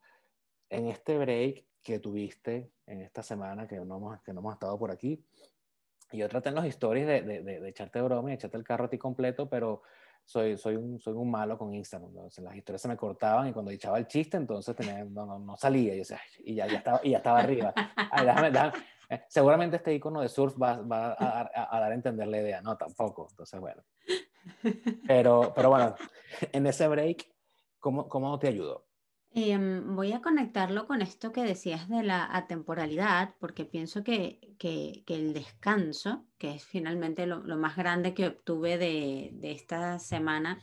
En 0.69 0.89
este 0.89 1.17
break 1.17 1.65
que 1.83 2.01
tuviste 2.01 2.71
en 2.85 3.01
esta 3.01 3.23
semana 3.23 3.67
que 3.67 3.77
no 3.77 3.97
hemos, 3.97 4.21
que 4.21 4.35
no 4.35 4.41
hemos 4.41 4.53
estado 4.53 4.79
por 4.79 4.91
aquí, 4.91 5.25
yo 6.19 6.29
traté 6.29 6.51
en 6.51 6.55
los 6.57 6.65
stories 6.67 7.07
de, 7.07 7.23
de, 7.23 7.43
de, 7.43 7.61
de 7.61 7.69
echarte 7.69 8.01
broma 8.01 8.31
y 8.31 8.35
echarte 8.35 8.57
el 8.57 8.65
carro 8.65 8.85
a 8.85 8.89
ti 8.89 8.99
completo, 8.99 9.49
pero 9.49 9.83
soy, 10.25 10.57
soy, 10.57 10.77
un, 10.77 10.99
soy 11.01 11.15
un 11.15 11.31
malo 11.31 11.59
con 11.59 11.75
Instagram. 11.75 12.11
Entonces, 12.11 12.45
las 12.45 12.57
historias 12.57 12.83
se 12.83 12.89
me 12.89 12.97
cortaban 12.97 13.49
y 13.49 13.53
cuando 13.53 13.71
echaba 13.71 13.99
el 13.99 14.07
chiste, 14.07 14.37
entonces 14.37 14.75
tenía, 14.77 15.05
no, 15.05 15.27
no, 15.27 15.39
no, 15.39 15.57
salía. 15.57 15.95
Y, 15.95 15.99
decía, 15.99 16.21
y 16.45 16.55
ya, 16.55 16.67
ya, 16.67 16.79
estaba, 16.79 17.01
y 17.03 17.11
ya 17.11 17.19
estaba 17.19 17.41
arriba. 17.41 17.75
Eh, 19.11 19.25
seguramente 19.29 19.77
este 19.77 19.93
icono 19.93 20.23
de 20.23 20.29
surf 20.31 20.55
va, 20.57 20.81
va 20.81 21.13
a, 21.13 21.41
a, 21.71 21.81
dar 21.81 21.93
a 21.93 21.95
entender 21.95 22.27
la 22.29 22.39
idea. 22.41 22.63
No, 22.63 22.79
tampoco. 22.79 23.27
Entonces, 23.31 23.61
bueno. 23.61 23.83
Pero, 25.07 25.53
pero 25.55 25.69
bueno, 25.69 25.95
en 26.51 26.67
ese 26.67 26.89
break, 26.89 27.29
¿cómo, 27.79 28.09
cómo 28.09 28.39
te 28.39 28.49
ayudó? 28.49 28.87
Em, 29.35 29.97
voy 29.97 30.13
a 30.13 30.21
conectarlo 30.21 30.87
con 30.87 31.01
esto 31.01 31.33
que 31.33 31.43
decías 31.43 31.89
de 31.89 32.03
la 32.03 32.37
atemporalidad, 32.37 33.35
porque 33.41 33.65
pienso 33.65 34.05
que, 34.05 34.39
que, 34.59 35.03
que 35.07 35.15
el 35.15 35.33
descanso, 35.33 36.27
que 36.37 36.55
es 36.55 36.65
finalmente 36.65 37.27
lo, 37.27 37.39
lo 37.39 37.57
más 37.57 37.75
grande 37.77 38.13
que 38.13 38.27
obtuve 38.27 38.77
de, 38.77 39.31
de, 39.33 39.53
esta 39.53 39.99
semana, 39.99 40.61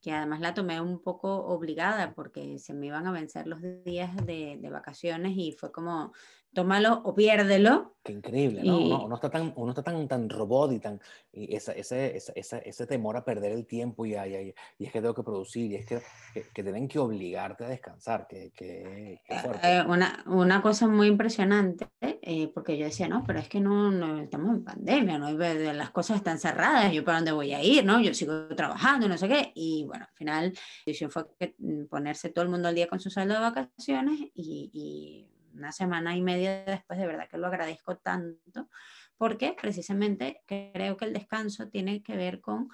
que 0.00 0.12
además 0.12 0.40
la 0.40 0.54
tomé 0.54 0.80
un 0.80 1.02
poco 1.02 1.46
obligada 1.46 2.14
porque 2.14 2.58
se 2.58 2.72
me 2.72 2.86
iban 2.86 3.06
a 3.06 3.12
vencer 3.12 3.46
los 3.46 3.60
días 3.84 4.16
de, 4.24 4.56
de 4.62 4.70
vacaciones 4.70 5.36
y 5.36 5.52
fue 5.52 5.70
como, 5.70 6.14
tómalo 6.56 7.02
o 7.04 7.14
piérdelo. 7.14 7.92
Qué 8.02 8.12
increíble, 8.12 8.62
¿no? 8.64 8.80
Y... 8.80 8.86
Uno, 8.86 9.04
uno, 9.04 9.14
está 9.16 9.28
tan, 9.28 9.52
uno 9.56 9.72
está 9.72 9.82
tan, 9.82 10.08
tan 10.08 10.30
robot 10.30 10.72
y 10.72 10.78
tan, 10.78 10.98
y 11.32 11.54
ese, 11.54 11.78
ese, 11.78 12.16
ese, 12.16 12.62
ese, 12.64 12.86
temor 12.86 13.16
a 13.16 13.24
perder 13.24 13.52
el 13.52 13.66
tiempo 13.66 14.06
y, 14.06 14.14
y, 14.14 14.54
y, 14.78 14.86
es 14.86 14.92
que 14.92 15.00
tengo 15.02 15.12
que 15.12 15.22
producir 15.22 15.72
y 15.72 15.74
es 15.74 15.84
que, 15.84 16.00
que, 16.32 16.46
que 16.54 16.62
tienen 16.62 16.88
que 16.88 16.98
obligarte 16.98 17.64
a 17.64 17.68
descansar, 17.68 18.26
que, 18.26 18.52
que, 18.56 19.20
eh, 19.62 19.84
una, 19.86 20.24
una, 20.26 20.62
cosa 20.62 20.88
muy 20.88 21.08
impresionante, 21.08 21.88
eh, 22.00 22.50
porque 22.54 22.78
yo 22.78 22.86
decía, 22.86 23.06
no, 23.06 23.22
pero 23.26 23.38
es 23.38 23.48
que 23.48 23.60
no, 23.60 23.90
no, 23.90 24.20
estamos 24.22 24.56
en 24.56 24.64
pandemia, 24.64 25.18
¿no? 25.18 25.30
las 25.32 25.90
cosas 25.90 26.18
están 26.18 26.38
cerradas, 26.38 26.90
yo 26.92 27.04
para 27.04 27.18
dónde 27.18 27.32
voy 27.32 27.52
a 27.52 27.62
ir, 27.62 27.84
¿no? 27.84 28.00
Yo 28.00 28.14
sigo 28.14 28.46
trabajando, 28.56 29.08
no 29.08 29.18
sé 29.18 29.28
qué, 29.28 29.52
y 29.54 29.84
bueno, 29.84 30.06
al 30.08 30.16
final 30.16 30.44
la 30.52 30.60
decisión 30.86 31.10
fue 31.10 31.26
mm, 31.58 31.84
ponerse 31.86 32.30
todo 32.30 32.44
el 32.44 32.50
mundo 32.50 32.68
al 32.68 32.74
día 32.74 32.86
con 32.86 33.00
su 33.00 33.10
saldo 33.10 33.34
de 33.34 33.40
vacaciones 33.40 34.20
y 34.32 35.28
una 35.56 35.72
semana 35.72 36.16
y 36.16 36.22
media 36.22 36.64
después, 36.64 36.98
de 36.98 37.06
verdad 37.06 37.28
que 37.28 37.38
lo 37.38 37.46
agradezco 37.46 37.96
tanto, 37.96 38.68
porque 39.16 39.54
precisamente 39.60 40.42
creo 40.46 40.96
que 40.96 41.04
el 41.06 41.12
descanso 41.12 41.68
tiene 41.68 42.02
que 42.02 42.16
ver 42.16 42.40
con 42.40 42.68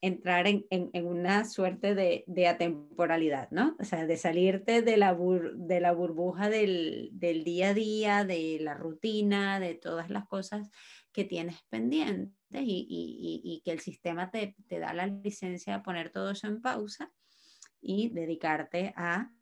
entrar 0.00 0.46
en, 0.46 0.64
en, 0.70 1.06
una 1.06 1.44
suerte 1.44 1.94
de, 1.94 2.24
de, 2.28 2.46
atemporalidad, 2.46 3.50
¿no? 3.50 3.76
O 3.80 3.84
sea, 3.84 4.06
de 4.06 4.16
salirte 4.16 4.80
de 4.82 4.96
la, 4.96 5.12
bur, 5.12 5.56
de 5.56 5.80
la 5.80 5.92
burbuja 5.92 6.48
del, 6.48 7.10
del, 7.12 7.42
día 7.42 7.70
a 7.70 7.74
día, 7.74 8.24
de 8.24 8.58
la 8.60 8.74
rutina, 8.74 9.58
de 9.58 9.74
todas 9.74 10.08
las 10.08 10.26
cosas 10.26 10.70
que 11.12 11.24
tienes 11.24 11.56
pendientes 11.68 12.32
y, 12.52 12.86
y, 12.88 13.40
y 13.42 13.60
que 13.64 13.72
el 13.72 13.80
sistema 13.80 14.30
te, 14.30 14.54
te, 14.68 14.78
da 14.78 14.94
la 14.94 15.06
licencia 15.08 15.76
de 15.76 15.82
poner 15.82 16.10
todo 16.10 16.30
eso 16.30 16.46
en 16.46 16.62
pausa 16.62 17.12
y 17.80 18.10
dedicarte 18.10 18.92
a 18.96 19.32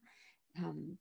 um, 0.62 0.96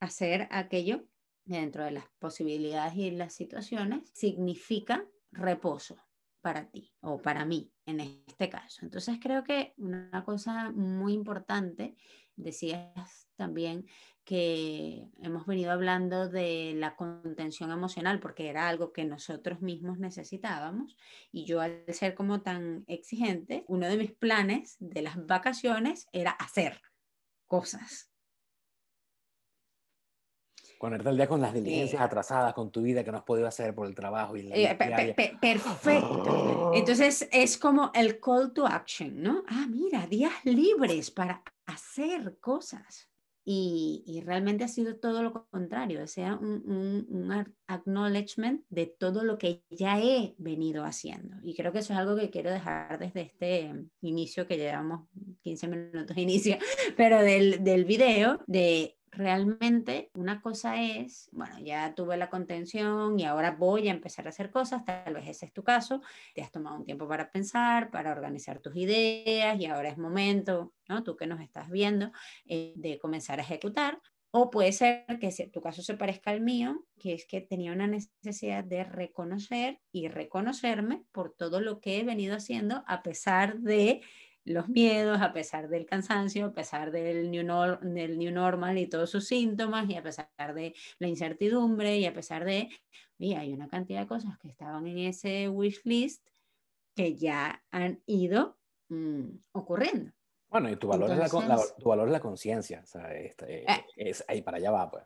hacer 0.00 0.48
aquello 0.50 1.04
dentro 1.44 1.84
de 1.84 1.92
las 1.92 2.04
posibilidades 2.18 2.96
y 2.96 3.10
las 3.10 3.34
situaciones, 3.34 4.10
significa 4.14 5.04
reposo 5.32 5.96
para 6.40 6.70
ti 6.70 6.92
o 7.00 7.22
para 7.22 7.44
mí 7.44 7.72
en 7.86 8.00
este 8.00 8.50
caso. 8.50 8.84
Entonces 8.84 9.18
creo 9.20 9.44
que 9.44 9.72
una 9.78 10.24
cosa 10.24 10.70
muy 10.72 11.14
importante, 11.14 11.96
decías 12.36 13.28
también 13.36 13.86
que 14.24 15.08
hemos 15.22 15.46
venido 15.46 15.70
hablando 15.70 16.28
de 16.28 16.74
la 16.76 16.96
contención 16.96 17.70
emocional 17.70 18.20
porque 18.20 18.48
era 18.48 18.68
algo 18.68 18.92
que 18.92 19.04
nosotros 19.04 19.60
mismos 19.60 19.98
necesitábamos 19.98 20.96
y 21.30 21.44
yo 21.44 21.60
al 21.60 21.84
ser 21.88 22.14
como 22.14 22.42
tan 22.42 22.84
exigente, 22.88 23.64
uno 23.68 23.86
de 23.86 23.96
mis 23.96 24.12
planes 24.12 24.76
de 24.80 25.02
las 25.02 25.26
vacaciones 25.26 26.08
era 26.12 26.32
hacer 26.32 26.80
cosas 27.46 28.13
Ponerte 30.78 31.08
al 31.08 31.16
día 31.16 31.26
con 31.26 31.40
las 31.40 31.54
diligencias 31.54 32.02
atrasadas, 32.02 32.54
con 32.54 32.70
tu 32.70 32.82
vida 32.82 33.04
que 33.04 33.10
no 33.10 33.18
has 33.18 33.24
podido 33.24 33.46
hacer 33.46 33.74
por 33.74 33.86
el 33.86 33.94
trabajo. 33.94 34.36
Y 34.36 34.42
la 34.42 34.56
eh, 34.56 34.74
per, 34.74 35.14
per, 35.14 35.38
perfecto. 35.40 36.72
Entonces 36.74 37.28
es 37.32 37.56
como 37.58 37.90
el 37.94 38.20
call 38.20 38.52
to 38.52 38.66
action, 38.66 39.22
¿no? 39.22 39.44
Ah, 39.48 39.66
mira, 39.68 40.06
días 40.06 40.32
libres 40.44 41.10
para 41.10 41.42
hacer 41.66 42.38
cosas. 42.40 43.08
Y, 43.46 44.02
y 44.06 44.22
realmente 44.22 44.64
ha 44.64 44.68
sido 44.68 44.96
todo 44.96 45.22
lo 45.22 45.46
contrario, 45.50 46.02
o 46.02 46.06
sea, 46.06 46.34
un, 46.36 46.62
un, 46.64 47.06
un, 47.10 47.54
acknowledgement 47.66 48.62
de 48.70 48.86
todo 48.86 49.22
lo 49.22 49.36
que 49.36 49.62
ya 49.68 50.00
he 50.00 50.34
venido 50.38 50.82
haciendo. 50.84 51.36
Y 51.42 51.54
creo 51.54 51.70
que 51.70 51.80
eso 51.80 51.92
es 51.92 51.98
algo 51.98 52.16
que 52.16 52.30
quiero 52.30 52.50
dejar 52.50 52.98
desde 52.98 53.20
este 53.20 53.84
inicio, 54.00 54.46
que 54.46 54.56
llevamos 54.56 55.06
15 55.42 55.68
minutos 55.68 56.16
de 56.16 56.22
inicio, 56.22 56.56
pero 56.96 57.20
del, 57.20 57.62
del 57.62 57.84
video, 57.84 58.40
de 58.46 58.96
realmente 59.16 60.10
una 60.14 60.40
cosa 60.40 60.80
es, 60.82 61.28
bueno, 61.32 61.58
ya 61.60 61.94
tuve 61.94 62.16
la 62.16 62.30
contención 62.30 63.18
y 63.18 63.24
ahora 63.24 63.52
voy 63.52 63.88
a 63.88 63.92
empezar 63.92 64.26
a 64.26 64.30
hacer 64.30 64.50
cosas, 64.50 64.84
tal 64.84 65.14
vez 65.14 65.28
ese 65.28 65.46
es 65.46 65.52
tu 65.52 65.62
caso, 65.62 66.02
te 66.34 66.42
has 66.42 66.50
tomado 66.50 66.76
un 66.76 66.84
tiempo 66.84 67.08
para 67.08 67.30
pensar, 67.30 67.90
para 67.90 68.12
organizar 68.12 68.60
tus 68.60 68.76
ideas 68.76 69.58
y 69.58 69.66
ahora 69.66 69.88
es 69.88 69.98
momento, 69.98 70.72
¿no? 70.88 71.02
Tú 71.02 71.16
que 71.16 71.26
nos 71.26 71.40
estás 71.40 71.70
viendo, 71.70 72.12
eh, 72.46 72.74
de 72.76 72.98
comenzar 72.98 73.38
a 73.38 73.42
ejecutar. 73.42 74.00
O 74.36 74.50
puede 74.50 74.72
ser 74.72 75.04
que 75.20 75.30
tu 75.52 75.60
caso 75.60 75.80
se 75.82 75.94
parezca 75.94 76.32
al 76.32 76.40
mío, 76.40 76.84
que 76.98 77.14
es 77.14 77.24
que 77.24 77.40
tenía 77.40 77.70
una 77.70 77.86
necesidad 77.86 78.64
de 78.64 78.82
reconocer 78.82 79.80
y 79.92 80.08
reconocerme 80.08 81.04
por 81.12 81.32
todo 81.32 81.60
lo 81.60 81.80
que 81.80 82.00
he 82.00 82.02
venido 82.02 82.34
haciendo 82.34 82.82
a 82.88 83.04
pesar 83.04 83.60
de 83.60 84.00
los 84.44 84.68
miedos, 84.68 85.20
a 85.20 85.32
pesar 85.32 85.68
del 85.68 85.86
cansancio, 85.86 86.46
a 86.46 86.52
pesar 86.52 86.90
del 86.90 87.30
new, 87.30 87.44
nor 87.44 87.80
del 87.80 88.18
new 88.18 88.32
normal 88.32 88.78
y 88.78 88.86
todos 88.86 89.10
sus 89.10 89.26
síntomas, 89.26 89.88
y 89.88 89.96
a 89.96 90.02
pesar 90.02 90.54
de 90.54 90.74
la 90.98 91.08
incertidumbre, 91.08 91.98
y 91.98 92.06
a 92.06 92.12
pesar 92.12 92.44
de, 92.44 92.68
y 93.18 93.34
hay 93.34 93.52
una 93.52 93.68
cantidad 93.68 94.00
de 94.00 94.06
cosas 94.06 94.38
que 94.38 94.48
estaban 94.48 94.86
en 94.86 94.98
ese 94.98 95.48
wish 95.48 95.80
list 95.84 96.28
que 96.94 97.16
ya 97.16 97.62
han 97.70 98.02
ido 98.06 98.58
mmm, 98.88 99.28
ocurriendo. 99.52 100.12
Bueno, 100.48 100.70
y 100.70 100.76
tu 100.76 100.86
valor, 100.86 101.10
es, 101.10 101.18
la, 101.18 101.28
tu 101.78 101.88
valor 101.88 102.06
es 102.06 102.12
la 102.12 102.20
conciencia, 102.20 102.80
o 102.84 102.86
sea, 102.86 103.12
este, 103.12 103.64
eh. 103.64 103.84
es, 103.96 104.24
ahí 104.28 104.40
para 104.42 104.58
allá 104.58 104.70
va, 104.70 104.90
pues. 104.90 105.04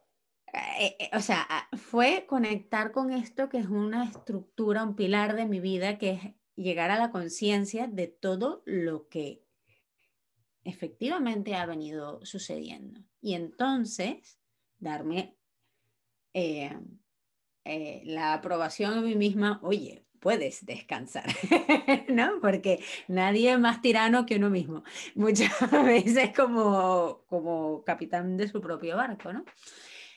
Eh, 0.81 0.97
eh, 0.99 1.11
o 1.15 1.21
sea, 1.21 1.47
ah, 1.49 1.69
fue 1.77 2.27
conectar 2.27 2.93
con 2.93 3.13
esto 3.13 3.49
que 3.49 3.59
es 3.59 3.67
una 3.67 4.05
estructura, 4.05 4.83
un 4.83 4.95
pilar 4.95 5.37
de 5.37 5.47
mi 5.47 5.61
vida, 5.61 5.99
que 5.99 6.11
es 6.11 6.21
llegar 6.59 6.91
a 6.91 6.99
la 6.99 7.11
conciencia 7.11 7.87
de 7.87 8.09
todo 8.09 8.63
lo 8.67 9.09
que 9.09 9.43
efectivamente 10.65 11.55
ha 11.55 11.67
venido 11.67 12.25
sucediendo. 12.25 13.01
Y 13.21 13.35
entonces, 13.35 14.39
darme 14.79 15.37
eh, 16.35 16.77
la 18.05 18.35
aprobación 18.35 18.95
a 18.95 19.01
mí 19.01 19.15
misma, 19.15 19.61
oye, 19.63 20.05
puedes 20.21 20.67
descansar, 20.67 21.27
¿no? 22.09 22.41
Porque 22.41 22.83
nadie 23.07 23.53
es 23.53 23.59
más 23.59 23.81
tirano 23.81 24.27
que 24.27 24.37
uno 24.37 24.51
mismo. 24.51 24.83
Muchas 25.15 25.53
veces 25.85 26.33
como, 26.35 27.25
como 27.29 27.85
capitán 27.85 28.37
de 28.37 28.49
su 28.49 28.61
propio 28.61 28.97
barco, 28.97 29.33
¿no? 29.33 29.45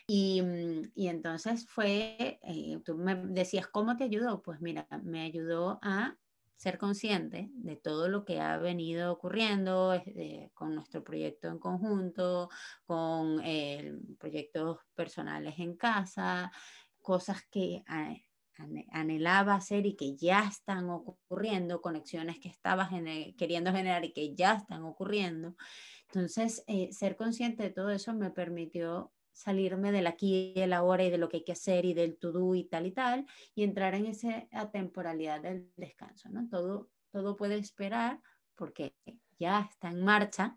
Y, 0.07 0.41
mm, 0.41 0.91
y 0.95 1.07
entonces 1.07 1.67
fue, 1.69 2.39
eh, 2.41 2.79
tú 2.83 2.97
me 2.97 3.15
decías, 3.15 3.67
¿cómo 3.67 3.95
te 3.95 4.03
ayudó? 4.03 4.41
Pues 4.41 4.59
mira, 4.59 4.87
me 5.03 5.21
ayudó 5.21 5.79
a 5.81 6.17
ser 6.61 6.77
consciente 6.77 7.49
de 7.53 7.75
todo 7.75 8.07
lo 8.07 8.23
que 8.23 8.39
ha 8.39 8.55
venido 8.57 9.11
ocurriendo 9.11 9.95
eh, 9.95 10.51
con 10.53 10.75
nuestro 10.75 11.03
proyecto 11.03 11.47
en 11.47 11.57
conjunto, 11.57 12.49
con 12.85 13.41
eh, 13.43 13.97
proyectos 14.19 14.77
personales 14.93 15.55
en 15.57 15.75
casa, 15.75 16.51
cosas 17.01 17.41
que 17.49 17.83
anhelaba 18.91 19.55
hacer 19.55 19.87
y 19.87 19.95
que 19.95 20.15
ya 20.15 20.47
están 20.47 20.87
ocurriendo, 20.91 21.81
conexiones 21.81 22.37
que 22.37 22.49
estabas 22.49 22.91
queriendo 23.35 23.71
generar 23.71 24.05
y 24.05 24.13
que 24.13 24.35
ya 24.35 24.53
están 24.53 24.83
ocurriendo. 24.83 25.55
Entonces, 26.09 26.63
ser 26.91 27.15
consciente 27.15 27.63
de 27.63 27.71
todo 27.71 27.89
eso 27.89 28.13
me 28.13 28.29
permitió 28.29 29.11
salirme 29.31 29.91
del 29.91 30.07
aquí 30.07 30.53
y 30.55 30.61
el 30.61 30.73
ahora 30.73 31.03
y 31.03 31.09
de 31.09 31.17
lo 31.17 31.29
que 31.29 31.37
hay 31.37 31.43
que 31.43 31.53
hacer 31.53 31.85
y 31.85 31.93
del 31.93 32.17
to 32.17 32.31
do 32.31 32.53
y 32.55 32.65
tal 32.65 32.85
y 32.85 32.91
tal, 32.91 33.25
y 33.55 33.63
entrar 33.63 33.95
en 33.95 34.05
esa 34.05 34.47
temporalidad 34.71 35.41
del 35.41 35.71
descanso, 35.77 36.29
¿no? 36.29 36.47
Todo, 36.49 36.89
todo 37.11 37.35
puede 37.35 37.57
esperar 37.57 38.21
porque 38.55 38.93
ya 39.39 39.61
está 39.61 39.89
en 39.89 40.03
marcha 40.03 40.55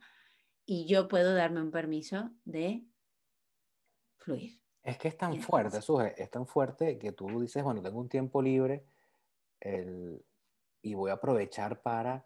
y 0.67 0.87
yo 0.87 1.09
puedo 1.09 1.35
darme 1.35 1.63
un 1.63 1.71
permiso 1.71 2.31
de 2.45 2.85
fluir. 4.19 4.61
Es 4.83 4.99
que 4.99 5.09
es 5.09 5.17
tan 5.17 5.41
fuerte, 5.41 5.81
Suje, 5.81 6.15
es 6.23 6.31
tan 6.31 6.47
fuerte 6.47 6.99
que 6.99 7.13
tú 7.13 7.41
dices, 7.41 7.63
bueno, 7.63 7.81
tengo 7.81 7.99
un 8.01 8.09
tiempo 8.09 8.43
libre 8.43 8.85
y 10.83 10.95
voy 10.95 11.11
a 11.11 11.15
aprovechar 11.15 11.81
para 11.81 12.23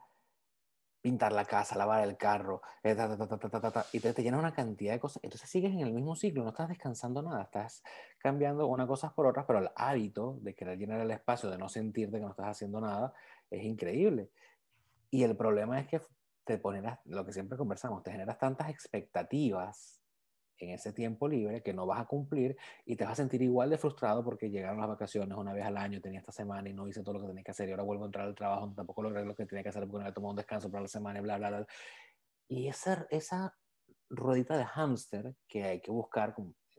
pintar 1.09 1.33
la 1.33 1.47
casa, 1.47 1.75
lavar 1.79 2.07
el 2.07 2.19
carro, 2.19 2.61
eh, 2.83 2.95
y 3.95 4.01
te, 4.01 4.13
te 4.13 4.23
llena 4.23 4.39
una 4.39 4.53
cantidad 4.53 4.93
de 4.93 5.01
cosas. 5.01 5.25
Entonces 5.25 5.49
sigues 5.49 5.73
en 5.73 5.81
el 5.81 5.95
mismo 5.95 6.15
ciclo, 6.15 6.43
no 6.43 6.51
estás 6.51 6.69
descansando 6.69 7.23
nada, 7.23 7.45
estás 7.45 7.83
cambiando 8.19 8.67
una 8.67 8.87
cosa 8.87 9.15
por 9.15 9.27
otras, 9.27 9.47
pero 9.47 9.59
el 9.59 9.71
hábito 9.75 10.39
de 10.43 10.55
querer 10.55 10.77
llenar 10.77 11.01
el 11.01 11.11
espacio, 11.11 11.49
de 11.49 11.57
no 11.57 11.71
sentirte 11.71 12.19
que 12.19 12.25
no 12.25 12.33
estás 12.33 12.49
haciendo 12.49 12.79
nada, 12.83 13.15
es 13.51 13.65
increíble. 13.65 14.29
Y 15.11 15.23
el 15.23 15.35
problema 15.35 15.81
es 15.81 15.87
que 15.87 16.03
te 16.45 16.59
pones, 16.59 16.85
lo 17.07 17.25
que 17.25 17.33
siempre 17.33 17.57
conversamos, 17.57 18.03
te 18.03 18.13
generas 18.13 18.39
tantas 18.39 18.69
expectativas 18.69 20.03
en 20.59 20.71
ese 20.71 20.93
tiempo 20.93 21.29
libre 21.29 21.63
que 21.63 21.73
no 21.73 21.87
vas 21.87 22.01
a 22.01 22.07
cumplir 22.07 22.57
y 22.85 22.97
te 22.97 23.05
vas 23.05 23.13
a 23.13 23.17
sentir 23.17 23.43
igual 23.43 23.71
de 23.71 23.79
frustrado 23.79 24.25
porque 24.25 24.51
llegaron 24.51 24.81
las 24.81 24.89
vacaciones 24.89 25.37
una 25.37 25.53
vez 25.53 25.65
al 25.65 25.77
año, 25.77 26.01
tenía 26.01 26.21
esta 26.21 26.33
semana 26.33 26.69
y 26.69 26.73
no 26.73 26.87
hice 26.89 27.03
todo 27.03 27.15
lo 27.15 27.21
que 27.21 27.29
tenía 27.29 27.45
que 27.45 27.51
hacer 27.51 27.69
y 27.69 27.73
ahora 27.73 27.85
vuelvo 27.85 28.05
a 28.05 28.07
entrar 28.07 28.27
al 28.27 28.35
trabajo, 28.35 28.73
tampoco 28.75 29.03
logré 29.03 29.25
lo 29.25 29.35
que 29.35 29.47
tenía 29.47 29.63
que 29.63 29.69
hacer 29.71 29.83
porque 29.83 29.99
no 29.99 30.01
había 30.01 30.15
tomado 30.15 30.31
un 30.31 30.37
descanso 30.37 30.71
para 30.71 30.83
la 30.83 30.89
semana 30.89 31.19
y 31.19 31.23
bla, 31.23 31.39
bla, 31.39 31.51
bla. 31.51 31.67
Y 32.49 32.69
esa, 32.69 33.07
esa 33.11 33.55
ruedita 34.09 34.57
de 34.57 34.65
hámster 34.65 35.35
que 35.47 35.65
hay 35.65 35.81
que 35.81 35.91
buscar, 35.91 36.35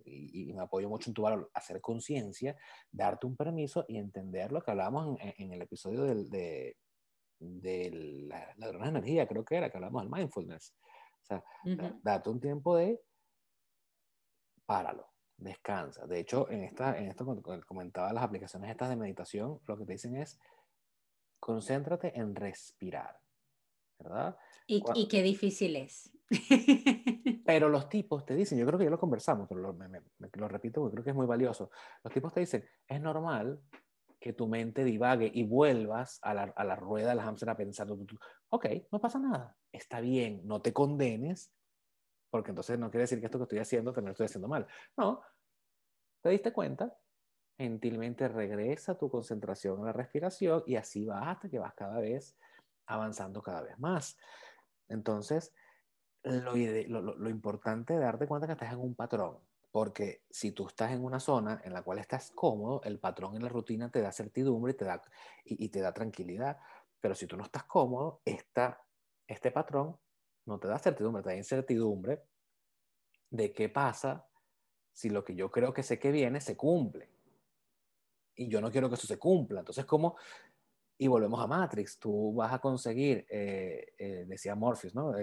y, 0.05 0.51
me 0.53 0.61
apoyo 0.61 0.89
mucho 0.89 1.09
en 1.09 1.13
tu 1.13 1.21
valor, 1.21 1.51
hacer 1.53 1.79
conciencia, 1.81 2.57
darte 2.91 3.27
un 3.27 3.35
permiso 3.35 3.85
y 3.87 3.97
entender 3.97 4.51
lo 4.51 4.61
que 4.61 4.71
hablábamos 4.71 5.17
en, 5.19 5.53
el 5.53 5.61
episodio 5.61 6.03
del, 6.03 6.29
de, 6.29 6.77
de 7.39 7.91
la, 8.27 8.53
la 8.57 8.87
energía, 8.87 9.27
creo 9.27 9.45
que 9.45 9.55
era, 9.55 9.69
que 9.69 9.77
hablábamos 9.77 10.03
del 10.03 10.11
mindfulness. 10.11 10.73
O 11.21 11.25
sea, 11.25 11.43
date 12.01 12.29
un 12.29 12.39
tiempo 12.39 12.75
de 12.75 12.99
páralo, 14.69 15.07
descansa. 15.35 16.05
De 16.05 16.19
hecho, 16.19 16.47
en, 16.51 16.63
esta, 16.63 16.95
en 16.95 17.07
esto 17.07 17.25
cuando 17.25 17.41
comentaba 17.65 18.13
las 18.13 18.23
aplicaciones 18.23 18.69
estas 18.69 18.89
de 18.89 18.97
meditación, 18.97 19.59
lo 19.65 19.75
que 19.75 19.85
te 19.85 19.93
dicen 19.93 20.15
es, 20.15 20.39
concéntrate 21.39 22.19
en 22.19 22.35
respirar, 22.35 23.19
¿verdad? 23.97 24.37
Y, 24.67 24.83
y 24.93 25.07
qué 25.07 25.23
difícil 25.23 25.75
es. 25.75 26.11
Pero 27.47 27.67
los 27.67 27.89
tipos 27.89 28.27
te 28.27 28.35
dicen, 28.35 28.59
yo 28.59 28.65
creo 28.67 28.77
que 28.77 28.85
ya 28.85 28.91
lo 28.91 28.99
conversamos, 28.99 29.47
pero 29.49 29.59
lo, 29.59 29.73
me, 29.73 29.89
lo 30.33 30.47
repito 30.47 30.81
porque 30.81 30.93
creo 30.93 31.03
que 31.03 31.09
es 31.09 31.15
muy 31.15 31.25
valioso. 31.25 31.71
Los 32.03 32.13
tipos 32.13 32.31
te 32.31 32.41
dicen, 32.41 32.63
es 32.87 33.01
normal 33.01 33.59
que 34.19 34.33
tu 34.33 34.47
mente 34.47 34.83
divague 34.83 35.31
y 35.33 35.45
vuelvas 35.45 36.19
a 36.21 36.35
la, 36.35 36.43
a 36.55 36.63
la 36.63 36.75
rueda 36.75 37.09
del 37.09 37.21
hámster 37.21 37.49
a 37.49 37.57
pensar, 37.57 37.87
ok, 38.49 38.67
no 38.91 39.01
pasa 39.01 39.17
nada, 39.17 39.57
está 39.71 39.99
bien, 39.99 40.41
no 40.43 40.61
te 40.61 40.73
condenes, 40.73 41.51
porque 42.29 42.51
entonces 42.51 42.77
no 42.77 42.89
quiere 42.89 43.03
decir 43.03 43.19
que 43.19 43.25
esto 43.25 43.37
que 43.37 43.43
estoy 43.43 43.59
haciendo 43.59 43.91
también 43.91 44.09
lo 44.09 44.11
estoy 44.13 44.25
haciendo 44.25 44.47
mal. 44.47 44.67
No, 44.97 45.21
te 46.21 46.29
diste 46.29 46.53
cuenta, 46.53 46.95
gentilmente 47.57 48.27
regresa 48.27 48.97
tu 48.97 49.09
concentración 49.09 49.81
a 49.81 49.87
la 49.87 49.93
respiración 49.93 50.63
y 50.65 50.75
así 50.75 51.05
vas 51.05 51.27
hasta 51.27 51.49
que 51.49 51.59
vas 51.59 51.73
cada 51.73 51.99
vez 51.99 52.37
avanzando 52.85 53.41
cada 53.41 53.61
vez 53.61 53.77
más. 53.79 54.17
Entonces, 54.87 55.53
lo, 56.23 56.55
lo, 56.55 57.29
importante 57.29 57.93
es 57.93 57.99
darte 57.99 58.27
cuenta 58.27 58.47
que 58.47 58.53
estás 58.53 58.73
en 58.73 58.79
un 58.79 58.95
patrón, 58.95 59.37
porque 59.71 60.23
si 60.29 60.51
tú 60.51 60.67
estás 60.67 60.91
en 60.91 61.03
una 61.03 61.19
zona 61.19 61.61
en 61.63 61.73
la 61.73 61.83
cual 61.83 61.99
estás 61.99 62.31
cómodo, 62.31 62.81
el 62.83 62.99
patrón 62.99 63.35
en 63.35 63.43
la 63.43 63.49
rutina 63.49 63.89
te 63.89 64.01
da 64.01 64.11
certidumbre 64.11 64.73
y 64.73 64.75
te 64.75 64.85
da, 64.85 65.01
y, 65.45 65.69
te 65.69 65.79
da 65.79 65.93
tranquilidad, 65.93 66.57
pero 66.99 67.15
si 67.15 67.27
tú 67.27 67.37
no 67.37 67.43
estás 67.43 67.63
cómodo, 67.63 68.21
esta, 68.25 68.81
este 69.27 69.51
patrón 69.51 69.97
no 70.49 70.59
te 70.59 70.67
da 70.67 70.77
certidumbre, 70.79 71.23
te 71.23 71.29
da 71.29 71.35
incertidumbre 71.35 72.21
de 73.29 73.53
qué 73.53 73.69
pasa 73.69 74.27
si 74.91 75.09
lo 75.09 75.23
que 75.23 75.35
yo 75.35 75.49
creo 75.49 75.71
que 75.73 75.83
sé 75.83 75.99
que 75.99 76.11
viene 76.11 76.41
se 76.41 76.57
cumple. 76.57 77.07
Y 78.35 78.49
yo 78.49 78.59
no 78.59 78.71
quiero 78.71 78.89
que 78.89 78.95
eso 78.95 79.07
se 79.07 79.17
cumpla. 79.17 79.59
Entonces, 79.59 79.85
¿cómo? 79.85 80.17
Y 80.97 81.07
volvemos 81.07 81.39
a 81.39 81.47
Matrix. 81.47 81.99
Tú 81.99 82.33
vas 82.33 82.51
a 82.51 82.59
conseguir, 82.59 83.25
eh, 83.29 83.93
eh, 83.97 84.25
decía 84.27 84.55
Morpheus, 84.55 84.95
¿no? 84.95 85.13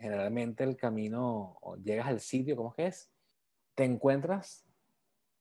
generalmente 0.00 0.64
el 0.64 0.76
camino, 0.76 1.58
llegas 1.84 2.08
al 2.08 2.20
sitio, 2.20 2.56
¿cómo 2.56 2.70
es 2.70 2.74
que 2.74 2.86
es? 2.86 3.10
Te 3.74 3.84
encuentras 3.84 4.64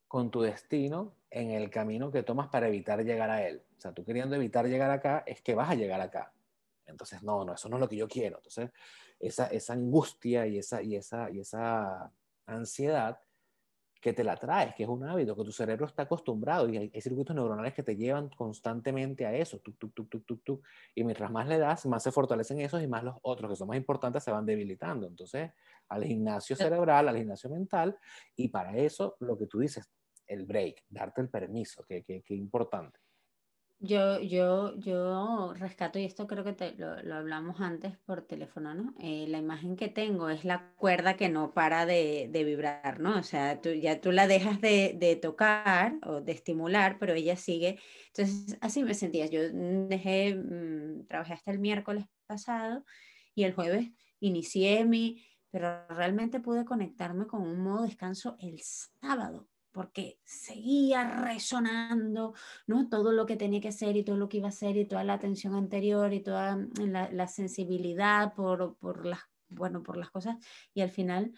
con 0.08 0.32
tu 0.32 0.41
destino 0.41 1.15
en 1.30 1.52
el 1.52 1.69
camino 1.69 2.12
que 2.12 2.23
tomas 2.23 2.49
para 2.49 2.67
evitar 2.67 3.04
llegar 3.04 3.30
a 3.30 3.47
él. 3.47 3.63
O 3.78 3.80
sea, 3.80 3.93
tú 3.93 4.04
queriendo 4.04 4.36
evitar 4.36 4.67
llegar 4.67 4.91
acá, 4.91 5.23
es 5.25 5.41
que 5.41 5.56
vas 5.56 5.69
a 5.69 5.75
llegar 5.75 6.02
acá. 6.02 6.34
Entonces, 6.91 7.23
no, 7.23 7.45
no, 7.45 7.54
eso 7.54 7.69
no 7.69 7.78
es 7.78 7.82
lo 7.82 7.89
que 7.89 7.97
yo 7.97 8.08
quiero. 8.08 8.38
Entonces, 8.38 8.71
esa, 9.19 9.47
esa 9.47 9.73
angustia 9.73 10.47
y 10.47 10.58
esa, 10.58 10.82
y, 10.82 10.95
esa, 10.95 11.30
y 11.30 11.39
esa 11.39 12.12
ansiedad 12.45 13.19
que 14.02 14.13
te 14.13 14.23
la 14.23 14.38
traes, 14.38 14.73
que 14.75 14.84
es 14.84 14.89
un 14.89 15.04
hábito, 15.04 15.36
que 15.36 15.43
tu 15.43 15.52
cerebro 15.52 15.86
está 15.86 16.04
acostumbrado 16.04 16.69
y 16.69 16.78
hay, 16.78 17.02
circuitos 17.02 17.36
neuronales 17.36 17.73
que 17.73 17.84
te 17.84 17.97
llevan 17.97 18.30
constantemente 18.30 19.25
a 19.25 19.34
eso, 19.34 19.60
tuk, 19.60 19.78
tuk, 19.78 19.93
tuk, 19.93 20.10
tuk, 20.10 20.25
tuk, 20.25 20.43
tuk, 20.43 20.67
y 20.95 21.04
mientras 21.04 21.30
más 21.32 21.47
le 21.47 21.58
das, 21.58 21.86
más 21.86 22.02
se 22.02 22.12
fortalecen 22.12 22.62
esos 22.62 22.82
y 22.82 22.88
más 22.88 23.04
los 23.04 23.17
otros 23.23 23.52
que 23.52 23.56
son 23.58 23.67
más 23.67 23.78
importantes 23.78 24.23
se 24.23 24.32
van 24.32 24.45
debilitando. 24.45 25.06
Entonces, 25.06 25.52
al 25.89 26.06
gimnasio 26.06 26.56
cerebral, 26.56 27.10
al 27.10 27.17
gimnasio 27.17 27.49
mental, 27.49 27.97
y 28.36 28.47
para 28.47 28.78
eso 28.78 29.17
lo 29.19 29.38
que 29.38 29.47
tú 29.47 29.60
dices, 29.60 29.89
el 30.25 30.45
break, 30.45 30.86
darte 30.88 31.21
el 31.21 31.30
permiso, 31.30 31.84
que, 31.84 32.04
que, 32.04 32.21
que 32.21 32.36
importante. 32.36 32.99
Yo, 33.81 34.19
yo, 34.19 34.75
yo 34.75 35.53
rescato, 35.53 35.99
y 35.99 36.03
esto 36.03 36.27
creo 36.27 36.43
que 36.43 36.51
te, 36.51 36.75
lo, 36.75 37.01
lo, 37.01 37.15
hablamos 37.15 37.61
antes 37.61 37.97
por 37.99 38.23
teléfono, 38.23 38.73
¿no? 38.73 38.93
Eh, 38.99 39.25
la 39.29 39.37
imagen 39.37 39.77
que 39.77 39.87
tengo 39.87 40.29
es 40.29 40.43
la 40.43 40.73
cuerda 40.75 41.15
que 41.15 41.29
no 41.29 41.53
para 41.53 41.85
de, 41.85 42.27
de 42.29 42.43
vibrar, 42.43 42.99
¿no? 42.99 43.17
O 43.17 43.23
sea, 43.23 43.61
tú, 43.61 43.69
ya 43.71 44.01
tú 44.01 44.11
la 44.11 44.27
dejas 44.27 44.59
de, 44.59 44.97
de, 44.99 45.15
tocar 45.15 45.97
o 46.05 46.19
de 46.19 46.33
estimular, 46.33 46.97
pero 46.99 47.13
ella 47.13 47.37
sigue. 47.37 47.79
Entonces, 48.07 48.57
así 48.59 48.83
me 48.83 48.93
sentía. 48.93 49.27
Yo 49.27 49.41
dejé, 49.49 50.35
mmm, 50.35 51.05
trabajé 51.07 51.33
hasta 51.33 51.51
el 51.51 51.59
miércoles 51.59 52.05
pasado 52.27 52.83
y 53.33 53.43
el 53.45 53.53
jueves 53.53 53.91
inicié 54.19 54.83
mi, 54.83 55.23
pero 55.51 55.87
realmente 55.87 56.41
pude 56.41 56.65
conectarme 56.65 57.27
con 57.27 57.43
un 57.43 57.61
modo 57.61 57.83
descanso 57.83 58.35
el 58.41 58.59
sábado 58.59 59.48
porque 59.71 60.19
seguía 60.23 61.03
resonando, 61.03 62.34
¿no? 62.67 62.89
Todo 62.89 63.12
lo 63.12 63.25
que 63.25 63.36
tenía 63.36 63.62
que 63.62 63.69
hacer 63.69 63.95
y 63.97 64.03
todo 64.03 64.17
lo 64.17 64.29
que 64.29 64.38
iba 64.38 64.47
a 64.47 64.49
hacer 64.49 64.77
y 64.77 64.86
toda 64.86 65.03
la 65.03 65.13
atención 65.13 65.55
anterior 65.55 66.13
y 66.13 66.21
toda 66.21 66.55
mm, 66.55 67.12
la, 67.12 67.27
sensibilidad 67.27 68.34
por, 68.34 68.77
por, 68.77 69.05
las, 69.05 69.19
bueno, 69.47 69.84
por 69.84 69.97
las 69.97 70.10
cosas. 70.10 70.38
Y 70.73 70.82
al 70.82 70.89
final 70.89 71.34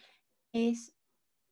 es 0.54 0.96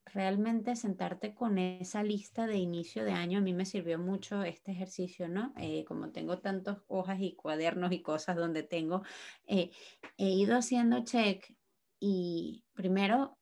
realmente 0.06 0.76
sentarte 0.76 1.34
con 1.34 1.58
esa 1.58 2.02
lista 2.02 2.46
de 2.46 2.56
inicio 2.56 3.04
de 3.04 3.12
año, 3.12 3.38
a 3.38 3.42
mí 3.42 3.52
me 3.52 3.64
sirvió 3.64 3.98
mucho 3.98 4.42
este 4.42 4.72
ejercicio, 4.72 5.28
¿no? 5.28 5.52
Eh, 5.56 5.84
como 5.84 6.10
tengo 6.10 6.38
tantas 6.40 6.78
hojas 6.88 7.18
y 7.20 7.34
cuadernos 7.34 7.92
y 7.92 8.02
cosas 8.02 8.36
donde 8.36 8.62
tengo, 8.62 9.02
eh, 9.46 9.70
he 10.16 10.30
ido 10.30 10.56
haciendo 10.56 11.04
check 11.04 11.54
y 12.00 12.64
primero 12.72 13.38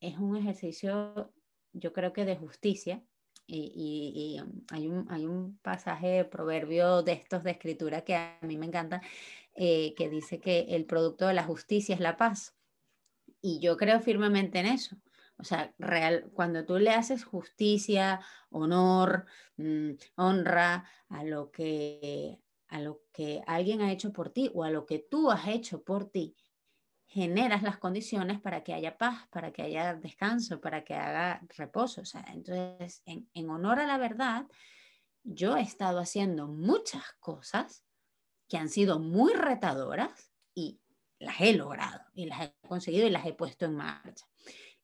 es 0.00 0.18
un 0.18 0.36
ejercicio, 0.36 1.32
yo 1.72 1.92
creo 1.92 2.12
que 2.12 2.24
de 2.24 2.36
justicia. 2.36 3.02
Y, 3.46 4.38
um, 4.40 4.64
hay, 4.70 4.88
un, 4.88 5.06
hay 5.10 5.26
un 5.26 5.58
pasaje 5.58 6.06
de 6.08 6.24
proverbio 6.24 7.02
de 7.02 7.12
estos 7.12 7.44
de 7.44 7.50
escritura 7.50 8.02
que 8.02 8.14
a 8.14 8.38
mí 8.42 8.56
me 8.56 8.66
encanta, 8.66 9.02
eh, 9.54 9.94
que 9.94 10.08
dice 10.08 10.40
que 10.40 10.60
el 10.70 10.86
producto 10.86 11.26
de 11.26 11.34
la 11.34 11.44
justicia 11.44 11.94
es 11.94 12.00
la 12.00 12.16
paz. 12.16 12.54
Y 13.42 13.58
yo 13.58 13.76
creo 13.76 14.00
firmemente 14.00 14.60
en 14.60 14.66
eso. 14.66 14.96
O 15.36 15.44
sea, 15.44 15.74
real, 15.78 16.30
cuando 16.32 16.64
tú 16.64 16.78
le 16.78 16.90
haces 16.90 17.24
justicia, 17.24 18.20
honor, 18.50 19.26
mm, 19.56 19.90
honra 20.16 20.88
a 21.08 21.24
lo, 21.24 21.50
que, 21.50 22.38
a 22.68 22.80
lo 22.80 23.02
que 23.12 23.42
alguien 23.46 23.80
ha 23.80 23.90
hecho 23.92 24.12
por 24.12 24.30
ti 24.30 24.50
o 24.54 24.62
a 24.62 24.70
lo 24.70 24.86
que 24.86 25.00
tú 25.00 25.30
has 25.30 25.48
hecho 25.48 25.82
por 25.82 26.08
ti, 26.08 26.36
generas 27.12 27.62
las 27.62 27.76
condiciones 27.76 28.40
para 28.40 28.64
que 28.64 28.72
haya 28.72 28.96
paz, 28.96 29.26
para 29.30 29.52
que 29.52 29.62
haya 29.62 29.94
descanso, 29.94 30.60
para 30.60 30.82
que 30.82 30.94
haga 30.94 31.42
reposo. 31.56 32.00
O 32.00 32.04
sea, 32.06 32.24
entonces, 32.32 33.02
en, 33.04 33.28
en 33.34 33.50
honor 33.50 33.80
a 33.80 33.86
la 33.86 33.98
verdad, 33.98 34.46
yo 35.22 35.56
he 35.56 35.60
estado 35.60 35.98
haciendo 35.98 36.48
muchas 36.48 37.04
cosas 37.20 37.84
que 38.48 38.56
han 38.56 38.70
sido 38.70 38.98
muy 38.98 39.34
retadoras 39.34 40.32
y 40.54 40.80
las 41.18 41.40
he 41.40 41.52
logrado 41.52 42.00
y 42.14 42.26
las 42.26 42.40
he 42.42 42.54
conseguido 42.66 43.06
y 43.06 43.10
las 43.10 43.26
he 43.26 43.34
puesto 43.34 43.66
en 43.66 43.76
marcha. 43.76 44.26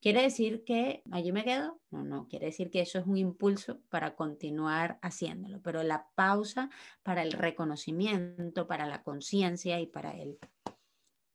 ¿Quiere 0.01 0.23
decir 0.23 0.63
que 0.65 1.03
allí 1.11 1.33
me 1.33 1.45
quedo? 1.45 1.81
No, 1.91 2.05
no, 2.05 2.29
quiere 2.29 2.47
decir 2.47 2.71
que 2.71 2.81
eso 2.81 2.99
es 2.99 3.07
un 3.07 3.17
impulso 3.17 3.81
para 3.89 4.15
continuar 4.15 4.99
haciéndolo, 5.03 5.61
pero 5.61 5.83
la 5.83 6.07
pausa 6.15 6.71
para 7.03 7.23
el 7.23 7.33
reconocimiento, 7.33 8.69
para 8.69 8.87
la 8.87 9.03
conciencia 9.03 9.81
y 9.81 9.87
para 9.87 10.13
el, 10.13 10.39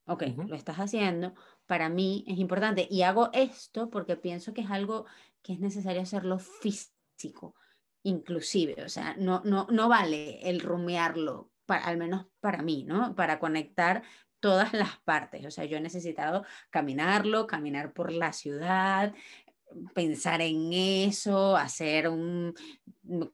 ok, 0.06 0.24
lo 0.48 0.56
estás 0.56 0.78
haciendo, 0.78 1.34
para 1.66 1.90
mí 1.90 2.26
es 2.28 2.38
importante 2.38 2.88
y 2.90 3.04
hago 3.04 3.30
esto 3.34 3.90
porque 3.90 4.16
pienso 4.16 4.54
que 4.54 4.62
es 4.62 4.72
algo 4.72 5.06
que 5.42 5.54
es 5.54 5.60
necesario 5.60 6.02
hacerlo 6.02 6.40
físico, 6.40 7.56
inclusive, 8.04 8.84
o 8.84 8.90
sea, 8.90 9.16
no, 9.18 9.42
no, 9.46 9.68
no 9.70 9.90
vale 9.90 10.48
el 10.50 10.60
rumiarlo 10.60 11.52
al 11.68 11.98
menos 11.98 12.28
para 12.40 12.62
mí, 12.62 12.84
¿no? 12.84 13.16
Para 13.16 13.40
conectar 13.40 14.04
todas 14.40 14.74
las 14.74 14.98
partes. 15.00 15.46
O 15.46 15.52
sea, 15.52 15.66
yo 15.66 15.78
he 15.78 15.82
necesitado 15.82 16.46
caminarlo, 16.70 17.48
caminar 17.48 17.94
por 17.94 18.12
la 18.12 18.34
ciudad, 18.34 19.14
pensar 19.94 20.42
en 20.42 20.74
eso, 20.74 21.56
hacer 21.56 22.10
un, 22.10 22.54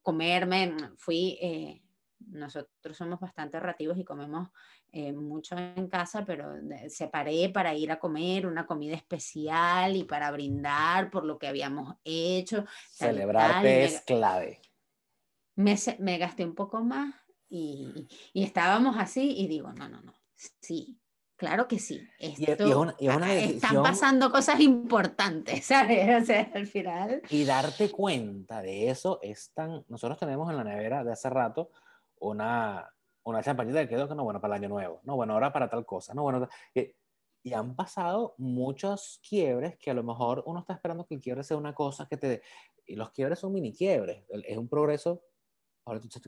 comerme, 0.02 0.76
fui, 0.98 1.38
eh, 1.42 1.82
nosotros 2.20 2.96
somos 2.96 3.20
bastante 3.20 3.58
errativos 3.58 3.98
y 3.98 4.06
comemos 4.06 4.50
eh, 4.91 5.13
mucho 5.13 5.56
en 5.58 5.88
casa, 5.88 6.25
pero 6.25 6.54
separé 6.88 7.49
para 7.49 7.73
ir 7.73 7.91
a 7.91 7.99
comer 7.99 8.47
una 8.47 8.65
comida 8.65 8.95
especial 8.95 9.95
y 9.95 10.04
para 10.04 10.32
brindar 10.32 11.12
por 11.12 11.25
lo 11.25 11.38
que 11.38 11.47
habíamos 11.47 11.95
hecho. 12.04 12.65
Celebrarte 12.91 13.86
es 13.86 14.02
clave. 14.02 14.62
Me, 15.56 15.75
me 15.99 16.17
gasté 16.17 16.45
un 16.45 16.56
poco 16.56 16.82
más 16.82 17.13
y, 17.49 18.08
estábamos 18.34 18.95
así 18.97 19.36
y 19.38 19.47
digo, 19.47 19.73
no, 19.73 19.89
no, 19.89 20.02
no, 20.02 20.13
sí, 20.62 20.99
claro 21.36 21.67
que 21.67 21.80
sí. 21.80 22.08
Esto, 22.19 22.93
Están 22.99 23.84
pasando 23.84 24.32
cosas 24.32 24.60
importantes, 24.60 25.65
¿sabes? 25.65 26.21
O 26.21 26.25
sea, 26.25 26.52
al 26.54 26.67
final. 26.67 27.21
Y 27.30 27.45
darte 27.45 27.89
cuenta 27.91 28.62
de 28.62 28.89
eso 28.89 29.19
es 29.21 29.52
tan... 29.54 29.84
Nosotros 29.88 30.19
tenemos 30.19 30.49
en 30.49 30.58
la 30.58 30.63
nevera 30.63 31.04
de 31.04 31.12
hace 31.12 31.30
rato 31.30 31.71
una, 32.19 32.88
una 33.24 33.44
champañita 33.44 33.82
que 33.82 33.90
quedó 33.90 34.08
que 34.08 34.16
no, 34.16 34.24
bueno, 34.24 34.42
para 34.42 34.56
el 34.56 34.64
año 34.64 34.70
nuevo, 34.70 35.02
no, 35.04 35.16
bueno, 35.16 35.34
ahora 35.34 35.52
para 35.52 35.70
tal 35.70 35.86
cosa, 35.86 36.14
no, 36.14 36.24
bueno, 36.24 36.48
y, 36.74 36.94
y 37.44 37.54
han 37.54 37.76
pasado 37.76 38.36
muchos 38.38 39.20
quiebres 39.28 39.78
que 39.78 39.92
a 39.92 39.94
lo 39.94 40.04
mejor 40.04 40.44
uno 40.46 40.60
está 40.60 40.74
esperando 40.74 41.06
que 41.06 41.16
el 41.16 41.22
quiebre 41.22 41.44
sea 41.44 41.58
una 41.58 41.74
cosa 41.74 42.08
que 42.08 42.18
te... 42.18 42.42
Y 42.86 42.96
los 42.96 43.12
quiebres 43.12 43.40
son 43.40 43.54
mini 43.54 43.72
quiebres, 43.72 44.26
es 44.30 44.58
un 44.58 44.68
progreso 44.68 45.24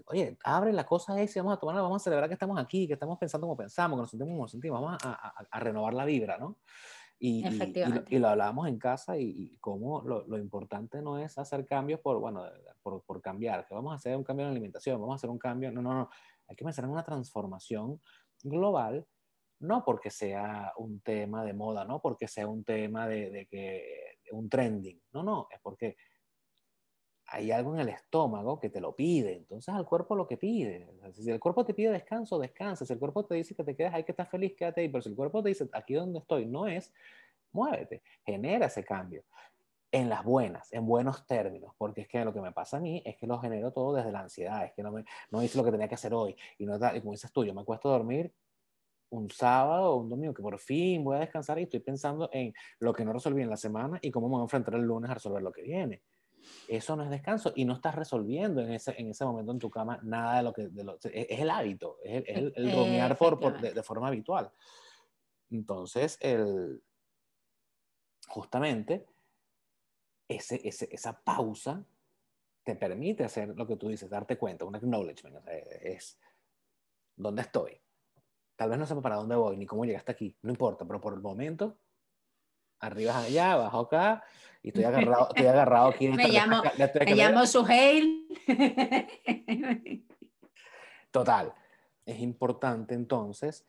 oye, 0.05 0.37
abre 0.43 0.73
la 0.73 0.85
cosa 0.85 1.19
esa 1.21 1.39
y 1.39 1.41
vamos 1.41 1.57
a 1.57 1.59
tomarla, 1.59 1.81
vamos 1.81 2.01
a 2.01 2.03
celebrar 2.03 2.29
que 2.29 2.33
estamos 2.33 2.59
aquí, 2.59 2.87
que 2.87 2.93
estamos 2.93 3.17
pensando 3.17 3.47
como 3.47 3.57
pensamos, 3.57 3.97
que 3.97 4.01
nos 4.01 4.09
sentimos 4.09 4.31
como 4.31 4.43
nos 4.43 4.51
sentimos, 4.51 4.81
vamos 4.81 4.97
a, 5.03 5.45
a, 5.49 5.59
renovar 5.59 5.93
la 5.93 6.05
vibra, 6.05 6.37
¿no? 6.37 6.57
Y, 7.19 7.45
y, 8.09 8.17
lo, 8.17 8.29
hablábamos 8.29 8.67
en 8.67 8.79
casa 8.79 9.15
y, 9.17 9.55
cómo 9.59 10.01
lo, 10.01 10.25
lo, 10.25 10.39
importante 10.39 11.03
no 11.03 11.19
es 11.19 11.37
hacer 11.37 11.65
cambios 11.67 11.99
por, 11.99 12.19
bueno, 12.19 12.43
por, 12.81 13.03
por, 13.03 13.21
cambiar, 13.21 13.67
que 13.67 13.75
vamos 13.75 13.93
a 13.93 13.97
hacer 13.97 14.17
un 14.17 14.23
cambio 14.23 14.43
en 14.43 14.47
la 14.47 14.53
alimentación, 14.53 14.99
vamos 14.99 15.13
a 15.13 15.15
hacer 15.17 15.29
un 15.29 15.37
cambio, 15.37 15.71
no, 15.71 15.83
no, 15.83 15.93
no, 15.93 16.09
hay 16.51 16.55
que 16.55 16.65
pensar 16.65 16.83
en 16.85 16.91
una 16.91 17.03
transformación 17.03 18.01
global, 18.43 19.07
no 19.59 19.85
porque 19.85 20.09
sea 20.09 20.73
un 20.77 20.99
tema 20.99 21.45
de 21.45 21.53
moda, 21.53 21.85
no 21.85 22.01
porque 22.01 22.27
sea 22.27 22.47
un 22.47 22.63
tema 22.63 23.07
de, 23.07 23.29
de 23.29 23.45
que, 23.45 24.17
un 24.31 24.49
trending, 24.49 25.01
no, 25.13 25.23
no, 25.23 25.47
es 25.49 25.59
porque 25.61 25.95
hay 27.27 27.51
algo 27.51 27.73
en 27.73 27.81
el 27.81 27.89
estómago 27.89 28.59
que 28.59 28.69
te 28.69 28.81
lo 28.81 28.93
pide, 28.93 29.37
entonces 29.37 29.73
al 29.73 29.85
cuerpo 29.85 30.15
lo 30.15 30.27
que 30.27 30.35
pide. 30.35 30.89
Si 31.13 31.31
el 31.31 31.39
cuerpo 31.39 31.63
te 31.63 31.73
pide 31.73 31.89
descanso, 31.89 32.37
descansa. 32.37 32.85
Si 32.85 32.91
el 32.91 32.99
cuerpo 32.99 33.25
te 33.25 33.35
dice 33.35 33.55
que 33.55 33.63
te 33.63 33.73
quedes 33.73 33.93
ahí, 33.93 34.03
que 34.03 34.11
estás 34.11 34.27
feliz, 34.27 34.53
quédate 34.57 34.81
ahí. 34.81 34.89
Pero 34.89 35.01
si 35.01 35.09
el 35.09 35.15
cuerpo 35.15 35.41
te 35.41 35.47
dice, 35.47 35.69
aquí 35.71 35.93
donde 35.93 36.19
estoy 36.19 36.45
no 36.45 36.67
es, 36.67 36.93
muévete, 37.53 38.03
genera 38.25 38.65
ese 38.65 38.83
cambio. 38.83 39.23
En 39.91 40.07
las 40.07 40.23
buenas, 40.23 40.71
en 40.71 40.85
buenos 40.85 41.25
términos, 41.25 41.73
porque 41.77 42.01
es 42.01 42.07
que 42.07 42.23
lo 42.23 42.33
que 42.33 42.39
me 42.39 42.53
pasa 42.53 42.77
a 42.77 42.79
mí 42.79 43.01
es 43.05 43.17
que 43.17 43.27
lo 43.27 43.39
genero 43.39 43.71
todo 43.71 43.93
desde 43.93 44.11
la 44.11 44.21
ansiedad, 44.21 44.63
es 44.63 44.71
que 44.73 44.83
no, 44.83 44.91
me, 44.91 45.03
no 45.31 45.43
hice 45.43 45.57
lo 45.57 45.65
que 45.65 45.71
tenía 45.71 45.89
que 45.89 45.95
hacer 45.95 46.13
hoy. 46.13 46.35
Y, 46.57 46.65
no, 46.65 46.75
y 46.75 46.99
como 47.01 47.11
dices 47.11 47.31
tú, 47.31 47.43
yo 47.43 47.53
me 47.53 47.61
acuesto 47.61 47.89
a 47.89 47.93
dormir 47.93 48.33
un 49.09 49.29
sábado 49.29 49.91
o 49.91 49.97
un 49.97 50.09
domingo 50.09 50.33
que 50.33 50.41
por 50.41 50.57
fin 50.59 51.03
voy 51.03 51.17
a 51.17 51.19
descansar 51.19 51.59
y 51.59 51.63
estoy 51.63 51.81
pensando 51.81 52.29
en 52.31 52.53
lo 52.79 52.93
que 52.93 53.03
no 53.03 53.11
resolví 53.11 53.41
en 53.41 53.49
la 53.49 53.57
semana 53.57 53.99
y 54.01 54.09
cómo 54.09 54.27
me 54.27 54.33
voy 54.33 54.41
a 54.41 54.43
enfrentar 54.43 54.75
el 54.75 54.83
lunes 54.83 55.11
a 55.11 55.15
resolver 55.15 55.41
lo 55.41 55.51
que 55.51 55.63
viene 55.63 56.01
eso 56.67 56.95
no 56.95 57.03
es 57.03 57.09
descanso 57.09 57.53
y 57.55 57.65
no 57.65 57.73
estás 57.73 57.95
resolviendo 57.95 58.61
en 58.61 58.71
ese, 58.73 58.93
en 58.97 59.09
ese 59.09 59.25
momento 59.25 59.51
en 59.51 59.59
tu 59.59 59.69
cama 59.69 59.99
nada 60.03 60.37
de 60.37 60.43
lo 60.43 60.53
que... 60.53 60.69
es, 61.13 61.39
el 61.39 61.49
hábito, 61.49 61.97
es 62.03 62.23
el, 62.27 62.53
el, 62.55 62.69
el 62.69 63.15
por, 63.17 63.59
de, 63.59 63.83
forma 63.83 64.07
habitual. 64.07 64.51
Entonces, 65.49 66.17
el, 66.21 66.81
justamente, 68.27 69.05
ese, 70.35 70.61
ese, 70.67 70.87
esa 70.91 71.19
pausa 71.21 71.83
te 72.63 72.75
permite 72.75 73.23
hacer 73.23 73.49
lo 73.49 73.65
que 73.67 73.75
tú 73.75 73.89
dices, 73.89 74.09
darte 74.09 74.37
cuenta, 74.37 74.65
un 74.65 74.75
acknowledgement, 74.75 75.47
es 75.47 76.19
dónde 77.15 77.41
estoy. 77.41 77.79
Tal 78.55 78.69
vez 78.69 78.77
no 78.77 78.85
sepa 78.85 79.01
para 79.01 79.15
dónde 79.15 79.35
voy 79.35 79.57
ni 79.57 79.65
cómo 79.65 79.85
llegaste 79.85 80.11
aquí, 80.11 80.35
no 80.43 80.51
importa, 80.51 80.85
pero 80.85 81.01
por 81.01 81.13
el 81.13 81.21
momento 81.21 81.77
arriba 82.79 83.17
allá, 83.17 83.53
abajo 83.53 83.79
acá, 83.81 84.23
y 84.63 84.69
estoy 84.69 84.83
agarrado, 84.83 85.29
estoy 85.29 85.47
agarrado 85.47 85.87
aquí. 85.89 86.07
me 86.09 86.27
llamo, 86.27 86.61
me 87.05 87.15
llamo 87.15 87.45
Suheil. 87.45 88.27
Total. 91.11 91.53
Es 92.05 92.19
importante 92.19 92.95
entonces 92.95 93.65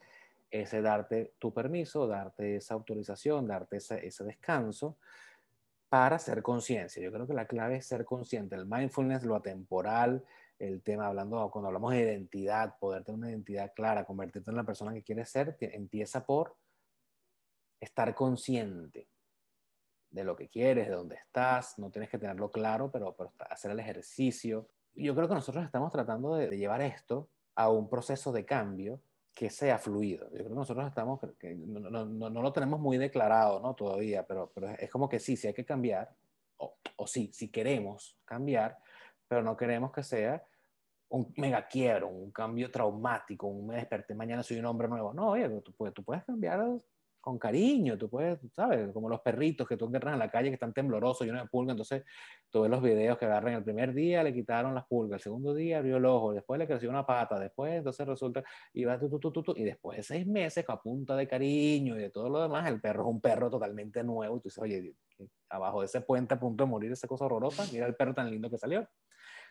ese 0.51 0.83
darte 0.83 1.35
tu 1.39 1.53
permiso, 1.53 2.07
darte 2.07 2.57
esa 2.57 2.75
autorización, 2.75 3.47
darte 3.47 3.79
ese, 3.79 4.07
ese 4.07 4.25
descanso 4.25 4.99
para 5.93 6.19
ser 6.19 6.43
conciencia. 6.43 7.03
Yo 7.03 7.13
creo 7.13 7.27
que 7.27 7.35
la 7.35 7.45
clave 7.45 7.77
es 7.77 7.85
ser 7.85 8.07
consciente. 8.07 8.55
El 8.55 8.65
mindfulness, 8.65 9.25
lo 9.25 9.37
atemporal, 9.37 10.25
el 10.59 10.81
tema, 10.81 11.07
hablando, 11.07 11.51
cuando 11.51 11.67
hablamos 11.67 11.93
de 11.93 12.01
identidad, 12.01 12.79
poder 12.79 13.05
tener 13.05 13.19
una 13.19 13.31
identidad 13.31 13.75
clara, 13.77 14.07
convertirte 14.07 14.51
en 14.51 14.57
la 14.57 14.65
persona 14.65 14.95
que 14.95 15.03
quieres 15.03 15.29
ser, 15.29 15.55
empieza 15.61 16.25
por 16.25 16.57
estar 17.79 18.15
consciente 18.15 19.07
de 20.09 20.25
lo 20.25 20.35
que 20.35 20.49
quieres, 20.49 20.89
de 20.89 20.95
dónde 20.95 21.17
estás, 21.17 21.79
no 21.79 21.91
tienes 21.91 22.09
que 22.09 22.17
tenerlo 22.17 22.51
claro, 22.51 22.91
pero, 22.91 23.15
hacer 23.51 23.73
el 23.73 23.81
ejercicio. 23.81 24.71
Yo 24.95 25.15
creo 25.15 25.29
que 25.29 25.35
nosotros 25.35 25.63
estamos 25.63 25.93
tratando 25.93 26.37
de, 26.37 26.57
llevar 26.57 26.81
esto 26.81 27.29
a 27.55 27.69
un 27.69 27.91
proceso 27.91 28.33
de 28.33 28.47
cambio 28.47 29.03
que 29.35 29.51
sea 29.51 29.79
fluido. 29.79 30.27
Yo 30.31 30.39
creo 30.39 30.49
que 30.49 30.55
nosotros 30.55 30.87
estamos, 30.87 31.21
que 31.39 31.55
no, 31.55 31.81
no, 31.81 32.31
no, 32.31 32.43
lo 32.43 32.53
tenemos 32.53 32.81
muy 32.81 32.99
declarado 32.99 33.61
¿no? 33.61 33.75
todavía, 33.75 34.27
pero, 34.27 34.51
pero 34.55 34.71
es 34.71 34.91
como 34.91 35.09
que 35.09 35.19
sí, 35.19 35.37
sí 35.37 35.47
hay 35.47 35.55
que 35.55 35.65
cambiar, 35.65 36.15
o, 36.59 36.77
o 36.97 37.07
sí, 37.07 37.31
si 37.33 37.49
queremos 37.49 38.19
cambiar, 38.25 38.79
pero 39.27 39.43
no 39.43 39.57
queremos 39.57 39.93
que 39.93 40.03
sea 40.03 40.45
un 41.09 41.33
mega 41.37 41.67
quiebro, 41.67 42.09
un 42.09 42.31
cambio 42.31 42.71
traumático, 42.71 43.47
un 43.47 43.67
me 43.67 43.77
desperté 43.77 44.15
mañana 44.15 44.43
soy 44.43 44.59
un 44.59 44.67
hombre 44.67 44.89
nuevo. 44.89 45.13
No, 45.13 45.31
oye, 45.31 45.49
tú 45.61 45.73
tú 45.93 46.03
puedes 46.03 46.25
cambiar 46.25 46.61
con 47.23 47.39
cariño, 47.39 47.97
tú 47.97 48.11
puedes, 48.11 48.41
¿sabes? 48.53 48.91
Como 48.93 49.09
los 49.09 49.21
perritos 49.21 49.67
que 49.67 49.77
tú 49.77 49.87
encuentras 49.87 50.13
en 50.13 50.19
la 50.19 50.29
calle 50.29 50.49
que 50.49 50.55
están 50.55 50.73
temblorosos 50.73 51.25
y 51.27 51.31
una 51.31 51.47
pulga, 51.47 51.71
entonces 51.71 52.03
tú 52.51 52.63
ves 52.63 52.71
los 52.71 52.83
videos 52.83 53.17
que 53.17 53.27
agarran 53.27 53.55
el 53.55 53.63
primer 53.63 53.95
día, 53.95 54.25
le 54.25 54.35
quitaron 54.35 54.75
las 54.75 54.85
pulgas, 54.87 55.21
el 55.21 55.23
segundo 55.23 55.55
día 55.55 55.79
abrió 55.79 55.99
el 55.99 56.05
ojo, 56.05 56.33
después 56.33 56.59
le 56.59 56.67
creció 56.67 56.91
una 56.91 57.07
pata, 57.07 57.39
después 57.39 57.73
entonces 57.75 58.07
resulta, 58.07 58.43
y 58.73 58.85
va 58.85 58.99
tu, 58.99 59.09
tu, 59.21 59.31
tu, 59.31 59.55
y 59.57 59.63
después 59.63 59.99
de 59.99 60.03
seis 60.03 60.27
meses, 60.27 60.65
a 60.69 60.83
punta 60.83 61.15
de 61.15 61.29
cariño 61.29 61.97
y 61.97 62.01
de 62.01 62.11
todo 62.11 62.29
lo 62.29 62.43
demás, 62.43 62.69
el 62.69 62.81
perro 62.81 63.05
es 63.05 63.09
un 63.09 63.21
perro 63.21 63.49
totalmente 63.49 64.03
nuevo, 64.03 64.37
y 64.37 64.41
tú 64.41 64.49
dices, 64.49 64.59
oye, 64.59 64.95
abajo 65.49 65.81
de 65.81 65.87
ese 65.87 66.01
puente 66.01 66.35
a 66.35 66.41
punto 66.41 66.65
de 66.65 66.71
morir 66.71 66.91
esa 66.91 67.07
cosa 67.07 67.27
horrorosa, 67.27 67.65
mira 67.73 67.87
el 67.87 67.95
perro 67.95 68.15
tan 68.15 68.29
lindo 68.29 68.51
que 68.51 68.59
salió. 68.59 68.87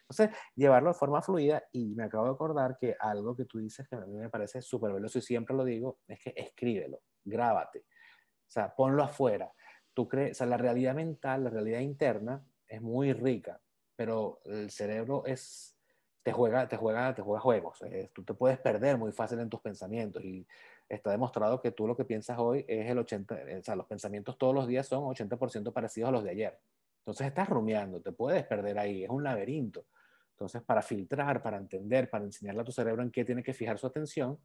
Entonces, 0.01 0.37
llevarlo 0.55 0.89
de 0.89 0.95
forma 0.95 1.21
fluida 1.21 1.63
y 1.71 1.95
me 1.95 2.03
acabo 2.03 2.25
de 2.25 2.31
acordar 2.31 2.77
que 2.77 2.95
algo 2.99 3.35
que 3.35 3.45
tú 3.45 3.59
dices 3.59 3.87
que 3.87 3.95
a 3.95 3.99
mí 3.99 4.17
me 4.17 4.29
parece 4.29 4.61
súper 4.61 4.91
veloz 4.91 5.15
y 5.15 5.21
siempre 5.21 5.55
lo 5.55 5.63
digo, 5.63 5.99
es 6.05 6.19
que 6.21 6.33
escríbelo, 6.35 6.99
grábate, 7.23 7.79
o 7.79 8.51
sea, 8.51 8.75
ponlo 8.75 9.03
afuera. 9.03 9.51
Tú 9.93 10.07
crees, 10.07 10.31
o 10.31 10.35
sea, 10.35 10.47
la 10.47 10.57
realidad 10.57 10.95
mental, 10.95 11.43
la 11.43 11.49
realidad 11.49 11.79
interna 11.79 12.45
es 12.67 12.81
muy 12.81 13.13
rica, 13.13 13.59
pero 13.95 14.41
el 14.45 14.71
cerebro 14.71 15.23
es, 15.25 15.77
te 16.23 16.31
juega, 16.31 16.67
te 16.67 16.77
juega, 16.77 17.13
te 17.13 17.21
juega 17.21 17.41
juegos. 17.41 17.79
tú 18.13 18.23
te 18.23 18.33
puedes 18.33 18.59
perder 18.59 18.97
muy 18.97 19.11
fácil 19.11 19.39
en 19.39 19.49
tus 19.49 19.61
pensamientos 19.61 20.23
y 20.23 20.47
está 20.87 21.11
demostrado 21.11 21.61
que 21.61 21.71
tú 21.71 21.87
lo 21.87 21.95
que 21.95 22.05
piensas 22.05 22.37
hoy 22.39 22.65
es 22.67 22.89
el 22.89 22.97
80, 22.99 23.35
o 23.59 23.63
sea, 23.63 23.75
los 23.75 23.85
pensamientos 23.85 24.37
todos 24.37 24.53
los 24.53 24.67
días 24.67 24.87
son 24.87 25.03
80% 25.03 25.73
parecidos 25.73 26.09
a 26.09 26.11
los 26.11 26.23
de 26.23 26.31
ayer. 26.31 26.59
Entonces 26.99 27.27
estás 27.27 27.49
rumiando, 27.49 28.01
te 28.01 28.11
puedes 28.11 28.45
perder 28.45 28.77
ahí, 28.77 29.03
es 29.03 29.09
un 29.09 29.23
laberinto. 29.23 29.87
Entonces, 30.31 30.61
para 30.63 30.81
filtrar, 30.81 31.41
para 31.41 31.57
entender, 31.57 32.09
para 32.09 32.25
enseñarle 32.25 32.61
a 32.61 32.63
tu 32.63 32.71
cerebro 32.71 33.03
en 33.03 33.11
qué 33.11 33.23
tiene 33.23 33.43
que 33.43 33.53
fijar 33.53 33.77
su 33.77 33.87
atención, 33.87 34.39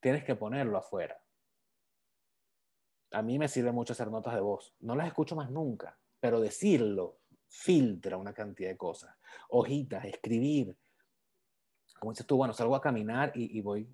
tienes 0.00 0.24
que 0.24 0.34
ponerlo 0.34 0.76
afuera. 0.76 1.20
A 3.12 3.22
mí 3.22 3.38
me 3.38 3.48
sirve 3.48 3.72
mucho 3.72 3.92
hacer 3.92 4.10
notas 4.10 4.34
de 4.34 4.40
voz. 4.40 4.74
No 4.80 4.94
las 4.94 5.06
escucho 5.06 5.34
más 5.36 5.50
nunca, 5.50 5.98
pero 6.20 6.40
decirlo 6.40 7.18
filtra 7.48 8.16
una 8.16 8.32
cantidad 8.32 8.70
de 8.70 8.76
cosas. 8.76 9.14
Hojitas, 9.48 10.04
escribir. 10.04 10.76
Como 11.98 12.12
dices 12.12 12.26
tú, 12.26 12.36
bueno, 12.36 12.52
salgo 12.52 12.76
a 12.76 12.80
caminar 12.80 13.32
y, 13.34 13.60
voy, 13.60 13.92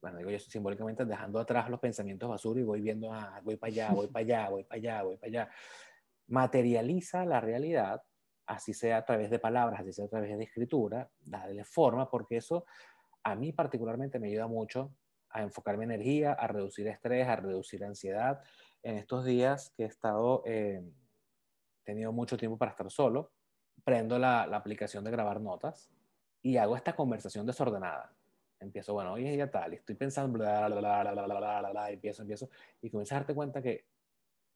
bueno, 0.00 0.18
digo 0.18 0.30
yo 0.30 0.38
simbólicamente 0.38 1.04
dejando 1.04 1.38
atrás 1.38 1.68
los 1.68 1.78
pensamientos 1.78 2.28
basura 2.28 2.60
y 2.60 2.64
voy 2.64 2.80
viendo, 2.80 3.12
ah, 3.12 3.40
voy 3.44 3.56
para 3.56 3.70
allá, 3.70 3.92
voy 3.92 4.08
para 4.08 4.24
allá, 4.24 4.48
voy 4.48 4.64
para 4.64 4.76
allá, 4.78 5.02
voy 5.02 5.16
para 5.16 5.28
allá. 5.28 5.50
Materializa 6.26 7.24
la 7.24 7.40
realidad 7.40 8.02
así 8.50 8.74
sea 8.74 8.98
a 8.98 9.04
través 9.04 9.30
de 9.30 9.38
palabras, 9.38 9.80
así 9.80 9.92
sea 9.92 10.06
a 10.06 10.08
través 10.08 10.36
de 10.36 10.44
escritura, 10.44 11.08
darle 11.20 11.64
forma, 11.64 12.10
porque 12.10 12.38
eso 12.38 12.66
a 13.22 13.36
mí 13.36 13.52
particularmente 13.52 14.18
me 14.18 14.28
ayuda 14.28 14.48
mucho 14.48 14.92
a 15.30 15.42
enfocar 15.42 15.76
mi 15.76 15.84
energía, 15.84 16.32
a 16.32 16.46
reducir 16.46 16.86
estrés, 16.88 17.26
a 17.26 17.36
reducir 17.36 17.84
ansiedad. 17.84 18.42
En 18.82 18.96
estos 18.96 19.24
días 19.24 19.72
que 19.76 19.84
he 19.84 19.86
estado, 19.86 20.42
eh, 20.46 20.82
tenido 21.84 22.12
mucho 22.12 22.36
tiempo 22.36 22.58
para 22.58 22.72
estar 22.72 22.90
solo, 22.90 23.32
prendo 23.84 24.18
la, 24.18 24.46
la, 24.46 24.56
aplicación 24.56 25.04
de 25.04 25.10
grabar 25.10 25.40
notas 25.40 25.90
y 26.42 26.56
hago 26.56 26.76
esta 26.76 26.94
conversación 26.94 27.46
desordenada. 27.46 28.12
Empiezo, 28.58 28.92
bueno, 28.92 29.14
hoy 29.14 29.26
es 29.26 29.32
día 29.32 29.50
tal, 29.50 29.72
y 29.72 29.76
estoy 29.76 29.94
pensando, 29.94 30.38
bla, 30.38 30.68
bla, 30.68 30.78
bla, 30.78 31.12
bla, 31.12 31.24
bla, 31.26 31.60
bla, 31.60 31.70
bla, 31.70 31.90
y 31.90 31.94
empiezo, 31.94 32.22
empiezo, 32.22 32.50
y 32.82 32.90
comienzas 32.90 33.16
a 33.16 33.20
darte 33.20 33.34
cuenta 33.34 33.62
que, 33.62 33.86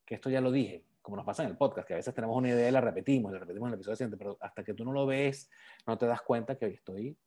que 0.04 0.16
esto 0.16 0.28
ya 0.28 0.40
lo 0.40 0.50
dije, 0.50 0.84
como 1.04 1.16
nos 1.16 1.26
pasa 1.26 1.42
en 1.42 1.50
el 1.50 1.56
podcast, 1.56 1.86
que 1.86 1.94
a 1.94 1.96
veces 1.96 2.14
tenemos 2.14 2.36
una 2.36 2.48
idea 2.48 2.68
y 2.68 2.72
la 2.72 2.80
repetimos, 2.80 3.30
la 3.32 3.38
repetimos 3.38 3.66
en 3.66 3.72
el 3.72 3.74
episodio 3.74 3.96
siguiente, 3.96 4.16
pero 4.16 4.38
hasta 4.40 4.64
que 4.64 4.72
tú 4.72 4.84
no 4.84 4.92
lo 4.92 5.06
ves, 5.06 5.50
no 5.86 5.98
te 5.98 6.06
das 6.06 6.22
cuenta 6.22 6.56
que 6.56 6.64
hoy 6.64 6.74
estoy 6.74 7.18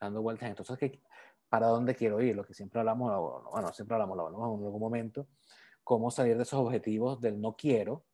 dando 0.00 0.22
vueltas. 0.22 0.48
Entonces, 0.48 0.78
que 0.78 1.00
¿para 1.48 1.66
dónde 1.68 1.94
quiero 1.94 2.20
ir? 2.20 2.36
Lo 2.36 2.44
que 2.44 2.54
siempre 2.54 2.80
hablamos, 2.80 3.44
bueno, 3.50 3.72
siempre 3.72 3.94
hablamos, 3.94 4.16
lo 4.16 4.26
hablamos 4.26 4.60
en 4.60 4.64
algún 4.66 4.80
momento, 4.80 5.26
cómo 5.84 6.10
salir 6.10 6.36
de 6.36 6.42
esos 6.42 6.60
objetivos 6.60 7.20
del 7.20 7.40
no 7.40 7.56
quiero, 7.56 8.04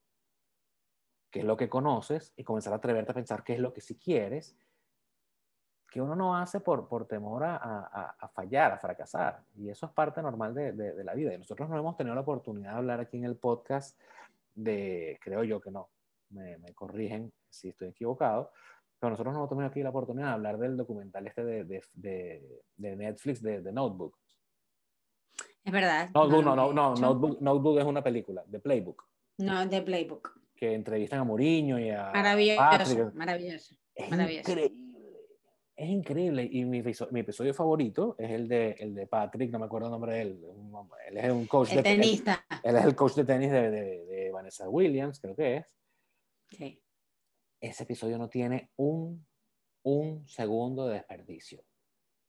qué 1.31 1.41
es 1.41 1.45
lo 1.45 1.57
que 1.57 1.69
conoces, 1.69 2.33
y 2.37 2.45
comenzar 2.45 2.73
a 2.73 2.77
atreverte 2.77 3.13
a 3.13 3.15
pensar 3.15 3.43
qué 3.43 3.55
es 3.55 3.61
lo 3.61 3.73
que 3.73 3.81
sí 3.81 3.97
quieres, 3.99 4.57
que 5.91 6.01
uno 6.01 6.17
no 6.17 6.37
hace 6.37 6.61
por, 6.61 6.89
por 6.89 7.07
temor 7.07 7.45
a, 7.45 7.57
a, 7.57 8.17
a 8.19 8.29
fallar, 8.29 8.73
a 8.73 8.79
fracasar. 8.79 9.45
Y 9.55 9.69
eso 9.69 9.87
es 9.87 9.93
parte 9.93 10.21
normal 10.23 10.53
de, 10.53 10.73
de, 10.73 10.93
de 10.93 11.05
la 11.05 11.15
vida. 11.15 11.33
Y 11.33 11.39
nosotros 11.39 11.69
no 11.69 11.79
hemos 11.79 11.97
tenido 11.97 12.15
la 12.17 12.23
oportunidad 12.23 12.73
de 12.73 12.79
hablar 12.79 13.01
aquí 13.01 13.17
en 13.17 13.25
el 13.25 13.37
podcast 13.37 13.97
de, 14.55 15.19
creo 15.23 15.45
yo 15.45 15.61
que 15.61 15.71
no, 15.71 15.91
me, 16.31 16.75
corrigen 16.75 17.33
si 17.49 17.69
estoy 17.69 17.89
equivocado, 17.89 18.51
pero 19.05 19.11
nosotros 19.11 19.35
no 19.35 19.47
tuvimos 19.47 19.71
aquí 19.71 19.83
la 19.83 19.91
oportunidad 19.91 20.29
de 20.29 20.33
hablar 20.33 20.57
del 20.57 20.79
documental 20.79 21.27
este 21.27 21.45
de, 21.45 21.65
de, 21.65 22.43
de, 22.77 22.97
Netflix 22.97 23.43
de, 23.43 23.61
Notebook. 23.71 24.17
Es 25.63 25.71
verdad. 25.71 26.09
Notebook, 26.15 26.43
no, 26.43 26.57
no, 26.57 26.73
no, 26.73 26.95
Notebook, 26.95 27.39
Notebook 27.43 27.79
es 27.81 27.85
una 27.85 28.03
película, 28.03 28.43
de 28.47 28.61
Playbook. 28.61 29.05
No, 29.39 29.67
de 29.67 29.83
Playbook. 29.83 30.41
Que 30.57 30.73
entrevistan 30.73 31.21
a 31.21 31.25
Mourinho 31.25 31.79
y 31.79 31.91
a 31.91 32.13
Maravilloso, 32.15 33.13
maravilloso. 33.13 33.75
Es 33.95 34.09
increíble. 34.09 34.73
Es 35.77 35.89
increíble. 35.91 36.49
Y 36.51 36.65
mi, 36.65 36.83
mi, 36.83 37.21
episodio 37.21 37.53
favorito 37.53 38.17
es 38.19 38.31
el 38.31 38.49
de, 38.49 38.71
el 38.79 38.95
de 38.95 39.07
Patrick, 39.07 39.51
no 39.51 39.59
me 39.59 39.67
acuerdo 39.67 39.89
el 39.89 39.93
nombre 39.93 40.15
de 40.15 40.23
él. 40.23 40.41
Él 41.09 41.19
es 41.19 41.31
un 41.31 41.47
coach 41.47 41.75
de 41.75 41.83
tenista. 41.83 42.43
Él, 42.63 42.77
es 42.77 42.85
el 42.87 42.95
coach 42.95 43.17
de 43.17 43.25
tenis 43.25 43.51
de, 43.51 44.31
Vanessa 44.33 44.67
Williams, 44.67 45.21
creo 45.21 45.37
que 45.37 45.57
es. 45.57 45.67
Sí. 46.53 46.81
Ese 47.65 47.85
episodio 47.85 48.19
no 48.19 48.29
tiene 48.29 48.71
un, 48.77 49.27
un 49.85 50.29
segundo 50.29 50.87
de 50.87 50.97
desperdicio. 50.97 51.65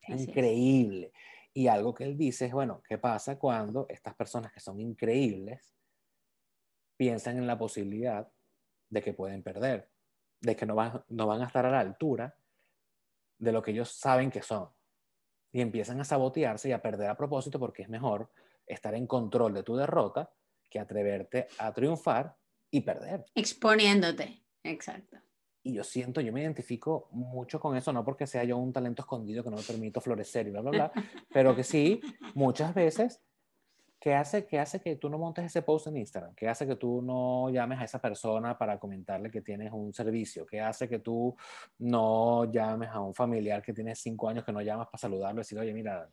Es 0.02 0.22
increíble. 0.22 1.12
Y 1.54 1.68
algo 1.68 1.94
que 1.94 2.06
él 2.06 2.18
dice 2.18 2.46
es, 2.46 2.54
bueno, 2.54 2.82
¿qué 2.88 2.98
pasa 2.98 3.38
cuando 3.38 3.86
estas 3.90 4.16
personas 4.16 4.54
que 4.54 4.62
son 4.62 4.80
increíbles 4.80 5.76
piensan 6.96 7.38
en 7.38 7.48
la 7.48 7.58
posibilidad 7.58 8.32
de 8.90 9.02
que 9.02 9.12
pueden 9.12 9.44
perder, 9.44 9.92
de 10.40 10.56
que 10.56 10.66
no 10.66 10.74
van, 10.74 11.04
no 11.10 11.28
van 11.28 11.42
a 11.42 11.48
estar 11.48 11.66
a 11.66 11.72
la 11.72 11.82
altura 11.82 12.38
de 13.38 13.52
lo 13.52 13.62
que 13.62 13.72
ellos 13.72 13.92
saben 13.92 14.32
que 14.32 14.42
son? 14.42 14.70
Y 15.52 15.60
empiezan 15.60 16.00
a 16.00 16.06
sabotearse 16.06 16.70
y 16.70 16.72
a 16.72 16.82
perder 16.82 17.10
a 17.10 17.18
propósito 17.18 17.60
porque 17.60 17.82
es 17.82 17.90
mejor 17.90 18.32
estar 18.66 18.96
en 18.96 19.06
control 19.06 19.54
de 19.54 19.64
tu 19.64 19.76
derrota 19.76 20.32
que 20.70 20.80
atreverte 20.80 21.50
a 21.58 21.74
triunfar 21.74 22.38
y 22.72 22.80
perder. 22.80 23.26
Exponiéndote, 23.36 24.46
exacto. 24.64 25.25
Y 25.66 25.74
yo 25.74 25.84
siento, 25.84 26.22
yo 26.22 26.32
me 26.32 26.42
identifico 26.42 27.08
mucho 27.10 27.60
con 27.60 27.76
eso, 27.76 27.92
no 27.92 28.06
porque 28.06 28.28
sea 28.28 28.44
yo 28.44 28.56
un 28.56 28.72
talento 28.72 29.02
escondido 29.02 29.44
que 29.44 29.50
no 29.50 29.56
me 29.56 29.64
permito 29.64 30.00
florecer 30.00 30.46
y 30.46 30.52
bla, 30.52 30.62
bla, 30.62 30.70
bla, 30.70 30.92
pero 31.34 31.56
que 31.56 31.64
sí, 31.64 32.00
muchas 32.36 32.76
veces, 32.76 33.20
¿qué 34.00 34.14
hace, 34.14 34.46
¿qué 34.46 34.60
hace 34.60 34.80
que 34.80 34.96
tú 34.96 35.10
no 35.10 35.18
montes 35.18 35.44
ese 35.44 35.64
post 35.64 35.88
en 35.88 35.98
Instagram? 35.98 36.36
¿Qué 36.36 36.48
hace 36.48 36.68
que 36.68 36.76
tú 36.76 37.02
no 37.02 37.50
llames 37.50 37.80
a 37.80 37.86
esa 37.86 38.00
persona 38.00 38.56
para 38.56 38.78
comentarle 38.78 39.32
que 39.32 39.42
tienes 39.42 39.74
un 39.74 39.92
servicio? 39.92 40.46
¿Qué 40.46 40.62
hace 40.62 40.88
que 40.88 41.00
tú 41.00 41.36
no 41.80 42.46
llames 42.52 42.90
a 42.90 43.00
un 43.00 43.16
familiar 43.16 43.64
que 43.64 43.74
tiene 43.74 43.96
cinco 43.96 44.30
años 44.30 44.46
que 44.46 44.52
no 44.52 44.62
llamas 44.62 44.86
para 44.86 45.00
saludarlo 45.00 45.40
y 45.40 45.42
decir, 45.42 45.58
oye, 45.58 45.74
mira, 45.74 46.08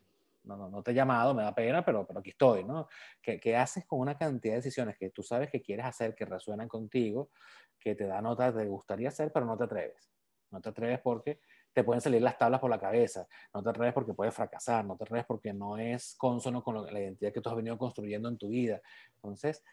no, 0.45 0.57
no, 0.57 0.69
no 0.69 0.83
te 0.83 0.91
he 0.91 0.95
llamado, 0.95 1.35
me 1.35 1.43
da 1.43 1.55
pena, 1.55 1.85
pero, 1.85 2.07
pero 2.07 2.21
aquí 2.21 2.31
estoy, 2.31 2.65
¿no? 2.65 2.89
¿Qué, 3.21 3.39
¿Qué, 3.39 3.57
haces 3.57 3.85
con 3.87 4.01
una 4.01 4.17
cantidad 4.17 4.55
de 4.55 4.61
decisiones 4.61 4.97
que 4.97 5.11
tú 5.11 5.23
sabes 5.23 5.51
que 5.51 5.63
quieres 5.63 5.87
hacer, 5.87 6.15
que 6.15 6.25
resuenan 6.25 6.69
contigo, 6.69 7.31
que 7.79 7.95
te 7.95 8.07
da 8.07 8.21
nota, 8.21 8.53
te 8.53 8.67
gustaría 8.67 9.09
hacer, 9.09 9.33
pero 9.33 9.47
no 9.47 9.57
te 9.57 9.65
atreves? 9.65 10.11
No 10.51 10.61
te 10.61 10.69
atreves 10.69 11.01
porque 11.01 11.41
te 11.73 11.85
pueden 11.85 12.01
salir 12.01 12.21
las 12.21 12.37
tablas 12.37 12.61
por 12.61 12.71
la 12.71 12.79
cabeza, 12.79 13.27
no 13.55 13.63
te 13.63 13.71
atreves 13.71 13.95
porque 13.95 14.13
puedes 14.13 14.35
fracasar, 14.35 14.85
no 14.85 14.97
te 14.97 15.05
atreves 15.05 15.25
porque 15.27 15.53
no 15.55 15.79
es 15.79 16.15
consono 16.17 16.63
con 16.63 16.85
la 16.85 17.01
identidad 17.01 17.33
que 17.33 17.41
tú 17.41 17.49
has 17.49 17.57
venido 17.57 17.79
construyendo 17.79 18.29
en 18.29 18.37
tu 18.37 18.49
vida. 18.49 18.81
Entonces, 19.15 19.65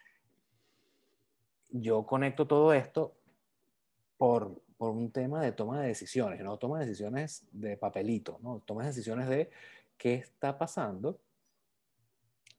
yo 1.68 2.06
conecto 2.06 2.46
todo 2.46 2.72
esto 2.72 3.14
por, 4.16 4.62
por 4.76 4.90
un 4.90 5.12
tema 5.12 5.42
de 5.42 5.52
toma 5.52 5.80
de 5.82 5.88
decisiones, 5.88 6.40
no 6.40 6.56
toma 6.58 6.80
de 6.80 6.86
decisiones 6.86 7.46
de 7.52 7.76
papelito, 7.76 8.38
¿no? 8.42 8.62
Toma 8.64 8.86
decisiones 8.86 9.28
de 9.28 9.50
¿qué 10.00 10.14
está 10.14 10.56
pasando? 10.56 11.20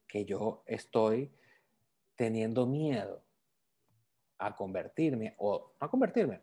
Que 0.08 0.24
yo 0.26 0.64
estoy 0.68 1.34
teniendo 2.16 2.68
miedo 2.68 3.24
a 4.38 4.56
convertirme, 4.56 5.34
o 5.40 5.74
no 5.82 5.88
a 5.88 5.90
convertirme, 5.90 6.42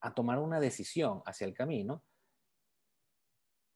a 0.00 0.14
tomar 0.14 0.38
una 0.38 0.60
decisión 0.60 1.22
hacia 1.24 1.46
el 1.46 1.54
camino 1.54 2.02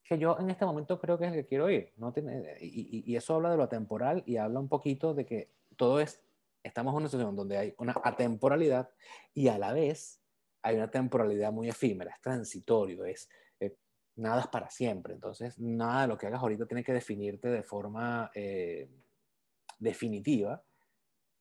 que 0.05 0.19
yo 0.19 0.39
en 0.39 0.49
este 0.49 0.65
momento 0.65 0.99
creo 0.99 1.19
que 1.19 1.27
es 1.27 1.33
el 1.33 1.41
que 1.41 1.47
quiero 1.47 1.71
ir. 1.71 1.93
¿no? 1.97 2.13
y, 2.61 3.05
y, 3.11 3.17
eso 3.17 3.35
habla 3.35 3.51
de 3.51 3.59
lo 3.59 3.63
atemporal 3.63 4.23
y 4.27 4.39
habla 4.39 4.59
un 4.59 4.69
poquito 4.69 5.13
de 5.13 5.27
que 5.27 5.51
todo 5.77 6.01
es, 6.01 6.23
estamos 6.63 6.93
en 6.93 6.97
una 6.97 7.09
situación 7.09 7.37
donde 7.37 7.59
hay 7.59 7.75
una 7.77 7.95
atemporalidad 8.03 8.91
y 9.35 9.49
a 9.49 9.59
la 9.59 9.73
vez 9.75 10.23
hay 10.63 10.77
una 10.77 10.91
temporalidad 10.91 11.53
muy 11.53 11.69
efímera, 11.69 12.13
es 12.13 12.21
transitorio, 12.23 13.05
es 13.05 13.29
nada 14.19 14.43
es 14.43 14.47
para 14.49 14.69
siempre. 14.71 15.15
Entonces, 15.15 15.59
nada 15.59 16.03
de 16.03 16.09
lo 16.09 16.19
que 16.19 16.27
hagas 16.27 16.43
ahorita 16.43 16.67
tiene 16.67 16.85
que 16.85 16.93
definirte 16.93 17.49
de 17.49 17.63
forma 17.63 18.31
eh, 18.35 18.89
definitiva. 19.79 20.63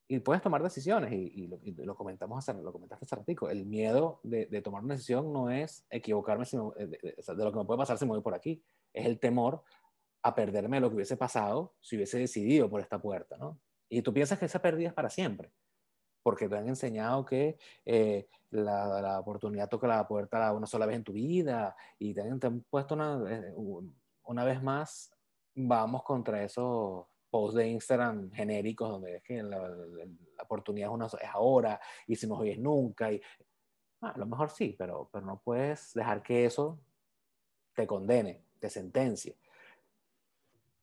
Y 0.09 0.19
puedes 0.19 0.41
tomar 0.41 0.63
decisiones, 0.63 1.11
y, 1.11 1.47
lo, 1.83 1.95
comentamos 1.95 2.37
hace, 2.37 2.57
lo 2.61 2.71
comentaste 2.71 3.03
hace 3.03 3.15
ratico. 3.17 3.49
El 3.49 3.65
miedo 3.65 4.21
de, 4.23 4.45
tomar 4.61 4.81
una 4.81 4.93
decisión 4.93 5.33
no 5.33 5.49
es 5.49 5.85
equivocarme 5.89 6.45
eh, 6.45 6.87
de, 6.87 7.33
de, 7.35 7.43
lo 7.43 7.51
que 7.51 7.59
me 7.59 7.65
puede 7.65 7.79
pasar 7.79 7.97
si 7.97 8.05
me 8.05 8.11
voy 8.11 8.21
por 8.21 8.33
aquí. 8.33 8.63
Es 8.93 9.05
el 9.05 9.19
temor 9.19 9.63
a 10.21 10.33
perderme 10.33 10.79
lo 10.79 10.89
que 10.89 10.95
hubiese 10.95 11.17
pasado 11.17 11.73
si 11.81 11.97
hubiese 11.97 12.19
decidido 12.19 12.69
por 12.69 12.79
esta 12.79 13.01
puerta, 13.01 13.37
¿no? 13.37 13.59
Y 13.89 14.01
tú 14.01 14.13
piensas 14.13 14.39
que 14.39 14.45
esa 14.45 14.61
pérdida 14.61 14.89
es 14.89 14.93
para 14.93 15.09
siempre, 15.09 15.51
porque 16.27 16.49
te 16.49 16.57
han 16.57 16.67
enseñado 16.67 17.23
que 17.23 17.57
eh, 17.85 18.27
la, 18.49 19.01
la, 19.01 19.17
oportunidad 19.17 19.69
toca 19.69 19.87
la 19.87 20.05
puerta 20.05 20.51
una 20.51 20.67
sola 20.67 20.85
vez 20.85 20.97
en 20.97 21.03
tu 21.05 21.13
vida 21.13 21.73
y 21.97 22.13
te 22.13 22.19
han, 22.19 22.65
puesto 22.69 22.95
una, 22.95 23.23
eh, 23.29 23.53
una 24.25 24.43
vez 24.43 24.61
más, 24.61 25.09
vamos 25.55 26.03
contra 26.03 26.43
esos 26.43 27.05
posts 27.29 27.55
de 27.55 27.69
Instagram 27.69 28.29
genéricos 28.33 28.89
donde 28.89 29.15
es 29.15 29.23
que 29.23 29.41
la, 29.41 29.73
oportunidad 30.43 30.89
es, 30.89 30.93
una, 30.93 31.05
es 31.05 31.29
ahora 31.31 31.79
y 32.05 32.17
si 32.17 32.27
no 32.27 32.39
hoy 32.39 32.49
es 32.49 32.59
nunca. 32.59 33.09
Y, 33.09 33.21
ah, 34.01 34.11
a 34.13 34.17
lo 34.17 34.25
mejor 34.25 34.49
sí, 34.49 34.75
pero, 34.77 35.09
pero 35.09 35.25
no 35.25 35.39
puedes 35.41 35.93
dejar 35.93 36.21
que 36.23 36.43
eso 36.43 36.77
te 37.73 37.87
condene, 37.87 38.43
te 38.59 38.69
sentencie 38.69 39.37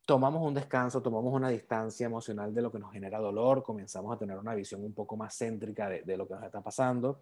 tomamos 0.05 0.43
un 0.43 0.55
descanso, 0.55 1.03
tomamos 1.03 1.33
una 1.33 1.49
distancia 1.49 2.07
emocional 2.07 2.55
de 2.55 2.63
lo 2.63 2.71
que 2.71 2.79
nos 2.79 2.93
genera 2.93 3.19
dolor, 3.19 3.63
comenzamos 3.63 4.15
a 4.15 4.19
tener 4.19 4.39
una 4.39 4.55
visión 4.55 4.85
un 4.85 4.93
poco 4.93 5.17
más 5.17 5.37
céntrica 5.37 5.89
de, 5.89 6.17
lo 6.17 6.27
que 6.27 6.35
nos 6.35 6.45
está 6.45 6.63
pasando. 6.63 7.21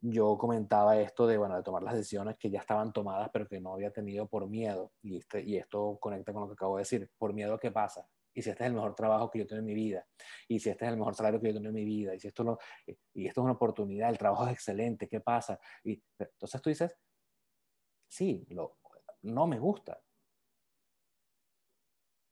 Yo 0.00 0.38
comentaba 0.38 1.00
esto 1.00 1.26
de, 1.26 1.38
bueno, 1.38 1.56
de 1.56 1.62
tomar 1.62 1.82
las 1.82 1.94
decisiones 1.94 2.36
que 2.36 2.50
ya 2.50 2.60
estaban 2.60 2.92
tomadas, 2.92 3.30
pero 3.32 3.48
que 3.48 3.60
no 3.60 3.74
había 3.74 3.90
tenido 3.90 4.26
por 4.26 4.46
miedo. 4.48 4.92
Y, 5.02 5.18
este, 5.18 5.42
y 5.42 5.56
esto 5.56 5.98
conecta 6.00 6.32
con 6.32 6.42
lo 6.42 6.48
que 6.48 6.54
acabo 6.54 6.76
de 6.76 6.82
decir. 6.82 7.10
¿Por 7.18 7.32
miedo 7.32 7.54
a 7.54 7.58
qué 7.58 7.72
pasa? 7.72 8.06
y 8.38 8.42
si 8.42 8.50
este 8.50 8.62
es 8.62 8.68
el 8.68 8.74
mejor 8.74 8.94
trabajo 8.94 9.28
que 9.30 9.40
yo 9.40 9.46
tengo 9.48 9.58
en 9.58 9.66
mi 9.66 9.74
vida, 9.74 10.06
y 10.46 10.60
si 10.60 10.70
este 10.70 10.84
es 10.84 10.92
el 10.92 10.96
mejor 10.96 11.16
salario 11.16 11.40
que 11.40 11.48
yo 11.48 11.54
tengo 11.54 11.68
en 11.68 11.74
mi 11.74 11.84
vida, 11.84 12.14
y 12.14 12.20
si 12.20 12.28
esto, 12.28 12.44
lo, 12.44 12.58
y 12.86 13.26
esto 13.26 13.40
es 13.40 13.44
una 13.44 13.54
oportunidad, 13.54 14.10
el 14.10 14.18
trabajo 14.18 14.46
es 14.46 14.52
excelente, 14.52 15.08
¿qué 15.08 15.20
pasa? 15.20 15.58
Y 15.82 16.00
entonces 16.16 16.62
tú 16.62 16.70
dices, 16.70 16.96
sí, 18.06 18.46
lo, 18.50 18.76
no 19.22 19.48
me 19.48 19.58
gusta, 19.58 20.00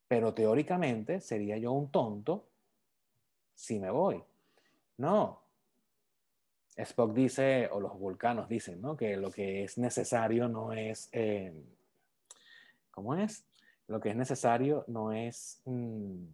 pero 0.09 0.35
teóricamente 0.35 1.21
sería 1.21 1.57
yo 1.59 1.73
un 1.73 1.91
tonto 1.91 2.47
si 3.55 3.81
me 3.81 3.91
voy. 3.91 4.23
No. 4.99 5.43
Spock 6.77 7.15
dice, 7.15 7.69
o 7.73 7.81
los 7.81 7.99
vulcanos 7.99 8.49
dicen, 8.49 8.83
¿no? 8.83 8.97
Que 8.97 9.17
lo 9.17 9.31
que 9.31 9.65
es 9.65 9.79
necesario 9.79 10.47
no 10.47 10.73
es, 10.75 11.09
eh, 11.13 11.53
¿cómo 12.91 13.15
es? 13.15 13.45
Lo 13.89 13.99
que 13.99 14.11
es 14.11 14.17
necesario 14.17 14.85
no 14.89 15.13
es 15.13 15.63
mm, 15.65 16.25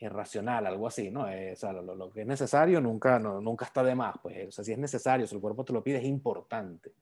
irracional, 0.00 0.66
algo 0.66 0.86
así, 0.86 1.10
¿no? 1.10 1.28
Eh, 1.30 1.54
lo, 1.62 2.10
que 2.10 2.20
es 2.22 2.26
necesario 2.26 2.80
nunca, 2.80 3.18
nunca 3.18 3.64
está 3.64 3.82
de 3.82 3.94
más. 3.94 4.16
Pues, 4.22 4.54
si 4.54 4.72
es 4.72 4.78
necesario, 4.78 5.26
si 5.26 5.34
el 5.34 5.40
cuerpo 5.40 5.64
te 5.64 5.72
lo 5.72 5.82
pide, 5.82 5.98
es 5.98 6.04
importante. 6.04 6.92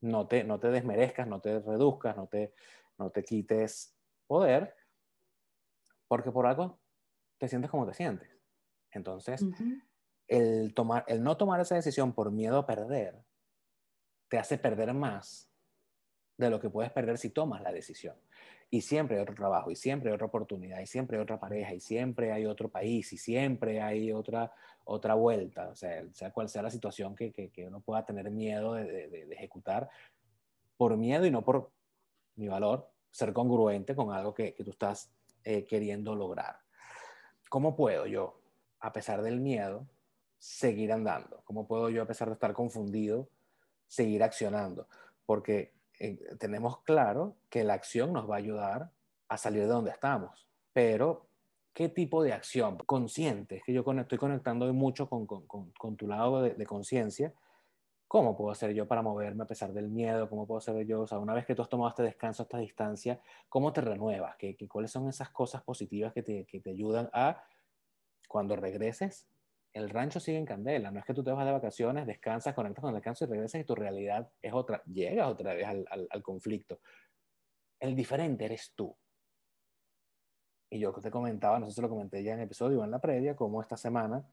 No 0.00 0.26
te, 0.26 0.42
no 0.42 0.58
te 0.58 0.70
desmerezcas, 0.70 1.28
no 1.28 1.40
te 1.40 1.60
reduzcas, 1.60 2.16
no 2.16 2.26
te, 2.26 2.52
no 2.98 3.10
te 3.10 3.22
quites 3.22 3.94
poder, 4.30 4.76
porque 6.06 6.30
por 6.30 6.46
algo 6.46 6.78
te 7.36 7.48
sientes 7.48 7.68
como 7.68 7.84
te 7.84 7.94
sientes. 7.94 8.30
Entonces, 8.92 9.44
el, 10.28 10.72
tomar, 10.72 11.04
el 11.08 11.24
no 11.24 11.36
tomar 11.36 11.60
esa 11.60 11.74
decisión 11.74 12.12
por 12.12 12.30
miedo 12.30 12.58
a 12.58 12.64
perder, 12.64 13.24
te 14.28 14.38
hace 14.38 14.56
perder 14.56 14.94
más 14.94 15.50
de 16.36 16.48
lo 16.48 16.60
que 16.60 16.70
puedes 16.70 16.92
perder 16.92 17.18
si 17.18 17.30
tomas 17.30 17.60
la 17.60 17.72
decisión. 17.72 18.14
Y 18.70 18.82
siempre 18.82 19.16
hay 19.16 19.22
otro 19.22 19.34
trabajo, 19.34 19.72
y 19.72 19.74
siempre 19.74 20.10
hay 20.10 20.14
otra 20.14 20.28
oportunidad, 20.28 20.78
y 20.78 20.86
siempre 20.86 21.16
hay 21.16 21.24
otra 21.24 21.40
pareja, 21.40 21.74
y 21.74 21.80
siempre 21.80 22.30
hay 22.30 22.46
otro 22.46 22.68
país, 22.68 23.12
y 23.12 23.18
siempre 23.18 23.82
hay 23.82 24.12
otra, 24.12 24.52
otra 24.84 25.14
vuelta, 25.14 25.70
o 25.70 25.74
sea, 25.74 26.04
sea 26.12 26.30
cual 26.30 26.48
sea 26.48 26.62
la 26.62 26.70
situación 26.70 27.16
que, 27.16 27.32
que, 27.32 27.66
uno 27.66 27.80
pueda 27.80 28.06
tener 28.06 28.30
miedo 28.30 28.74
de, 28.74 29.08
de, 29.08 29.32
ejecutar, 29.32 29.90
por 30.76 30.96
miedo 30.96 31.26
y 31.26 31.32
no 31.32 31.42
por 31.42 31.72
mi 32.36 32.46
valor, 32.46 32.92
ser 33.10 33.32
congruente 33.32 33.94
con 33.94 34.12
algo 34.12 34.34
que, 34.34 34.52
tú 34.64 34.70
estás 34.70 35.10
eh, 35.44 35.64
queriendo 35.64 36.14
lograr. 36.14 36.60
¿Cómo 37.48 37.74
puedo 37.74 38.06
yo, 38.06 38.40
a 38.80 38.92
pesar 38.92 39.22
del 39.22 39.40
miedo, 39.40 39.86
seguir 40.38 40.92
andando? 40.92 41.42
¿Cómo 41.44 41.66
puedo 41.66 41.90
yo, 41.90 42.02
a 42.02 42.06
pesar 42.06 42.28
de 42.28 42.34
estar 42.34 42.52
confundido, 42.52 43.28
seguir 43.88 44.22
accionando? 44.22 44.88
Porque 45.26 45.74
eh, 45.98 46.18
tenemos 46.38 46.80
claro 46.82 47.36
que 47.48 47.64
la 47.64 47.74
acción 47.74 48.12
nos 48.12 48.28
va 48.28 48.36
a 48.36 48.38
ayudar 48.38 48.90
a 49.28 49.36
salir 49.36 49.62
de 49.62 49.68
donde 49.68 49.90
estamos, 49.90 50.48
pero 50.72 51.26
¿qué 51.72 51.88
tipo 51.88 52.22
de 52.22 52.32
acción? 52.32 52.78
Consciente, 52.78 53.56
es 53.56 53.62
que 53.64 53.72
yo 53.72 53.84
estoy 53.86 54.18
conectando 54.18 54.72
mucho 54.72 55.08
con, 55.08 55.96
tu 55.96 56.08
lado 56.08 56.42
de 56.42 56.66
conciencia 56.66 57.32
¿Cómo 58.10 58.36
puedo 58.36 58.50
hacer 58.50 58.74
yo 58.74 58.88
para 58.88 59.02
moverme 59.02 59.44
a 59.44 59.46
pesar 59.46 59.72
del 59.72 59.88
miedo? 59.88 60.28
¿Cómo 60.28 60.44
puedo 60.44 60.58
hacer 60.58 60.84
yo? 60.84 61.02
O 61.02 61.06
sea, 61.06 61.20
una 61.20 61.32
vez 61.32 61.46
que 61.46 61.54
tú 61.54 61.62
has 61.62 61.68
tomado 61.68 61.90
este 61.90 62.02
descanso, 62.02 62.42
esta 62.42 62.58
distancia, 62.58 63.20
¿cómo 63.48 63.72
te 63.72 63.82
renuevas? 63.82 64.34
¿Qué, 64.36 64.56
cuáles 64.66 64.90
son 64.90 65.08
esas 65.08 65.30
cosas 65.30 65.62
positivas 65.62 66.12
que 66.12 66.24
te, 66.24 66.44
que 66.44 66.58
te 66.58 66.70
ayudan 66.70 67.08
a, 67.12 67.40
cuando 68.26 68.56
regreses, 68.56 69.28
el 69.72 69.88
rancho 69.88 70.18
sigue 70.18 70.38
en 70.38 70.44
candela? 70.44 70.90
No 70.90 70.98
es 70.98 71.04
que 71.04 71.14
tú 71.14 71.22
te 71.22 71.30
vas 71.30 71.46
de 71.46 71.52
vacaciones, 71.52 72.04
descansas, 72.04 72.52
conectas 72.52 72.82
con 72.82 72.88
el 72.90 72.96
descanso 72.96 73.26
y 73.26 73.28
regresas 73.28 73.60
y 73.60 73.64
tu 73.64 73.76
realidad 73.76 74.28
es 74.42 74.52
otra, 74.54 74.82
llegas 74.86 75.28
otra 75.28 75.54
vez 75.54 75.68
al, 75.68 75.86
al, 75.88 76.08
al 76.10 76.22
conflicto. 76.24 76.80
El 77.78 77.94
diferente 77.94 78.44
eres 78.44 78.72
tú. 78.74 78.92
Y 80.68 80.80
yo 80.80 80.92
te 80.94 81.12
comentaba, 81.12 81.60
no 81.60 81.68
sé 81.68 81.76
si 81.76 81.80
lo 81.80 81.88
comenté 81.88 82.24
ya 82.24 82.32
en 82.32 82.40
el 82.40 82.46
episodio 82.46 82.80
o 82.80 82.84
en 82.84 82.90
la 82.90 83.00
previa, 83.00 83.36
como 83.36 83.62
esta 83.62 83.76
semana 83.76 84.28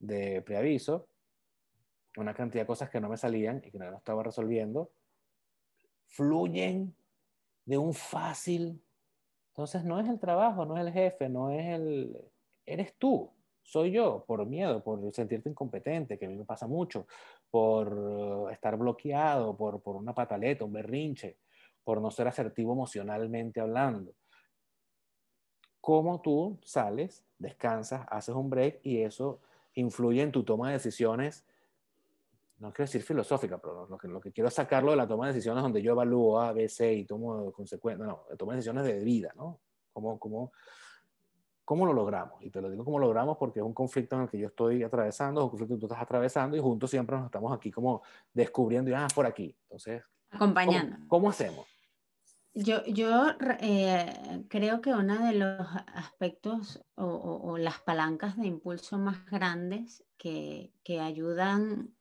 de 0.00 0.42
preaviso, 0.42 1.06
una 2.16 2.34
cantidad 2.34 2.62
de 2.62 2.66
cosas 2.66 2.90
que 2.90 3.00
no 3.00 3.08
me 3.08 3.16
salían 3.16 3.62
y 3.64 3.70
que 3.70 3.78
no 3.78 3.96
estaba 3.96 4.22
resolviendo, 4.22 4.90
fluyen 6.06 6.94
de 7.64 7.78
un 7.78 7.94
fácil. 7.94 8.82
Entonces 9.48 9.84
no 9.84 10.00
es 10.00 10.08
el 10.08 10.18
trabajo, 10.18 10.64
no 10.64 10.76
es 10.76 10.86
el 10.86 10.92
jefe, 10.92 11.28
no 11.28 11.50
es 11.50 11.66
el... 11.66 12.16
Eres 12.66 12.96
tú, 12.98 13.30
soy 13.62 13.92
yo, 13.92 14.24
por 14.26 14.44
miedo, 14.46 14.82
por 14.82 15.12
sentirte 15.12 15.48
incompetente, 15.48 16.18
que 16.18 16.26
a 16.26 16.28
mí 16.28 16.36
me 16.36 16.44
pasa 16.44 16.66
mucho, 16.66 17.06
por 17.50 18.48
estar 18.52 18.76
bloqueado, 18.76 19.56
por, 19.56 19.82
por 19.82 19.96
una 19.96 20.14
pataleta, 20.14 20.64
un 20.64 20.72
berrinche, 20.72 21.38
por 21.82 22.00
no 22.00 22.10
ser 22.10 22.28
asertivo 22.28 22.72
emocionalmente 22.72 23.60
hablando. 23.60 24.12
¿Cómo 25.80 26.20
tú 26.22 26.58
sales, 26.62 27.24
descansas, 27.38 28.06
haces 28.08 28.34
un 28.34 28.48
break 28.48 28.80
y 28.82 29.02
eso 29.02 29.40
influye 29.74 30.22
en 30.22 30.32
tu 30.32 30.42
toma 30.42 30.68
de 30.68 30.74
decisiones 30.74 31.44
no 32.58 32.72
quiero 32.72 32.86
decir 32.86 33.02
filosófica, 33.02 33.58
pero 33.58 33.86
lo 33.86 33.98
que, 33.98 34.08
lo 34.08 34.20
que 34.20 34.32
quiero 34.32 34.48
es 34.48 34.54
sacarlo 34.54 34.92
de 34.92 34.96
la 34.96 35.06
toma 35.06 35.26
de 35.26 35.32
decisiones 35.32 35.62
donde 35.62 35.82
yo 35.82 35.92
evalúo 35.92 36.40
A, 36.40 36.52
B, 36.52 36.68
C 36.68 36.92
y 36.92 37.04
tomo 37.04 37.52
consecuencias, 37.52 38.06
no, 38.08 38.24
tomo 38.38 38.52
decisiones 38.52 38.84
de 38.84 39.00
vida, 39.00 39.32
¿no? 39.36 39.60
¿Cómo, 39.92 40.18
cómo, 40.18 40.52
¿Cómo 41.64 41.86
lo 41.86 41.94
logramos? 41.94 42.42
Y 42.42 42.50
te 42.50 42.60
lo 42.60 42.70
digo 42.70 42.84
cómo 42.84 42.98
lo 42.98 43.06
logramos 43.06 43.38
porque 43.38 43.60
es 43.60 43.64
un 43.64 43.72
conflicto 43.72 44.16
en 44.16 44.22
el 44.22 44.28
que 44.28 44.38
yo 44.38 44.48
estoy 44.48 44.82
atravesando, 44.82 45.40
es 45.40 45.44
un 45.44 45.50
conflicto 45.50 45.74
que 45.76 45.80
tú 45.80 45.86
estás 45.86 46.02
atravesando 46.02 46.56
y 46.56 46.60
juntos 46.60 46.90
siempre 46.90 47.16
nos 47.16 47.26
estamos 47.26 47.52
aquí 47.56 47.70
como 47.70 48.02
descubriendo 48.34 48.90
y, 48.90 48.94
ah, 48.94 49.08
por 49.14 49.24
aquí. 49.24 49.56
Entonces, 49.62 50.02
acompañando. 50.30 50.96
¿Cómo, 51.08 51.30
hacemos? 51.30 51.66
Yo, 52.52 52.84
yo 52.84 53.28
eh, 53.60 54.44
creo 54.48 54.82
que 54.82 54.92
uno 54.92 55.26
de 55.26 55.32
los 55.32 55.66
aspectos 55.94 56.84
o, 56.96 57.06
o, 57.06 57.56
las 57.56 57.80
palancas 57.80 58.36
de 58.36 58.46
impulso 58.46 58.98
más 58.98 59.24
grandes 59.26 60.04
que, 60.18 60.70
que 60.84 61.00
ayudan 61.00 61.94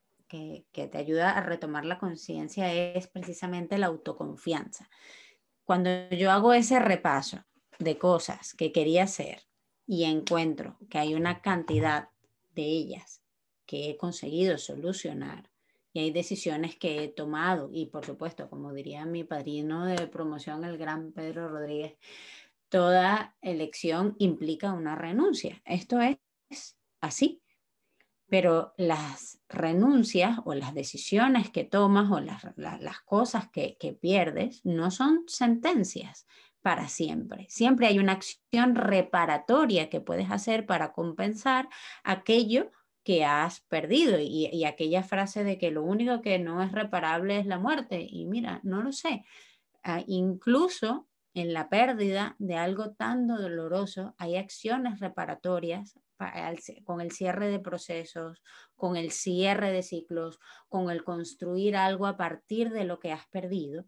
que, 0.71 0.87
te 0.87 0.97
ayuda 0.97 1.37
a 1.37 1.41
retomar 1.41 1.85
la 1.85 1.99
conciencia 1.99 2.73
es 2.73 3.07
precisamente 3.07 3.77
la 3.77 3.87
autoconfianza. 3.87 4.89
Cuando 5.63 6.09
yo 6.09 6.31
hago 6.31 6.53
ese 6.53 6.79
repaso 6.79 7.43
de 7.79 7.97
cosas 7.97 8.53
que 8.53 8.71
quería 8.71 9.03
hacer 9.03 9.43
y 9.85 10.05
encuentro 10.05 10.77
que 10.89 10.97
hay 10.97 11.13
una 11.13 11.41
cantidad 11.41 12.09
de 12.55 12.63
ellas 12.63 13.21
que 13.65 13.89
he 13.89 13.97
conseguido 13.97 14.57
solucionar 14.57 15.49
y 15.93 15.99
hay 15.99 16.11
decisiones 16.11 16.75
que 16.75 17.03
he 17.03 17.07
tomado 17.07 17.69
y 17.71 17.85
por 17.85 18.03
supuesto, 18.05 18.49
como 18.49 18.73
diría 18.73 19.05
mi 19.05 19.23
padrino 19.23 19.85
de 19.85 20.07
promoción, 20.07 20.63
el 20.63 20.77
gran 20.77 21.11
Pedro 21.11 21.47
Rodríguez, 21.49 21.95
toda 22.69 23.37
elección 23.41 24.15
implica 24.17 24.73
una 24.73 24.95
renuncia. 24.95 25.61
Esto 25.65 25.99
es 26.01 26.17
así 27.01 27.42
pero 28.33 28.73
las 28.77 29.39
renuncias 29.47 30.39
o 30.43 30.55
las 30.55 30.73
decisiones 30.73 31.51
que 31.51 31.65
tomas 31.65 32.09
o 32.09 32.19
las, 32.19 32.41
las, 32.55 32.99
cosas 33.01 33.47
que, 33.51 33.77
que, 33.79 33.93
pierdes 33.93 34.65
no 34.65 34.89
son 34.89 35.25
sentencias 35.27 36.25
para 36.63 36.87
siempre. 36.87 37.45
Siempre 37.49 37.85
hay 37.85 37.99
una 37.99 38.13
acción 38.13 38.73
reparatoria 38.73 39.87
que 39.87 40.01
puedes 40.01 40.31
hacer 40.31 40.65
para 40.65 40.93
compensar 40.93 41.69
aquello 42.03 42.71
que 43.03 43.23
has 43.23 43.61
perdido 43.67 44.19
y, 44.19 44.49
y 44.51 44.65
aquella 44.65 45.03
frase 45.03 45.43
de 45.43 45.59
que 45.59 45.69
lo 45.69 45.83
único 45.83 46.23
que 46.23 46.39
no 46.39 46.63
es 46.63 46.71
reparable 46.71 47.37
es 47.37 47.45
la 47.45 47.59
muerte. 47.59 48.03
Y 48.09 48.25
mira, 48.25 48.61
no 48.63 48.81
lo 48.81 48.93
sé. 48.93 49.25
Ah, 49.83 50.01
incluso 50.07 51.07
en 51.35 51.53
la 51.53 51.69
pérdida 51.69 52.35
de 52.39 52.55
algo 52.55 52.93
tan 52.93 53.27
doloroso 53.27 54.15
hay 54.17 54.37
acciones 54.37 54.99
reparatorias 54.99 55.99
con 56.83 57.01
el 57.01 57.11
cierre 57.11 57.49
de 57.49 57.59
procesos, 57.59 58.41
con 58.75 58.95
el 58.95 59.11
cierre 59.11 59.71
de 59.71 59.83
ciclos, 59.83 60.39
con 60.69 60.89
el 60.89 61.03
construir 61.03 61.75
algo 61.75 62.07
a 62.07 62.17
partir 62.17 62.69
de 62.71 62.85
lo 62.85 62.99
que 62.99 63.11
has 63.11 63.27
perdido, 63.27 63.85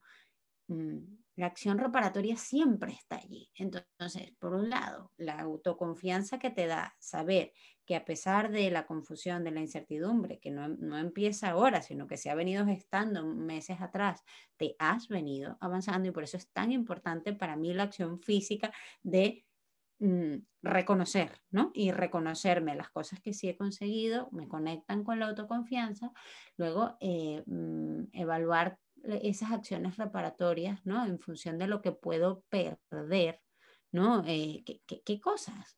mm, 0.68 1.00
la 1.38 1.48
acción 1.48 1.78
reparatoria 1.78 2.38
siempre 2.38 2.94
está 2.94 3.18
allí. 3.18 3.52
Entonces, 3.56 4.32
por 4.40 4.54
un 4.54 4.70
lado, 4.70 5.12
la 5.18 5.40
autoconfianza 5.40 6.40
que 6.40 6.50
te 6.50 6.66
da 6.66 6.96
saber 6.98 7.52
que 7.86 7.96
a 7.96 8.06
pesar 8.06 8.52
de 8.52 8.72
la 8.72 8.86
confusión, 8.86 9.44
de 9.44 9.52
la 9.52 9.60
incertidumbre, 9.60 10.40
que 10.40 10.50
no, 10.50 10.70
no, 10.70 10.98
empieza 10.98 11.50
ahora, 11.50 11.82
sino 11.82 12.08
que 12.08 12.18
se 12.18 12.30
ha 12.30 12.36
venido 12.36 12.66
gestando 12.66 13.26
meses 13.26 13.82
atrás, 13.82 14.24
te 14.58 14.76
has 14.80 15.10
venido 15.10 15.58
avanzando 15.60 16.08
y 16.08 16.12
por 16.12 16.24
eso 16.24 16.38
es 16.38 16.50
tan 16.52 16.72
importante 16.72 17.34
para 17.34 17.58
mí 17.58 17.74
la 17.74 17.84
acción 17.84 18.20
física 18.20 18.74
de 19.04 19.45
mm, 20.00 20.36
reconocer, 20.62 21.42
¿no? 21.52 21.72
Y 21.74 21.92
reconocerme 21.92 22.76
las 22.76 22.90
cosas 22.90 23.20
que 23.22 23.34
sí 23.34 23.50
he 23.50 23.58
conseguido, 23.58 24.30
me 24.32 24.48
conectan 24.48 25.04
con 25.04 25.20
la 25.20 25.28
autoconfianza, 25.28 26.12
luego 26.58 26.98
eh, 27.00 27.44
mm, 27.46 28.06
evaluar 28.14 28.78
esas 29.04 29.52
acciones 29.52 29.98
reparatorias, 29.98 30.86
¿no? 30.86 31.06
En 31.06 31.20
función 31.20 31.58
de 31.58 31.68
lo 31.68 31.82
que 31.82 31.92
puedo 31.92 32.44
perder, 32.50 33.42
¿no? 33.92 34.24
Eh, 34.26 34.64
¿qué, 34.86 35.20
cosas 35.20 35.78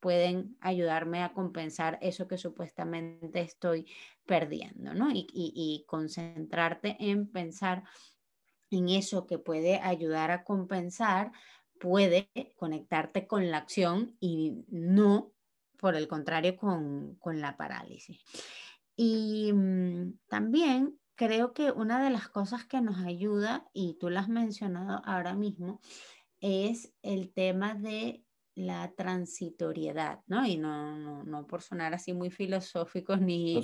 pueden 0.00 0.56
ayudarme 0.60 1.22
a 1.22 1.32
compensar 1.32 1.98
eso 2.00 2.28
que 2.28 2.38
supuestamente 2.38 3.40
estoy 3.40 3.86
perdiendo, 4.26 4.94
¿no? 4.94 5.08
Y, 5.12 5.84
concentrarte 5.88 6.96
en 7.00 7.30
pensar 7.30 7.82
en 8.70 8.88
eso 8.90 9.26
que 9.26 9.38
puede 9.38 9.80
ayudar 9.80 10.30
a 10.30 10.44
compensar, 10.44 11.32
puede 11.78 12.30
conectarte 12.56 13.26
con 13.26 13.50
la 13.50 13.58
acción 13.58 14.16
y 14.20 14.64
no, 14.68 15.32
por 15.78 15.94
el 15.94 16.08
contrario, 16.08 16.56
con, 16.56 17.16
con 17.16 17.40
la 17.40 17.56
parálisis. 17.56 18.20
Y 18.96 19.52
mm, 19.52 20.18
también 20.28 20.98
creo 21.14 21.52
que 21.52 21.70
una 21.70 22.02
de 22.02 22.10
las 22.10 22.28
cosas 22.28 22.64
que 22.64 22.80
nos 22.80 22.98
ayuda, 22.98 23.68
y 23.72 23.96
tú 23.98 24.10
lo 24.10 24.18
has 24.18 24.28
mencionado 24.28 25.02
ahora 25.04 25.34
mismo, 25.34 25.80
es 26.40 26.92
el 27.02 27.32
tema 27.32 27.74
de 27.74 28.22
la 28.58 28.92
transitoriedad, 28.96 30.20
¿no? 30.26 30.44
Y 30.44 30.56
no, 30.56 31.22
no, 31.22 31.46
por 31.46 31.62
sonar 31.62 31.94
así 31.94 32.12
muy 32.12 32.30
filosóficos 32.30 33.20
ni, 33.20 33.54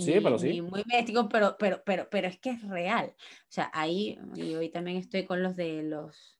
muy 0.63 0.85
místicos, 0.87 1.27
pero, 1.29 1.57
pero, 1.59 1.83
pero, 1.85 2.09
pero 2.09 2.29
es 2.29 2.39
que 2.39 2.51
es 2.51 2.63
real. 2.63 3.13
O 3.17 3.51
sea, 3.51 3.71
ahí, 3.75 4.19
y 4.37 4.55
hoy 4.55 4.69
también 4.71 4.97
estoy 4.97 5.25
con 5.25 5.43
los 5.43 5.57
de 5.57 5.83
los, 5.83 6.34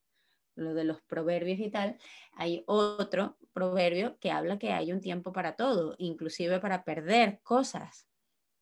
los 0.55 0.75
de 0.75 0.83
los 0.83 1.01
proverbios 1.03 1.59
y 1.59 1.69
tal, 1.69 1.97
hay 2.33 2.63
otro 2.67 3.37
proverbio 3.53 4.17
que 4.19 4.31
habla 4.31 4.59
que 4.59 4.71
hay 4.73 4.91
un 4.91 5.01
tiempo 5.01 5.31
para 5.33 5.55
todo, 5.55 5.95
inclusive 5.97 6.59
para 6.59 6.83
perder 6.83 7.39
cosas 7.43 8.07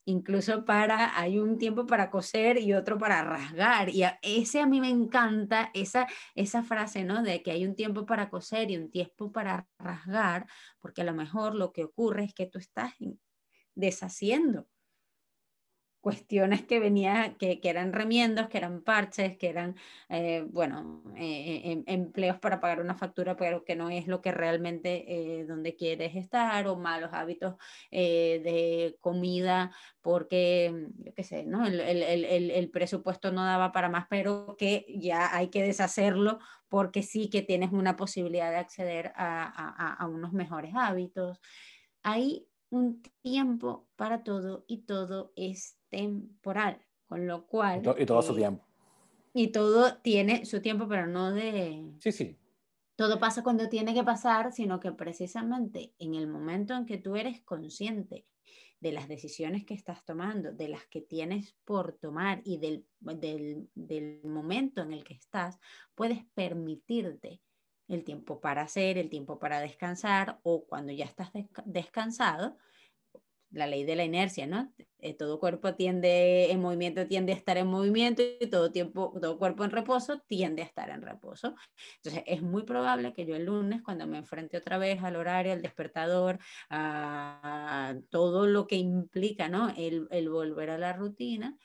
incluso 0.05 0.65
para, 0.65 1.17
hay 1.17 1.39
un 1.39 1.57
tiempo 1.57 1.85
para 1.85 2.09
coser 2.09 2.57
y 2.57 2.73
otro 2.73 2.97
para 2.97 3.23
rasgar. 3.23 3.89
Y 3.89 4.03
ese 4.21 4.59
a 4.59 4.65
mí 4.65 4.81
me 4.81 4.89
encanta, 4.89 5.71
esa, 5.73 6.07
esa 6.35 6.63
frase, 6.63 7.03
¿no? 7.03 7.23
De 7.23 7.41
que 7.41 7.51
hay 7.51 7.65
un 7.65 7.75
tiempo 7.75 8.05
para 8.05 8.29
coser 8.29 8.71
y 8.71 8.77
un 8.77 8.91
tiempo 8.91 9.31
para 9.31 9.67
rasgar, 9.77 10.47
porque 10.79 11.01
a 11.01 11.05
lo 11.05 11.13
mejor 11.13 11.55
lo 11.55 11.71
que 11.71 11.85
ocurre 11.85 12.25
es 12.25 12.33
que 12.33 12.47
tú 12.47 12.59
estás 12.59 12.93
deshaciendo 13.75 14.67
cuestiones 16.03 16.61
que 16.63 16.81
venía, 16.81 17.37
que, 17.39 17.61
que, 17.61 17.69
eran 17.69 17.93
remiendos, 17.93 18.49
que 18.49 18.57
eran 18.57 18.81
parches, 18.81 19.37
que 19.37 19.47
eran, 19.47 19.77
eh, 20.09 20.45
bueno, 20.51 21.01
eh, 21.15 21.61
em, 21.63 21.83
empleos 21.87 22.37
para 22.39 22.59
pagar 22.59 22.81
una 22.81 22.93
factura, 22.93 23.37
pero 23.37 23.63
que 23.63 23.77
no 23.77 23.89
es 23.89 24.07
lo 24.07 24.21
que 24.21 24.33
realmente 24.33 25.05
eh, 25.07 25.45
donde 25.45 25.77
quieres 25.77 26.17
estar, 26.17 26.67
o 26.67 26.75
malos 26.75 27.11
hábitos 27.13 27.55
de 27.89 28.97
comida, 28.99 29.71
porque, 30.01 30.89
yo 30.97 31.13
qué 31.13 31.23
sé, 31.23 31.45
¿no? 31.45 31.65
El, 31.65 31.79
el, 31.79 32.03
el, 32.03 32.51
el, 32.51 32.69
presupuesto 32.69 33.31
no 33.31 33.45
daba 33.45 33.71
para 33.71 33.87
más, 33.87 34.05
pero 34.09 34.57
que 34.57 34.85
ya 34.89 35.33
hay 35.33 35.47
que 35.47 35.63
deshacerlo 35.63 36.39
porque 36.67 37.01
sí 37.01 37.29
que 37.29 37.43
tienes 37.43 37.71
una 37.71 37.95
posibilidad 37.95 38.51
de 38.51 38.57
acceder 38.57 39.13
a, 39.15 39.45
a, 39.45 39.93
a 39.93 40.07
unos 40.07 40.33
mejores 40.33 40.73
hábitos. 40.75 41.39
Hay 42.03 42.45
un 42.71 43.01
tiempo 43.21 43.87
para 43.95 44.23
todo 44.23 44.65
y 44.67 44.79
todo 44.79 45.31
es 45.35 45.77
temporal, 45.93 46.79
con 47.05 47.27
lo 47.27 47.45
cual... 47.45 47.83
Y, 47.99 48.05
todo 48.05 48.21
su 48.23 48.33
eh, 48.33 48.37
tiempo. 48.37 48.65
Y 49.31 49.47
todo 49.49 49.97
tiene 49.97 50.45
su 50.45 50.59
tiempo, 50.59 50.87
pero 50.87 51.05
no 51.05 51.31
de... 51.31 51.85
Sí, 51.99 52.11
sí. 52.11 52.35
Todo 52.95 53.19
pasa 53.19 53.43
cuando 53.43 53.69
tiene 53.69 53.93
que 53.93 54.03
pasar, 54.03 54.51
sino 54.51 54.79
que 54.79 54.91
precisamente 54.91 55.93
en 55.99 56.15
el 56.15 56.27
momento 56.27 56.75
en 56.75 56.87
que 56.87 56.97
tú 56.97 57.15
eres 57.15 57.41
consciente 57.41 58.25
de 58.79 58.91
las 58.91 59.07
decisiones 59.07 59.65
que 59.65 59.75
estás 59.75 60.03
tomando, 60.03 60.51
de 60.51 60.67
las 60.67 60.85
que 60.87 61.01
tienes 61.01 61.55
por 61.63 61.93
tomar 61.93 62.41
y 62.43 62.57
del, 62.57 62.85
del, 62.99 63.69
del 63.75 64.21
momento 64.23 64.81
en 64.81 64.93
el 64.93 65.03
que 65.03 65.13
estás, 65.13 65.59
puedes 65.95 66.25
permitirte 66.33 67.39
el 67.87 68.03
tiempo 68.03 68.41
para 68.41 68.63
hacer, 68.63 68.97
el 68.97 69.09
tiempo 69.09 69.37
para 69.37 69.59
descansar 69.59 70.39
o 70.43 70.65
cuando 70.65 70.91
ya 70.91 71.05
estás 71.05 71.29
descansado, 71.65 72.57
la 73.53 73.67
ley 73.67 73.83
de 73.83 73.95
la 73.95 74.03
inercia, 74.03 74.47
¿no? 74.47 74.73
Eh, 74.99 75.13
todo 75.13 75.39
cuerpo 75.39 75.75
tiende 75.75 76.51
en 76.51 76.59
movimiento 76.61 77.07
tiende 77.07 77.33
a 77.33 77.35
estar 77.35 77.57
en 77.57 77.67
movimiento 77.67 78.21
y 78.39 78.47
todo 78.47 78.71
tiempo 78.71 79.13
todo 79.21 79.37
cuerpo 79.37 79.63
en 79.63 79.71
reposo 79.71 80.19
tiende 80.27 80.61
a 80.61 80.65
estar 80.65 80.89
en 80.89 81.01
reposo. 81.01 81.55
Entonces, 81.97 82.23
es 82.25 82.41
muy 82.41 82.63
probable 82.63 83.13
que 83.13 83.25
yo 83.25 83.35
el 83.35 83.45
lunes 83.45 83.81
cuando 83.83 84.07
me 84.07 84.17
enfrente 84.17 84.57
otra 84.57 84.77
vez 84.77 85.03
al 85.03 85.15
horario, 85.15 85.53
al 85.53 85.61
despertador, 85.61 86.39
a 86.69 87.95
todo 88.09 88.47
lo 88.47 88.67
que 88.67 88.77
implica, 88.77 89.49
¿no? 89.49 89.69
El, 89.77 90.07
el 90.11 90.29
volver 90.29 90.71
a 90.71 90.77
la 90.77 90.93
rutina, 90.93 91.57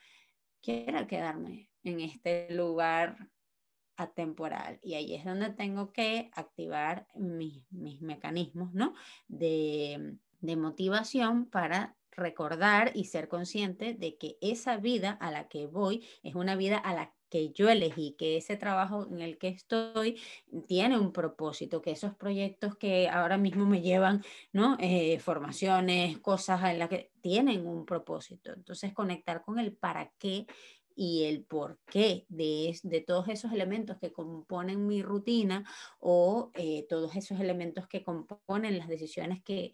quiera 0.61 1.07
quedarme 1.07 1.69
en 1.83 2.01
este 2.01 2.47
lugar 2.51 3.29
atemporal. 3.95 4.79
Y 4.81 4.93
ahí 4.93 5.15
es 5.15 5.25
donde 5.25 5.49
tengo 5.51 5.91
que 5.91 6.29
activar 6.33 7.07
mis, 7.15 7.63
mis 7.71 8.01
mecanismos, 8.01 8.73
¿no? 8.73 8.93
De, 9.27 10.17
de 10.41 10.55
motivación 10.55 11.45
para 11.45 11.95
recordar 12.11 12.91
y 12.93 13.05
ser 13.05 13.27
consciente 13.27 13.93
de 13.93 14.17
que 14.17 14.37
esa 14.41 14.77
vida 14.77 15.11
a 15.11 15.31
la 15.31 15.47
que 15.47 15.67
voy 15.67 16.05
es 16.23 16.35
una 16.35 16.55
vida 16.55 16.77
a 16.77 16.93
la 16.93 17.13
que 17.29 17.51
yo 17.51 17.69
elegí, 17.69 18.15
que 18.17 18.37
ese 18.37 18.57
trabajo 18.57 19.07
en 19.09 19.21
el 19.21 19.37
que 19.37 19.49
estoy 19.49 20.19
tiene 20.67 20.97
un 20.97 21.13
propósito, 21.13 21.81
que 21.81 21.91
esos 21.91 22.15
proyectos 22.15 22.75
que 22.75 23.07
ahora 23.07 23.37
mismo 23.37 23.65
me 23.65 23.81
llevan, 23.81 24.23
¿no? 24.51 24.77
Eh, 24.79 25.19
formaciones, 25.19 26.17
cosas 26.19 26.63
en 26.71 26.79
las 26.79 26.89
que 26.89 27.11
tienen 27.21 27.67
un 27.67 27.85
propósito. 27.85 28.51
Entonces, 28.51 28.93
conectar 28.93 29.43
con 29.43 29.59
el 29.59 29.73
para 29.73 30.11
qué 30.17 30.47
y 30.95 31.25
el 31.25 31.43
porqué 31.45 32.25
de, 32.27 32.77
de 32.83 33.01
todos 33.01 33.29
esos 33.29 33.53
elementos 33.53 33.97
que 33.97 34.11
componen 34.11 34.85
mi 34.85 35.01
rutina 35.01 35.63
o 35.99 36.51
eh, 36.55 36.85
todos 36.89 37.15
esos 37.15 37.39
elementos 37.39 37.87
que 37.87 38.03
componen 38.03 38.77
las 38.77 38.89
decisiones 38.89 39.41
que 39.41 39.73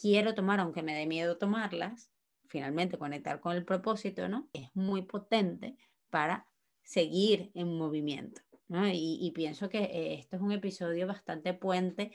quiero 0.00 0.34
tomar, 0.34 0.60
aunque 0.60 0.82
me 0.82 0.94
dé 0.94 1.06
miedo 1.06 1.36
tomarlas, 1.36 2.10
finalmente 2.46 2.98
conectar 2.98 3.40
con 3.40 3.56
el 3.56 3.64
propósito, 3.64 4.28
¿no? 4.28 4.48
Es 4.52 4.70
muy 4.74 5.02
potente 5.02 5.76
para 6.10 6.46
seguir 6.82 7.50
en 7.54 7.76
movimiento, 7.76 8.40
¿no? 8.68 8.88
Y, 8.88 9.30
pienso 9.34 9.68
que 9.68 9.78
eh, 9.78 10.14
esto 10.14 10.36
es 10.36 10.42
un 10.42 10.52
episodio 10.52 11.06
bastante 11.06 11.54
puente 11.54 12.12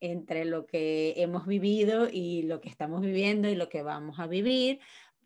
entre 0.00 0.44
lo 0.44 0.66
que 0.66 1.14
hemos 1.16 1.46
vivido 1.46 2.08
y 2.10 2.42
lo 2.42 2.60
que 2.60 2.68
estamos 2.68 3.02
viviendo 3.02 3.48
y 3.48 3.54
lo 3.54 3.68
que 3.68 3.82
vamos 3.82 4.18
a 4.18 4.26
vivir, 4.26 4.80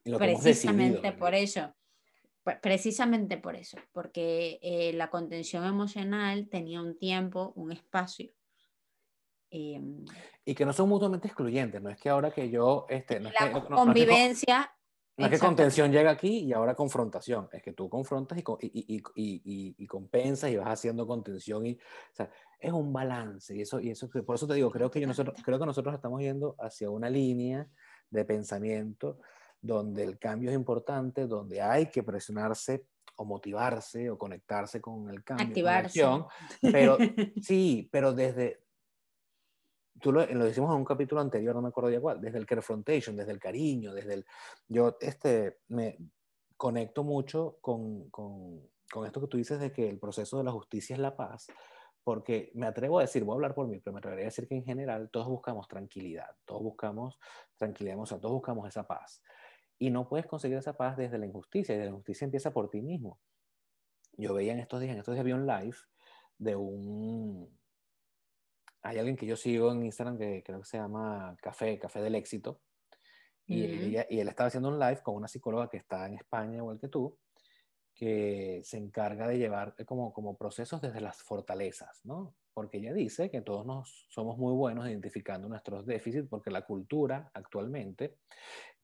precisamente 0.05 1.13
por 1.13 1.35
eso 1.35 1.75
precisamente 2.61 3.39
por 3.39 3.57
eso, 3.57 3.79
porque 3.93 4.59
eh, 4.63 4.93
la 4.93 5.09
contención 5.09 5.65
emocional 5.65 6.49
tenía 6.49 6.83
un 6.83 6.99
tiempo, 6.99 7.53
un 7.57 7.73
espacio. 7.73 8.31
Em, 9.57 10.05
y 10.45 10.53
que 10.53 10.67
no 10.67 10.73
son 10.73 10.89
mutuamente 10.89 11.29
excluyentes, 11.29 11.81
no 11.81 11.89
es 11.89 11.97
que 11.97 12.09
ahora 12.09 12.33
que 12.33 12.51
yo... 12.51 12.87
Este, 12.89 13.21
no 13.21 13.31
la 13.31 13.53
convivencia... 13.53 14.69
No 15.17 15.27
es 15.27 15.31
que 15.31 15.39
contención 15.39 15.93
llega 15.93 16.11
aquí 16.11 16.39
y 16.41 16.53
ahora 16.53 16.75
confrontación, 16.75 17.49
es 17.53 17.63
que 17.63 17.73
tú 17.73 17.89
confrontas 17.89 18.37
y, 18.37 18.43
y, 18.63 19.01
y, 19.15 19.75
y, 19.79 19.87
compensas 19.87 20.51
y 20.51 20.57
vas 20.57 20.67
haciendo 20.67 21.07
contención 21.07 21.65
y, 21.65 21.75
o 21.75 22.15
sea, 22.15 22.29
es 22.59 22.73
un 22.73 22.93
balance 22.93 23.55
y 23.55 23.61
eso, 23.61 23.79
y 23.79 23.91
eso 23.91 24.11
por 24.27 24.35
eso 24.35 24.49
te 24.49 24.55
digo, 24.55 24.73
creo 24.73 24.91
que, 24.91 25.01
yo 25.01 25.07
nosotros, 25.07 25.41
creo 25.45 25.61
que 25.61 25.67
nosotros 25.67 25.95
estamos 25.95 26.21
yendo 26.21 26.57
hacia 26.59 26.91
una 26.91 27.09
línea 27.09 27.69
de 28.11 28.25
pensamiento 28.25 29.21
donde 29.61 30.03
el 30.03 30.19
cambio 30.19 30.51
es 30.51 30.57
importante, 30.57 31.29
donde 31.29 31.63
hay 31.63 31.87
que 31.87 32.03
presionarse 32.03 32.85
o 33.15 33.25
motivarse 33.25 34.11
o 34.11 34.19
conectarse 34.19 34.81
con 34.81 35.09
el 35.11 35.23
cambio. 35.23 35.47
Activarse. 35.47 36.03
pero 36.61 36.99
sí, 37.41 37.89
pero 37.93 38.13
desde, 38.13 38.64
tú 40.01 40.13
lo, 40.13 40.27
lo, 40.27 40.45
decimos 40.45 40.71
en 40.71 40.79
un 40.79 40.85
capítulo 40.85 41.21
anterior, 41.21 41.55
no 41.55 41.63
me 41.63 41.69
acuerdo 41.69 41.91
ya 41.91 42.01
cuál, 42.01 42.21
desde 42.21 42.39
el 42.39 42.47
confrontation, 42.47 43.17
desde 43.17 43.33
el 43.33 43.39
cariño, 43.39 43.93
desde 43.93 44.15
el... 44.15 44.27
Yo 44.69 44.97
este, 45.01 45.59
me 45.69 45.99
conecto 46.57 47.05
mucho 47.05 47.59
con, 47.61 48.11
con, 48.11 48.69
con 48.91 49.07
esto 49.07 49.21
que 49.21 49.29
tú 49.29 49.37
dices 49.37 49.61
de 49.61 49.73
que 49.73 49.89
el 49.89 49.99
proceso 49.99 50.39
de 50.39 50.45
la 50.45 50.53
justicia 50.53 50.95
es 50.95 51.01
la 51.01 51.17
paz, 51.17 51.47
porque 52.03 52.51
me 52.55 52.67
atrevo 52.67 52.99
a 52.99 53.03
decir, 53.03 53.25
voy 53.25 53.33
a 53.33 53.37
hablar 53.37 53.55
por 53.55 53.67
mí, 53.67 53.81
pero 53.81 53.95
me 53.95 53.99
atrevería 53.99 54.27
a 54.27 54.31
decir 54.31 54.47
que 54.47 54.55
en 54.55 54.65
general 54.65 55.09
todos 55.11 55.27
buscamos 55.27 55.67
tranquilidad, 55.69 56.31
todos 56.45 56.63
buscamos 56.63 57.19
tranquilidad 57.57 57.99
o 57.99 58.07
sea, 58.07 58.21
todos 58.21 58.35
buscamos 58.35 58.69
esa 58.69 58.87
paz. 58.87 59.23
Y 59.79 59.91
no 59.91 60.09
puedes 60.09 60.27
conseguir 60.27 60.59
esa 60.59 60.77
paz 60.77 60.97
desde 60.97 61.19
la 61.19 61.27
injusticia, 61.27 61.75
y 61.75 61.79
la 61.79 61.87
injusticia 61.87 62.25
empieza 62.27 62.53
por 62.53 62.71
ti 62.71 62.83
mismo. 62.83 63.19
Yo 64.17 64.35
veía 64.35 64.53
en 64.53 64.61
estos 64.61 64.81
días, 64.81 64.93
en 64.93 64.99
estos 64.99 65.15
días 65.15 65.23
había 65.23 65.35
un 65.35 65.47
live 65.47 65.77
de 66.39 66.57
un... 66.57 67.59
Hay 68.85 68.99
alguien 68.99 69.17
que 69.17 69.27
yo 69.27 69.35
sigo 69.35 69.73
en 69.73 69.83
Instagram 69.83 70.19
que 70.19 70.43
creo 70.45 70.61
que 70.61 70.67
se 70.67 70.77
llama 70.77 71.37
Café, 71.41 71.79
Café 71.79 72.03
del 72.03 72.15
Éxito. 72.15 72.61
Y, 73.47 73.65
él, 73.65 74.07
y 74.09 74.21
él 74.21 74.29
estaba 74.29 74.49
haciendo 74.49 74.69
un 74.69 74.79
live 74.79 75.03
con 75.03 75.17
una 75.17 75.29
psicóloga 75.29 75.69
que 75.69 75.77
está 75.79 76.07
en 76.07 76.15
España, 76.15 76.59
igual 76.59 76.79
que 76.79 76.89
tú, 76.89 77.19
que 77.95 78.61
se 78.65 78.77
encarga 78.77 79.29
de 79.29 79.39
llevar 79.39 79.75
como, 79.87 80.13
como 80.13 80.37
procesos 80.37 80.81
desde 80.81 81.01
las 81.01 81.23
fortalezas, 81.23 82.01
¿no? 82.05 82.35
Porque 82.53 82.79
ella 82.79 82.93
dice 82.93 83.31
que 83.31 83.41
todos 83.41 83.65
nos 83.67 84.07
somos 84.11 84.39
muy 84.39 84.53
buenos 84.53 84.87
identificando 84.89 85.49
nuestros 85.49 85.87
déficits, 85.87 86.29
porque 86.29 86.51
la 86.51 86.63
cultura 86.63 87.31
actualmente 87.35 88.19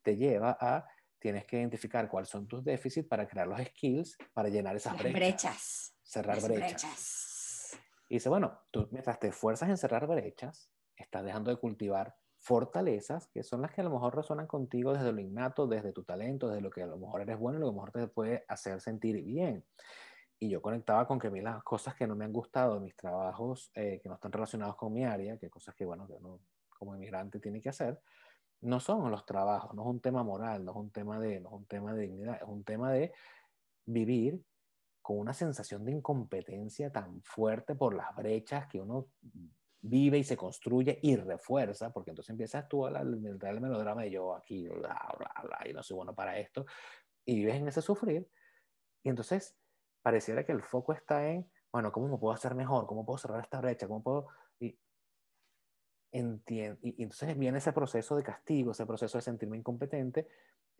te 0.02 0.16
lleva 0.16 0.56
a 0.60 0.86
tienes 1.18 1.44
que 1.44 1.58
identificar 1.58 2.08
cuáles 2.08 2.30
son 2.30 2.48
tus 2.48 2.64
déficits 2.64 3.06
para 3.06 3.28
crear 3.28 3.46
los 3.46 3.60
skills 3.60 4.16
para 4.32 4.48
llenar 4.48 4.76
esas 4.76 4.96
brechas, 4.96 5.12
brechas, 5.12 5.94
Cerrar 6.02 6.40
brechas. 6.40 7.29
Y 8.10 8.16
dice, 8.16 8.28
bueno, 8.28 8.58
tú 8.72 8.88
mientras 8.90 9.20
te 9.20 9.28
esfuerzas 9.28 9.68
en 9.68 9.76
cerrar 9.76 10.08
brechas, 10.08 10.68
estás 10.96 11.24
dejando 11.24 11.52
de 11.52 11.58
cultivar 11.58 12.16
fortalezas 12.40 13.28
que 13.28 13.44
son 13.44 13.62
las 13.62 13.70
que 13.70 13.82
a 13.82 13.84
lo 13.84 13.90
mejor 13.90 14.16
resuenan 14.16 14.48
contigo 14.48 14.92
desde 14.92 15.12
lo 15.12 15.20
innato, 15.20 15.68
desde 15.68 15.92
tu 15.92 16.02
talento, 16.02 16.48
desde 16.48 16.60
lo 16.60 16.70
que 16.70 16.82
a 16.82 16.88
lo 16.88 16.96
mejor 16.96 17.20
eres 17.20 17.38
bueno 17.38 17.58
y 17.58 17.60
lo 17.60 17.66
que 17.66 17.68
a 17.68 17.72
lo 17.72 17.76
mejor 17.76 17.92
te 17.92 18.08
puede 18.08 18.44
hacer 18.48 18.80
sentir 18.80 19.22
bien. 19.22 19.64
Y 20.40 20.50
yo 20.50 20.60
conectaba 20.60 21.06
con 21.06 21.20
que 21.20 21.28
a 21.28 21.30
mí 21.30 21.40
las 21.40 21.62
cosas 21.62 21.94
que 21.94 22.08
no 22.08 22.16
me 22.16 22.24
han 22.24 22.32
gustado 22.32 22.74
de 22.74 22.80
mis 22.80 22.96
trabajos, 22.96 23.70
eh, 23.74 24.00
que 24.02 24.08
no 24.08 24.16
están 24.16 24.32
relacionados 24.32 24.74
con 24.74 24.92
mi 24.92 25.04
área, 25.04 25.38
que 25.38 25.48
cosas 25.48 25.76
que, 25.76 25.84
bueno, 25.84 26.08
que 26.08 26.14
uno 26.14 26.40
como 26.68 26.96
inmigrante 26.96 27.38
tiene 27.38 27.60
que 27.60 27.68
hacer, 27.68 28.00
no 28.62 28.80
son 28.80 29.08
los 29.08 29.24
trabajos, 29.24 29.72
no 29.72 29.82
es 29.82 29.88
un 29.88 30.00
tema 30.00 30.24
moral, 30.24 30.64
no 30.64 30.72
es 30.72 30.76
un 30.78 30.90
tema 30.90 31.20
de, 31.20 31.38
no 31.38 31.50
es 31.50 31.54
un 31.54 31.66
tema 31.66 31.94
de 31.94 32.02
dignidad, 32.02 32.36
es 32.42 32.48
un 32.48 32.64
tema 32.64 32.90
de 32.90 33.12
vivir 33.86 34.42
con 35.02 35.18
una 35.18 35.32
sensación 35.32 35.84
de 35.84 35.92
incompetencia 35.92 36.90
tan 36.92 37.22
fuerte 37.22 37.74
por 37.74 37.94
las 37.94 38.14
brechas 38.14 38.66
que 38.66 38.80
uno 38.80 39.08
vive 39.82 40.18
y 40.18 40.24
se 40.24 40.36
construye 40.36 40.98
y 41.02 41.16
refuerza, 41.16 41.90
porque 41.92 42.10
entonces 42.10 42.30
empiezas 42.30 42.68
tú 42.68 42.86
a 42.86 43.00
el, 43.00 43.38
el 43.42 43.60
melodrama 43.60 44.02
de 44.02 44.10
yo 44.10 44.34
aquí, 44.34 44.68
bla, 44.68 45.14
bla, 45.18 45.34
bla, 45.42 45.68
y 45.68 45.72
no 45.72 45.82
soy 45.82 45.96
bueno 45.96 46.14
para 46.14 46.38
esto, 46.38 46.66
y 47.24 47.36
vives 47.36 47.56
en 47.56 47.68
ese 47.68 47.80
sufrir, 47.80 48.28
y 49.02 49.08
entonces 49.08 49.56
pareciera 50.02 50.44
que 50.44 50.52
el 50.52 50.62
foco 50.62 50.92
está 50.92 51.26
en, 51.28 51.50
bueno, 51.72 51.92
¿cómo 51.92 52.08
me 52.08 52.18
puedo 52.18 52.34
hacer 52.34 52.54
mejor? 52.54 52.86
¿Cómo 52.86 53.06
puedo 53.06 53.18
cerrar 53.18 53.40
esta 53.40 53.60
brecha? 53.60 53.86
¿Cómo 53.86 54.02
puedo...? 54.02 54.28
Y, 56.12 56.20
y, 56.20 56.76
y 56.82 57.02
entonces 57.02 57.38
viene 57.38 57.58
ese 57.58 57.72
proceso 57.72 58.16
de 58.16 58.22
castigo, 58.22 58.72
ese 58.72 58.86
proceso 58.86 59.18
de 59.18 59.22
sentirme 59.22 59.56
incompetente, 59.56 60.28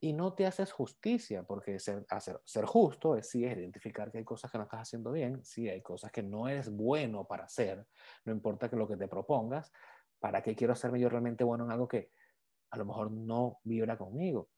y 0.02 0.14
no 0.14 0.32
te 0.32 0.46
haces 0.46 0.72
justicia, 0.72 1.42
porque 1.42 1.78
ser, 1.78 2.06
hacer, 2.08 2.40
ser 2.44 2.64
justo 2.64 3.16
es 3.16 3.28
sí 3.28 3.44
es 3.44 3.56
identificar 3.56 4.10
que 4.10 4.18
hay 4.18 4.24
cosas 4.24 4.50
que 4.50 4.56
no 4.56 4.64
estás 4.64 4.80
haciendo 4.80 5.12
bien, 5.12 5.44
sí 5.44 5.68
hay 5.68 5.82
cosas 5.82 6.10
que 6.10 6.22
no 6.22 6.48
eres 6.48 6.70
bueno 6.70 7.26
para 7.26 7.44
hacer, 7.44 7.86
no 8.24 8.32
importa 8.32 8.70
que 8.70 8.76
lo 8.76 8.88
que 8.88 8.96
te 8.96 9.08
propongas, 9.08 9.70
¿para 10.18 10.42
qué 10.42 10.56
quiero 10.56 10.72
hacerme 10.72 11.00
yo 11.00 11.10
realmente 11.10 11.44
bueno 11.44 11.64
en 11.64 11.70
algo 11.70 11.86
que 11.86 12.12
a 12.70 12.78
lo 12.78 12.86
mejor 12.86 13.10
no 13.10 13.58
vibra 13.62 13.98
conmigo? 13.98 14.48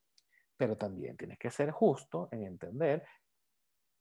Pero 0.56 0.76
también 0.76 1.16
tienes 1.16 1.38
que 1.38 1.50
ser 1.50 1.72
justo 1.72 2.28
en 2.30 2.44
entender, 2.44 3.04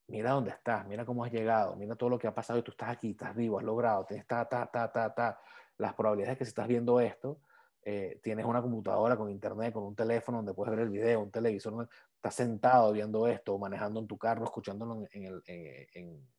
mira 0.09 0.31
dónde 0.31 0.51
estás, 0.51 0.85
mira 0.85 1.05
cómo 1.05 1.25
has 1.25 1.31
llegado, 1.31 1.75
mira 1.75 1.95
todo 1.95 2.11
lo 2.11 2.19
que 2.19 2.27
ha 2.27 2.35
pasado 2.35 2.59
y 2.59 2.63
tú 2.63 2.71
estás 2.71 2.89
aquí, 2.89 3.11
estás 3.11 3.35
vivo, 3.35 3.57
has 3.57 3.65
logrado, 3.65 4.05
tienes 4.05 4.27
ta, 4.27 4.47
ta, 4.47 4.67
ta, 4.67 4.91
ta, 4.91 5.11
ta. 5.13 5.39
Las 5.81 5.95
probabilidades 5.95 6.35
de 6.35 6.37
que 6.37 6.45
si 6.45 6.49
estás 6.49 6.67
viendo 6.67 6.99
esto, 6.99 7.41
eh, 7.81 8.19
tienes 8.21 8.45
una 8.45 8.61
computadora 8.61 9.17
con 9.17 9.31
internet, 9.31 9.73
con 9.73 9.81
un 9.81 9.95
teléfono 9.95 10.37
donde 10.37 10.53
puedes 10.53 10.69
ver 10.69 10.81
el 10.81 10.89
video, 10.89 11.21
un 11.21 11.31
televisor, 11.31 11.89
estás 12.13 12.35
sentado 12.35 12.91
viendo 12.91 13.25
esto, 13.25 13.57
manejando 13.57 13.99
en 13.99 14.05
tu 14.05 14.15
carro, 14.15 14.43
escuchándolo 14.43 15.07
en, 15.11 15.23
el, 15.25 15.41
en, 15.47 16.29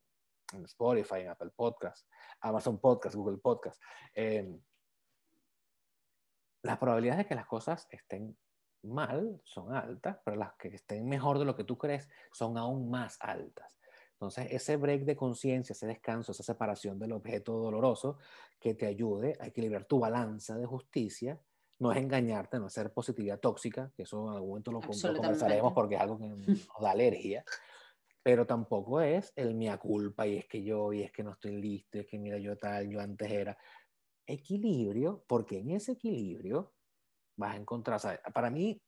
en 0.53 0.63
Spotify, 0.63 1.21
en 1.21 1.29
Apple 1.29 1.51
Podcast, 1.53 2.07
Amazon 2.39 2.79
Podcast, 2.79 3.15
Google 3.15 3.37
Podcast. 3.37 3.81
Eh, 4.15 4.57
las 6.61 6.77
probabilidades 6.77 7.25
de 7.25 7.27
que 7.27 7.35
las 7.35 7.45
cosas 7.45 7.85
estén 7.91 8.37
mal 8.83 9.41
son 9.43 9.75
altas, 9.75 10.19
pero 10.23 10.37
las 10.37 10.53
que 10.53 10.69
estén 10.69 11.05
mejor 11.09 11.37
de 11.37 11.43
lo 11.43 11.57
que 11.57 11.65
tú 11.65 11.77
crees 11.77 12.09
son 12.31 12.57
aún 12.57 12.89
más 12.89 13.17
altas. 13.19 13.77
Entonces, 14.23 14.47
ese 14.51 14.77
break 14.77 15.03
de 15.03 15.15
conciencia, 15.15 15.73
ese 15.73 15.85
descanso, 15.85 16.31
esa 16.31 16.43
separación 16.43 16.97
del 16.97 17.11
objeto 17.11 17.57
doloroso 17.57 18.17
que 18.59 18.73
te 18.73 18.85
ayude 18.85 19.35
a 19.39 19.47
equilibrar 19.47 19.85
tu 19.85 19.99
balanza 19.99 20.57
de 20.57 20.65
justicia, 20.65 21.41
no 21.79 21.91
es 21.91 21.97
engañarte, 21.97 22.57
no 22.57 22.67
es 22.67 22.73
ser 22.73 22.93
positividad 22.93 23.39
tóxica, 23.39 23.91
que 23.95 24.03
eso 24.03 24.29
en 24.29 24.35
algún 24.35 24.49
momento 24.49 24.71
lo, 24.71 24.79
conversaremos 24.79 25.73
porque 25.73 25.95
es 25.95 26.01
algo 26.01 26.17
que 26.17 26.27
nos 26.27 26.67
da 26.79 26.91
alergia, 26.91 27.43
pero 28.23 28.45
tampoco 28.45 29.01
es 29.01 29.33
el 29.35 29.55
mia 29.55 29.77
culpa 29.77 30.25
y 30.25 30.37
es 30.37 30.47
que 30.47 30.63
yo, 30.63 30.93
y 30.93 31.03
es 31.03 31.11
que 31.11 31.23
no 31.23 31.31
estoy 31.31 31.61
listo, 31.61 31.97
y 31.97 32.01
es 32.01 32.07
que 32.07 32.17
mira 32.17 32.37
yo 32.37 32.57
tal, 32.57 32.89
yo 32.89 33.01
antes 33.01 33.29
era. 33.29 33.57
Equilibrio, 34.25 35.25
porque 35.27 35.57
en 35.57 35.71
ese 35.71 35.91
equilibrio 35.91 36.71
vas 37.35 37.55
a 37.55 37.57
encontrar, 37.57 37.99
para 38.33 38.49
mí 38.49 38.81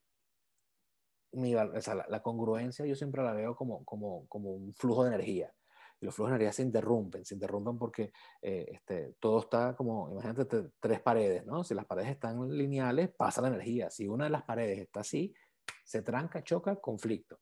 la, 1.36 2.22
congruencia 2.22 2.86
yo 2.86 2.96
siempre 2.96 3.24
la 3.24 3.34
veo 3.34 3.56
como, 3.56 3.84
como, 3.86 4.26
como, 4.28 4.52
un 4.52 4.74
flujo 4.74 5.04
de 5.04 5.10
energía. 5.10 5.54
Y 6.00 6.06
los 6.06 6.16
flujos 6.16 6.32
de 6.32 6.36
energía 6.36 6.54
se 6.54 6.62
interrumpen, 6.62 7.24
se 7.24 7.36
interrumpen 7.36 7.78
porque 7.78 8.12
eh, 8.42 8.66
este, 8.70 9.16
todo 9.20 9.40
está 9.40 9.76
como, 9.76 10.12
imagínate 10.12 10.72
tres 10.80 11.02
paredes, 11.02 11.46
¿no? 11.46 11.64
Si 11.64 11.74
las 11.74 11.86
paredes 11.86 12.10
están 12.10 12.50
lineales, 12.50 13.10
pasa 13.16 13.42
la 13.42 13.48
energía. 13.48 13.90
Si 13.90 14.08
una 14.08 14.26
de 14.26 14.32
las 14.32 14.44
paredes 14.44 14.80
está 14.80 15.02
así, 15.02 15.34
se 15.84 16.02
tranca, 16.02 16.44
choca, 16.44 16.76
conflicto. 16.76 17.40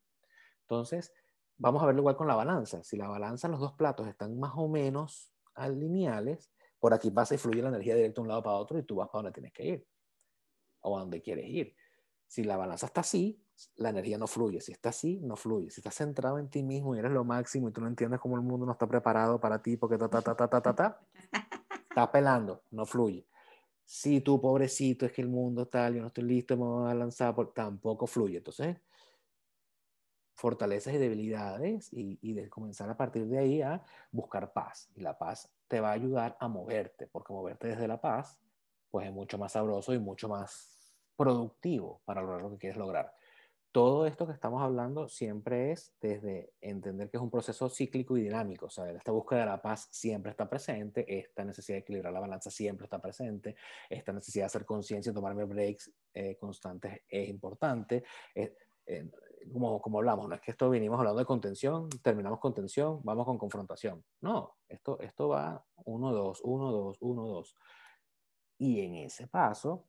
Entonces, 0.62 1.12
vamos 1.58 1.82
a 1.82 1.88
verlo 1.88 2.02
igual 2.02 2.16
con 2.16 2.28
la 2.28 2.36
balanza. 2.36 2.84
Si 2.84 2.98
la 2.98 3.08
balanza, 3.08 3.48
los 3.48 3.60
dos 3.60 3.74
platos 3.74 4.08
están 4.08 4.40
más 4.40 4.54
o 4.56 4.68
menos 4.68 5.34
lineales, 5.76 6.52
por 6.80 6.94
aquí 6.94 7.12
pasa 7.12 7.36
y 7.36 7.38
fluye 7.38 7.62
la 7.62 7.70
energía 7.70 7.96
directo 7.96 8.22
de 8.22 8.24
un 8.24 8.28
lado 8.30 8.44
para 8.44 8.58
otro 8.58 8.78
y 8.78 8.84
tú 8.84 8.96
vas 8.96 9.10
para 9.10 9.24
donde 9.24 9.34
tienes 9.34 9.54
que 9.54 9.66
ir 9.66 9.88
o 10.82 10.98
a 10.98 11.02
donde 11.02 11.22
quieres 11.22 11.48
ir. 11.48 11.76
Si 12.28 12.44
la 12.44 12.58
balanza 12.58 12.88
está 12.88 13.02
así, 13.02 13.43
la 13.76 13.90
energía 13.90 14.18
no 14.18 14.28
fluye. 14.28 14.62
Si 14.62 14.72
está 14.72 14.90
así, 14.90 15.20
no 15.22 15.36
fluye. 15.36 15.70
Si 15.70 15.82
estás 15.82 15.96
centrado 15.96 16.40
en 16.40 16.50
ti 16.50 16.64
mismo 16.64 16.96
y 16.96 17.00
eres 17.00 17.12
lo 17.12 17.24
máximo 17.24 17.70
y 17.70 17.72
tú 17.72 17.82
no 17.82 17.88
entiendes 17.88 18.20
cómo 18.20 18.36
el 18.36 18.42
mundo 18.42 18.66
no 18.66 18.74
está 18.74 18.88
preparado 18.88 19.40
para 19.40 19.62
ti 19.62 19.78
porque 19.78 19.98
ta, 19.98 20.10
ta, 20.10 20.22
ta, 20.22 20.36
ta, 20.36 20.48
ta, 20.48 20.62
ta, 20.62 20.76
ta, 20.76 21.02
está 21.90 22.12
pelando, 22.12 22.64
no 22.72 22.86
fluye. 22.86 23.26
Si 23.86 24.22
tú, 24.22 24.40
pobrecito, 24.40 25.06
es 25.06 25.12
que 25.12 25.22
el 25.22 25.28
mundo 25.28 25.68
tal, 25.68 25.96
yo 25.96 26.02
no 26.02 26.08
estoy 26.08 26.24
listo, 26.24 26.56
me 26.56 26.64
voy 26.64 26.92
a 26.92 26.96
lanzar, 26.96 27.36
por... 27.36 27.54
tampoco 27.54 28.08
fluye. 28.08 28.38
Entonces, 28.38 28.78
fortalezas 30.34 30.94
y 30.94 30.98
debilidades 30.98 31.92
y, 31.94 32.18
y 32.22 32.34
de 32.34 32.50
comenzar 32.50 32.90
a 32.90 32.98
partir 32.98 33.28
de 33.28 33.38
ahí 33.38 33.62
a 33.62 33.84
buscar 34.12 34.54
paz. 34.54 34.90
Y 34.96 35.02
la 35.02 35.18
paz 35.18 35.52
te 35.68 35.80
va 35.80 35.90
a 35.90 35.94
ayudar 35.94 36.38
a 36.40 36.48
moverte, 36.48 37.08
porque 37.08 37.34
moverte 37.34 37.68
desde 37.68 37.88
la 37.88 38.00
paz, 38.00 38.40
pues 38.90 39.08
es 39.08 39.14
mucho 39.14 39.38
más 39.38 39.52
sabroso 39.52 39.94
y 39.94 40.00
mucho 40.00 40.30
más 40.30 40.96
productivo 41.16 42.02
para 42.06 42.22
lograr 42.22 42.42
lo 42.42 42.52
que 42.52 42.58
quieres 42.58 42.78
lograr 42.78 43.14
todo 43.74 44.06
esto 44.06 44.28
que 44.28 44.34
estamos 44.34 44.62
hablando 44.62 45.10
siempre 45.10 45.72
es 45.72 45.96
desde 46.00 46.54
entender 46.62 47.10
que 47.10 47.18
es 47.18 47.24
un 47.24 47.32
proceso 47.32 47.68
cíclico 47.70 48.16
y 48.16 48.22
dinámico. 48.22 48.70
Sea, 48.70 48.92
esta 48.92 49.12
búsqueda 49.12 49.40
de 49.40 49.46
la 49.48 49.62
paz 49.64 49.88
siempre 49.92 50.30
está 50.30 50.48
presente, 50.48 51.04
esta 51.20 51.44
necesidad 51.44 51.78
de 51.78 51.80
equilibrar 51.82 52.14
la 52.14 52.20
balanza 52.20 52.52
siempre 52.52 52.86
está 52.86 53.02
presente, 53.02 53.56
esta 53.90 54.14
necesidad 54.14 54.44
de 54.44 54.46
hacer 54.46 54.66
conciencia 54.66 55.10
y 55.10 55.14
tomarme 55.14 55.46
breaks 55.46 55.92
eh, 56.14 56.38
constantes 56.38 57.02
es 57.10 57.28
importante. 57.28 58.04
Como, 59.52 59.82
como 59.82 59.98
hablamos, 59.98 60.30
no 60.30 60.36
es 60.36 60.42
que 60.42 60.52
esto 60.52 60.70
vinimos 60.70 61.00
hablando 61.00 61.20
de 61.20 61.26
contención, 61.26 61.90
terminamos 62.04 62.40
con 62.40 62.54
tensión, 62.54 63.02
vamos 63.04 63.26
con 63.26 63.40
confrontación. 63.40 64.06
No, 64.22 64.58
esto, 64.70 65.00
esto 65.00 65.30
va 65.30 65.66
uno, 65.86 66.14
dos, 66.14 66.42
uno, 66.44 66.72
dos, 66.72 66.98
uno, 67.02 67.26
dos. 67.26 67.58
Y 68.60 68.82
en 68.82 68.96
ese 68.96 69.28
paso 69.28 69.88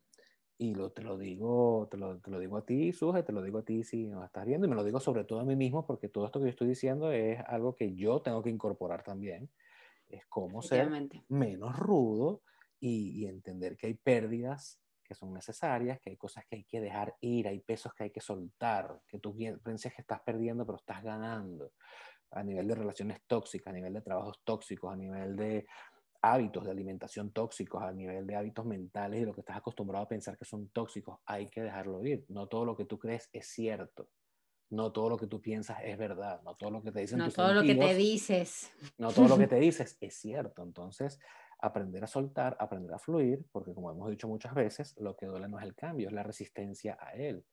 y 0.56 0.74
lo, 0.74 0.92
te, 0.92 1.02
lo 1.02 1.18
digo, 1.18 1.88
te, 1.90 1.96
lo, 1.96 2.18
te 2.20 2.30
lo 2.30 2.38
digo 2.38 2.56
a 2.56 2.64
ti, 2.64 2.92
Suje, 2.92 3.22
te 3.22 3.32
lo 3.32 3.42
digo 3.42 3.58
a 3.58 3.64
ti 3.64 3.82
si 3.82 4.06
nos 4.06 4.24
estás 4.24 4.46
viendo, 4.46 4.66
y 4.66 4.70
me 4.70 4.76
lo 4.76 4.84
digo 4.84 5.00
sobre 5.00 5.24
todo 5.24 5.40
a 5.40 5.44
mí 5.44 5.56
mismo, 5.56 5.84
porque 5.84 6.08
todo 6.08 6.26
esto 6.26 6.38
que 6.38 6.46
yo 6.46 6.50
estoy 6.50 6.68
diciendo 6.68 7.10
es 7.10 7.40
algo 7.46 7.74
que 7.74 7.94
yo 7.94 8.22
tengo 8.22 8.42
que 8.42 8.50
incorporar 8.50 9.02
también. 9.02 9.50
Es 10.08 10.26
cómo 10.26 10.62
ser 10.62 10.90
menos 11.28 11.76
rudo 11.78 12.42
y, 12.78 13.22
y, 13.22 13.26
entender 13.26 13.76
que 13.76 13.88
hay 13.88 13.94
pérdidas 13.94 14.78
que 15.02 15.14
son 15.14 15.32
necesarias, 15.32 16.00
que 16.00 16.10
hay 16.10 16.16
cosas 16.16 16.44
que 16.46 16.56
hay 16.56 16.64
que 16.64 16.80
dejar 16.80 17.14
ir, 17.20 17.48
hay 17.48 17.60
pesos 17.60 17.92
que 17.94 18.04
hay 18.04 18.10
que 18.10 18.20
soltar, 18.20 19.00
que 19.06 19.18
tú 19.18 19.36
piensas 19.36 19.92
que 19.94 20.02
estás 20.02 20.20
perdiendo, 20.20 20.64
pero 20.64 20.78
estás 20.78 21.02
ganando 21.02 21.72
a 22.30 22.42
nivel 22.42 22.66
de 22.66 22.74
relaciones 22.74 23.20
tóxicas, 23.26 23.68
a 23.68 23.76
nivel 23.76 23.92
de 23.92 24.00
trabajos 24.00 24.40
tóxicos, 24.44 24.92
a 24.92 24.96
nivel 24.96 25.36
de 25.36 25.66
hábitos 26.24 26.64
de 26.64 26.70
alimentación 26.70 27.32
tóxicos, 27.32 27.82
a 27.82 27.92
nivel 27.92 28.26
de 28.26 28.34
hábitos 28.34 28.64
mentales 28.64 29.20
y 29.20 29.24
lo 29.26 29.34
que 29.34 29.42
estás 29.42 29.58
acostumbrado 29.58 30.06
a 30.06 30.08
pensar 30.08 30.38
que 30.38 30.46
son 30.46 30.68
tóxicos, 30.68 31.18
hay 31.26 31.50
que 31.50 31.60
dejarlo 31.60 32.02
ir. 32.04 32.24
No 32.28 32.46
todo 32.46 32.64
lo 32.64 32.74
que 32.74 32.86
tú 32.86 32.98
crees 32.98 33.28
es 33.32 33.46
cierto. 33.46 34.08
No 34.70 34.90
todo 34.90 35.10
lo 35.10 35.18
que 35.18 35.26
tú 35.26 35.42
piensas 35.42 35.78
es 35.84 35.98
verdad. 35.98 36.40
No 36.42 36.54
todo 36.56 36.70
lo 36.70 36.82
que 36.82 36.92
te 36.92 37.00
dicen 37.00 37.18
No 37.18 37.30
todo 37.30 37.52
lo 37.52 37.62
que 37.62 37.74
te 37.74 37.94
dices. 37.94 38.72
No 38.96 39.12
todo 39.12 39.28
lo 39.28 39.36
que 39.36 39.46
te 39.46 39.56
dices 39.60 39.98
es 40.00 40.14
cierto. 40.14 40.62
Entonces, 40.62 41.20
aprender 41.58 42.02
a 42.02 42.06
soltar, 42.06 42.56
aprender 42.58 42.94
a 42.94 42.98
fluir, 42.98 43.44
porque 43.52 43.74
como 43.74 43.90
hemos 43.90 44.08
dicho 44.08 44.26
muchas 44.26 44.54
veces, 44.54 44.96
lo 44.98 45.16
que 45.16 45.26
duele 45.26 45.46
no 45.46 45.58
es 45.58 45.64
el 45.66 45.74
cambio, 45.74 46.08
es 46.08 46.14
la 46.14 46.22
resistencia 46.22 46.96
a 46.98 47.12
él. 47.12 47.44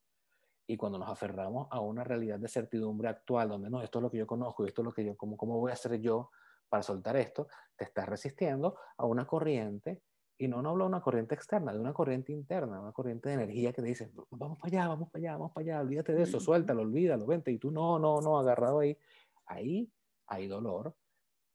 Y 0.65 0.77
cuando 0.77 0.97
nos 0.97 1.09
aferramos 1.09 1.67
a 1.71 1.81
una 1.81 2.05
realidad 2.05 2.39
de 2.39 2.47
certidumbre 2.47 3.09
actual, 3.09 3.49
donde 3.49 3.69
no, 3.69 3.81
esto 3.81 3.99
es 3.99 4.03
lo 4.03 4.09
que 4.09 4.19
yo 4.19 4.27
conozco 4.27 4.63
y 4.63 4.69
esto 4.69 4.81
es 4.81 4.85
lo 4.85 4.93
que 4.93 5.03
yo, 5.03 5.17
¿cómo, 5.17 5.35
cómo 5.35 5.59
voy 5.59 5.71
a 5.71 5.73
hacer 5.73 5.99
yo 5.99 6.31
para 6.71 6.83
soltar 6.83 7.17
esto, 7.17 7.49
te 7.75 7.83
estás 7.83 8.07
resistiendo 8.07 8.77
a 8.95 9.05
una 9.05 9.27
corriente 9.27 10.01
y 10.37 10.47
no, 10.47 10.61
no 10.61 10.69
hablo 10.69 10.85
de 10.85 10.87
una 10.87 11.01
corriente 11.01 11.35
externa, 11.35 11.73
de 11.73 11.79
una 11.79 11.91
corriente 11.91 12.31
interna, 12.31 12.79
una 12.79 12.93
corriente 12.93 13.27
de 13.27 13.35
energía 13.35 13.73
que 13.73 13.81
te 13.81 13.89
dice, 13.89 14.09
vamos 14.29 14.57
para 14.57 14.69
allá, 14.69 14.87
vamos 14.87 15.11
para 15.11 15.21
allá, 15.21 15.31
vamos 15.33 15.51
para 15.51 15.63
allá, 15.65 15.81
olvídate 15.81 16.13
de 16.13 16.23
eso, 16.23 16.39
suéltalo, 16.39 16.83
olvídalo, 16.83 17.25
vente, 17.25 17.51
y 17.51 17.57
tú 17.57 17.71
no, 17.71 17.99
no, 17.99 18.21
no, 18.21 18.39
agarrado 18.39 18.79
ahí. 18.79 18.97
Ahí 19.47 19.91
hay 20.27 20.47
dolor 20.47 20.95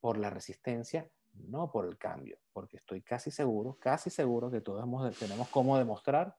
por 0.00 0.18
la 0.18 0.28
resistencia, 0.28 1.10
no 1.32 1.72
por 1.72 1.86
el 1.86 1.96
cambio, 1.96 2.38
porque 2.52 2.76
estoy 2.76 3.00
casi 3.00 3.30
seguro, 3.30 3.78
casi 3.80 4.10
seguro 4.10 4.50
que 4.50 4.60
todos 4.60 4.82
hemos, 4.82 5.18
tenemos 5.18 5.48
cómo 5.48 5.78
demostrar 5.78 6.36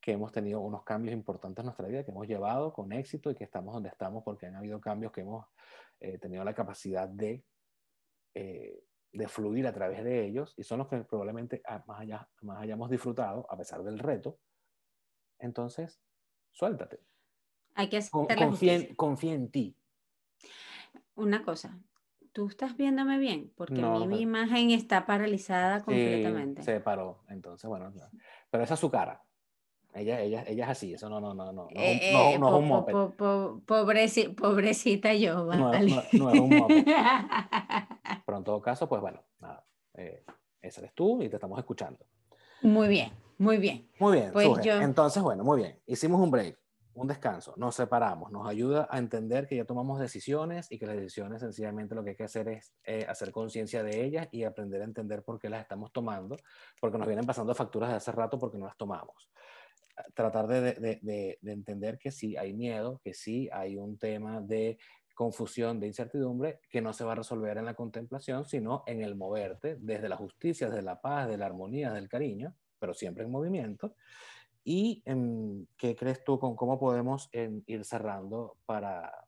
que 0.00 0.12
hemos 0.12 0.30
tenido 0.30 0.60
unos 0.60 0.84
cambios 0.84 1.12
importantes 1.12 1.64
en 1.64 1.66
nuestra 1.66 1.88
vida, 1.88 2.04
que 2.04 2.12
hemos 2.12 2.28
llevado 2.28 2.72
con 2.72 2.92
éxito 2.92 3.28
y 3.28 3.34
que 3.34 3.42
estamos 3.42 3.74
donde 3.74 3.88
estamos 3.88 4.22
porque 4.22 4.46
han 4.46 4.54
habido 4.54 4.80
cambios 4.80 5.10
que 5.10 5.22
hemos 5.22 5.44
eh, 5.98 6.16
tenido 6.18 6.44
la 6.44 6.54
capacidad 6.54 7.08
de 7.08 7.44
eh, 8.38 8.84
de 9.12 9.28
fluir 9.28 9.66
a 9.66 9.72
través 9.72 10.04
de 10.04 10.26
ellos 10.26 10.52
y 10.58 10.62
son 10.62 10.76
los 10.76 10.88
que 10.88 10.98
probablemente 10.98 11.62
ah, 11.66 11.82
más, 11.86 12.00
allá, 12.00 12.28
más 12.42 12.60
hayamos 12.60 12.90
disfrutado 12.90 13.46
a 13.50 13.56
pesar 13.56 13.82
del 13.82 13.98
reto. 13.98 14.38
Entonces, 15.38 16.02
suéltate. 16.50 17.00
Hay 17.74 17.88
que 17.88 17.98
confía, 18.10 18.94
confía, 18.94 19.32
en 19.32 19.50
ti. 19.50 19.74
Una 21.14 21.42
cosa, 21.42 21.80
¿tú 22.32 22.48
estás 22.48 22.76
viéndome 22.76 23.16
bien? 23.16 23.54
Porque 23.56 23.80
a 23.80 23.88
mí 24.00 24.06
mi 24.06 24.20
imagen 24.20 24.70
está 24.70 25.06
paralizada 25.06 25.82
completamente. 25.82 26.62
se 26.62 26.80
paró, 26.80 27.24
entonces, 27.30 27.66
bueno, 27.66 27.90
pero 28.50 28.64
esa 28.64 28.74
es 28.74 28.80
su 28.80 28.90
cara. 28.90 29.25
Ella, 29.96 30.20
ella, 30.20 30.44
ella 30.46 30.64
es 30.64 30.70
así, 30.70 30.92
eso 30.92 31.08
no, 31.08 31.20
no, 31.20 31.32
no, 31.32 31.46
no, 31.46 31.52
no, 31.52 31.68
eh, 31.70 32.38
no, 32.38 32.48
es 32.48 32.54
un 32.54 32.68
moped. 32.68 32.92
pobrecita 34.36 35.14
yo, 35.14 35.46
No, 35.46 35.72
es 35.72 36.12
un 36.12 36.50
moped. 36.50 36.84
Pero 38.26 38.38
en 38.38 38.44
todo 38.44 38.60
caso, 38.60 38.86
pues 38.90 39.00
bueno, 39.00 39.22
nada, 39.40 39.64
eh, 39.94 40.22
ese 40.60 40.80
eres 40.80 40.92
tú 40.94 41.22
y 41.22 41.30
te 41.30 41.36
estamos 41.36 41.58
escuchando. 41.58 42.04
Muy 42.60 42.88
bien, 42.88 43.10
muy 43.38 43.56
bien. 43.56 43.88
Muy 43.98 44.18
bien, 44.18 44.32
pues 44.34 44.46
entonces, 44.66 45.22
bueno, 45.22 45.44
muy 45.44 45.62
bien, 45.62 45.80
hicimos 45.86 46.20
un 46.20 46.30
break, 46.30 46.58
un 46.92 47.06
descanso, 47.06 47.54
nos 47.56 47.74
separamos, 47.74 48.30
nos 48.30 48.46
ayuda 48.46 48.86
a 48.90 48.98
entender 48.98 49.46
que 49.46 49.56
ya 49.56 49.64
tomamos 49.64 49.98
decisiones 49.98 50.70
y 50.70 50.78
que 50.78 50.86
las 50.86 50.96
decisiones 50.96 51.40
sencillamente 51.40 51.94
lo 51.94 52.04
que 52.04 52.10
hay 52.10 52.16
que 52.16 52.24
hacer 52.24 52.48
es 52.48 52.74
eh, 52.84 53.06
hacer 53.08 53.32
conciencia 53.32 53.82
de 53.82 54.04
ellas 54.04 54.28
y 54.30 54.44
aprender 54.44 54.82
a 54.82 54.84
entender 54.84 55.22
por 55.22 55.38
qué 55.38 55.48
las 55.48 55.62
estamos 55.62 55.90
tomando, 55.90 56.36
porque 56.82 56.98
nos 56.98 57.06
vienen 57.06 57.24
pasando 57.24 57.54
facturas 57.54 57.88
de 57.88 57.96
hace 57.96 58.12
rato 58.12 58.38
porque 58.38 58.58
no 58.58 58.66
las 58.66 58.76
tomamos 58.76 59.30
tratar 60.14 60.46
de, 60.46 60.60
de, 60.60 60.98
de, 61.02 61.38
de, 61.40 61.52
entender 61.52 61.98
que 61.98 62.10
sí 62.10 62.36
hay 62.36 62.52
miedo, 62.52 63.00
que 63.02 63.14
sí 63.14 63.48
hay 63.52 63.76
un 63.76 63.98
tema 63.98 64.40
de 64.40 64.78
confusión, 65.14 65.80
de 65.80 65.86
incertidumbre, 65.86 66.60
que 66.68 66.82
no 66.82 66.92
se 66.92 67.02
va 67.02 67.12
a 67.12 67.16
resolver 67.16 67.56
en 67.56 67.64
la 67.64 67.74
contemplación, 67.74 68.44
sino 68.44 68.84
en 68.86 69.02
el 69.02 69.16
moverte 69.16 69.76
desde 69.80 70.10
la 70.10 70.16
justicia, 70.16 70.68
desde 70.68 70.82
la 70.82 71.00
paz, 71.00 71.26
de 71.28 71.38
la 71.38 71.46
armonía, 71.46 71.92
del 71.92 72.08
cariño, 72.08 72.54
pero 72.78 72.92
siempre 72.92 73.24
en 73.24 73.30
movimiento. 73.30 73.94
¿Y 74.62 75.02
em, 75.06 75.66
qué 75.76 75.96
crees 75.96 76.22
tú 76.22 76.38
con 76.38 76.54
cómo 76.54 76.78
podemos 76.78 77.30
ir 77.32 77.84
cerrando 77.84 78.58
para... 78.66 79.26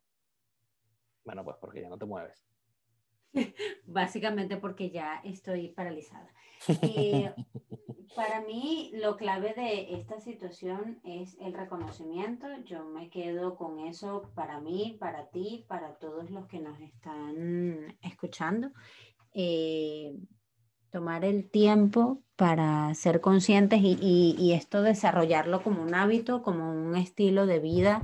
Bueno, 1.25 1.43
pues 1.43 1.57
porque 1.59 1.81
ya 1.81 1.89
no 1.89 1.97
te 1.97 2.05
mueves. 2.05 2.45
Básicamente 3.85 4.57
porque 4.57 4.91
ya 4.91 5.21
estoy 5.23 5.69
paralizada. 5.69 6.29
Eh, 6.83 7.33
para 8.15 8.41
mí 8.41 8.91
lo 8.93 9.17
clave 9.17 9.53
de 9.53 9.93
esta 9.95 10.19
situación 10.19 10.99
es 11.03 11.37
el 11.39 11.53
reconocimiento. 11.53 12.47
Yo 12.65 12.85
me 12.85 13.09
quedo 13.09 13.55
con 13.55 13.79
eso 13.79 14.29
para 14.35 14.59
mí, 14.59 14.97
para 14.99 15.29
ti, 15.29 15.65
para 15.67 15.95
todos 15.95 16.29
los 16.29 16.47
que 16.47 16.59
nos 16.59 16.79
están 16.79 17.97
escuchando. 18.01 18.71
Eh, 19.33 20.15
tomar 20.91 21.23
el 21.23 21.49
tiempo 21.49 22.23
para 22.35 22.93
ser 22.95 23.21
conscientes 23.21 23.79
y, 23.83 24.53
esto 24.53 24.81
desarrollarlo 24.81 25.61
como 25.61 25.83
un 25.83 25.93
hábito, 25.93 26.41
como 26.41 26.71
un 26.71 26.95
estilo 26.95 27.45
de 27.45 27.59
vida. 27.59 28.01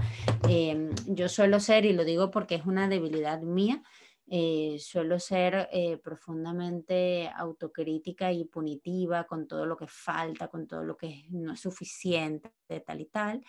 Eh, 0.47 0.91
yo 1.07 1.29
suelo 1.29 1.59
ser, 1.59 1.85
y 1.85 1.93
lo 1.93 2.05
digo 2.05 2.31
porque 2.31 2.55
es 2.55 2.65
una 2.65 2.87
debilidad 2.87 3.41
mía, 3.41 3.81
eh, 4.27 4.77
suelo 4.79 5.19
ser 5.19 5.69
eh, 5.71 5.97
profundamente 5.97 7.29
autocrítica 7.35 8.31
y 8.31 8.45
punitiva 8.45 9.25
con 9.25 9.47
todo 9.47 9.67
lo 9.67 9.77
que 9.77 9.87
falta, 9.87 10.47
con 10.47 10.65
todo 10.65 10.83
lo 10.83 10.97
que 10.97 11.25
no 11.29 11.53
es 11.53 11.59
suficiente, 11.59 12.51
tal 12.85 13.01
y 13.01 13.05
tal. 13.05 13.45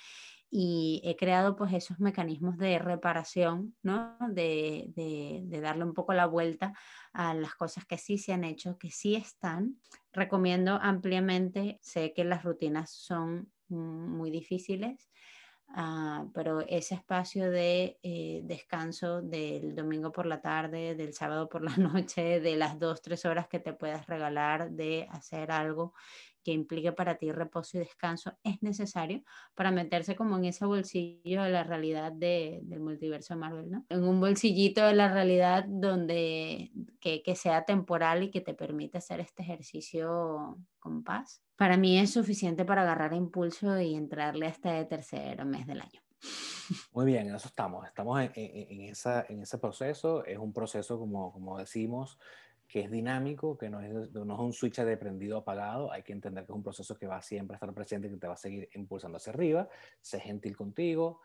Y 0.50 1.00
he 1.04 1.16
creado 1.16 1.56
pues 1.56 1.72
esos 1.72 1.98
mecanismos 1.98 2.58
de 2.58 2.78
reparación, 2.78 3.74
¿no? 3.82 4.16
De, 4.28 4.84
de, 4.94 5.60
darle 5.60 5.84
un 5.84 5.94
poco 5.94 6.12
la 6.12 6.26
vuelta 6.26 6.74
a 7.12 7.34
las 7.34 7.54
cosas 7.54 7.86
que 7.86 7.98
sí 7.98 8.18
se 8.18 8.32
han 8.32 8.44
hecho, 8.44 8.78
que 8.78 8.90
sí 8.90 9.16
están. 9.16 9.80
Recomiendo 10.12 10.78
ampliamente, 10.80 11.78
sé 11.82 12.12
que 12.12 12.24
las 12.24 12.44
rutinas 12.44 12.90
son 12.90 13.50
muy 13.68 14.30
difíciles, 14.30 15.08
Ah, 15.68 16.26
pero 16.32 16.60
ese 16.62 16.94
espacio 16.94 17.50
de 17.50 17.98
eh, 18.02 18.40
descanso 18.44 19.20
del 19.20 19.74
domingo 19.74 20.10
por 20.12 20.24
la 20.26 20.40
tarde, 20.40 20.94
del 20.94 21.12
sábado 21.12 21.48
por 21.48 21.62
la 21.62 21.76
noche, 21.76 22.40
de 22.40 22.56
las 22.56 22.78
dos, 22.78 23.02
tres 23.02 23.24
horas 23.26 23.48
que 23.48 23.58
te 23.60 23.72
puedas 23.74 24.06
regalar 24.06 24.70
de 24.70 25.06
hacer 25.10 25.50
algo 25.50 25.92
que 26.46 26.52
implique 26.52 26.92
para 26.92 27.18
ti 27.18 27.32
reposo 27.32 27.76
y 27.76 27.80
descanso 27.80 28.38
es 28.44 28.62
necesario 28.62 29.24
para 29.56 29.72
meterse 29.72 30.14
como 30.14 30.38
en 30.38 30.44
ese 30.44 30.64
bolsillo 30.64 31.42
de 31.42 31.50
la 31.50 31.64
realidad 31.64 32.12
de, 32.12 32.60
del 32.62 32.78
multiverso 32.78 33.34
de 33.34 33.40
Marvel, 33.40 33.68
¿no? 33.68 33.84
En 33.88 34.04
un 34.04 34.20
bolsillito 34.20 34.86
de 34.86 34.94
la 34.94 35.12
realidad 35.12 35.64
donde 35.66 36.70
que, 37.00 37.24
que 37.24 37.34
sea 37.34 37.64
temporal 37.64 38.22
y 38.22 38.30
que 38.30 38.42
te 38.42 38.54
permita 38.54 38.98
hacer 38.98 39.18
este 39.18 39.42
ejercicio 39.42 40.56
con 40.78 41.02
paz. 41.02 41.42
Para 41.56 41.76
mí 41.76 41.98
es 41.98 42.12
suficiente 42.12 42.64
para 42.64 42.82
agarrar 42.82 43.12
impulso 43.12 43.80
y 43.80 43.96
entrarle 43.96 44.46
hasta 44.46 44.78
el 44.78 44.86
tercer 44.86 45.44
mes 45.44 45.66
del 45.66 45.80
año. 45.80 46.00
Muy 46.92 47.06
bien, 47.06 47.26
en 47.28 47.34
eso 47.34 47.48
estamos. 47.48 47.84
Estamos 47.88 48.20
en, 48.20 48.30
en, 48.36 48.82
esa, 48.82 49.26
en 49.28 49.42
ese 49.42 49.58
proceso. 49.58 50.24
Es 50.24 50.38
un 50.38 50.52
proceso, 50.52 50.96
como, 50.96 51.32
como 51.32 51.58
decimos, 51.58 52.20
que 52.68 52.80
es 52.80 52.90
dinámico, 52.90 53.56
que 53.56 53.70
no 53.70 53.80
es, 53.80 54.12
no 54.12 54.34
es 54.34 54.40
un 54.40 54.52
switch 54.52 54.80
de 54.80 54.96
prendido 54.96 55.38
apagado, 55.38 55.92
hay 55.92 56.02
que 56.02 56.12
entender 56.12 56.44
que 56.44 56.52
es 56.52 56.56
un 56.56 56.62
proceso 56.62 56.96
que 56.96 57.06
va 57.06 57.22
siempre 57.22 57.54
a 57.54 57.56
estar 57.56 57.72
presente 57.72 58.10
que 58.10 58.16
te 58.16 58.26
va 58.26 58.34
a 58.34 58.38
seguir 58.38 58.68
impulsando 58.74 59.16
hacia 59.16 59.32
arriba, 59.32 59.68
sé 60.00 60.20
gentil 60.20 60.56
contigo. 60.56 61.20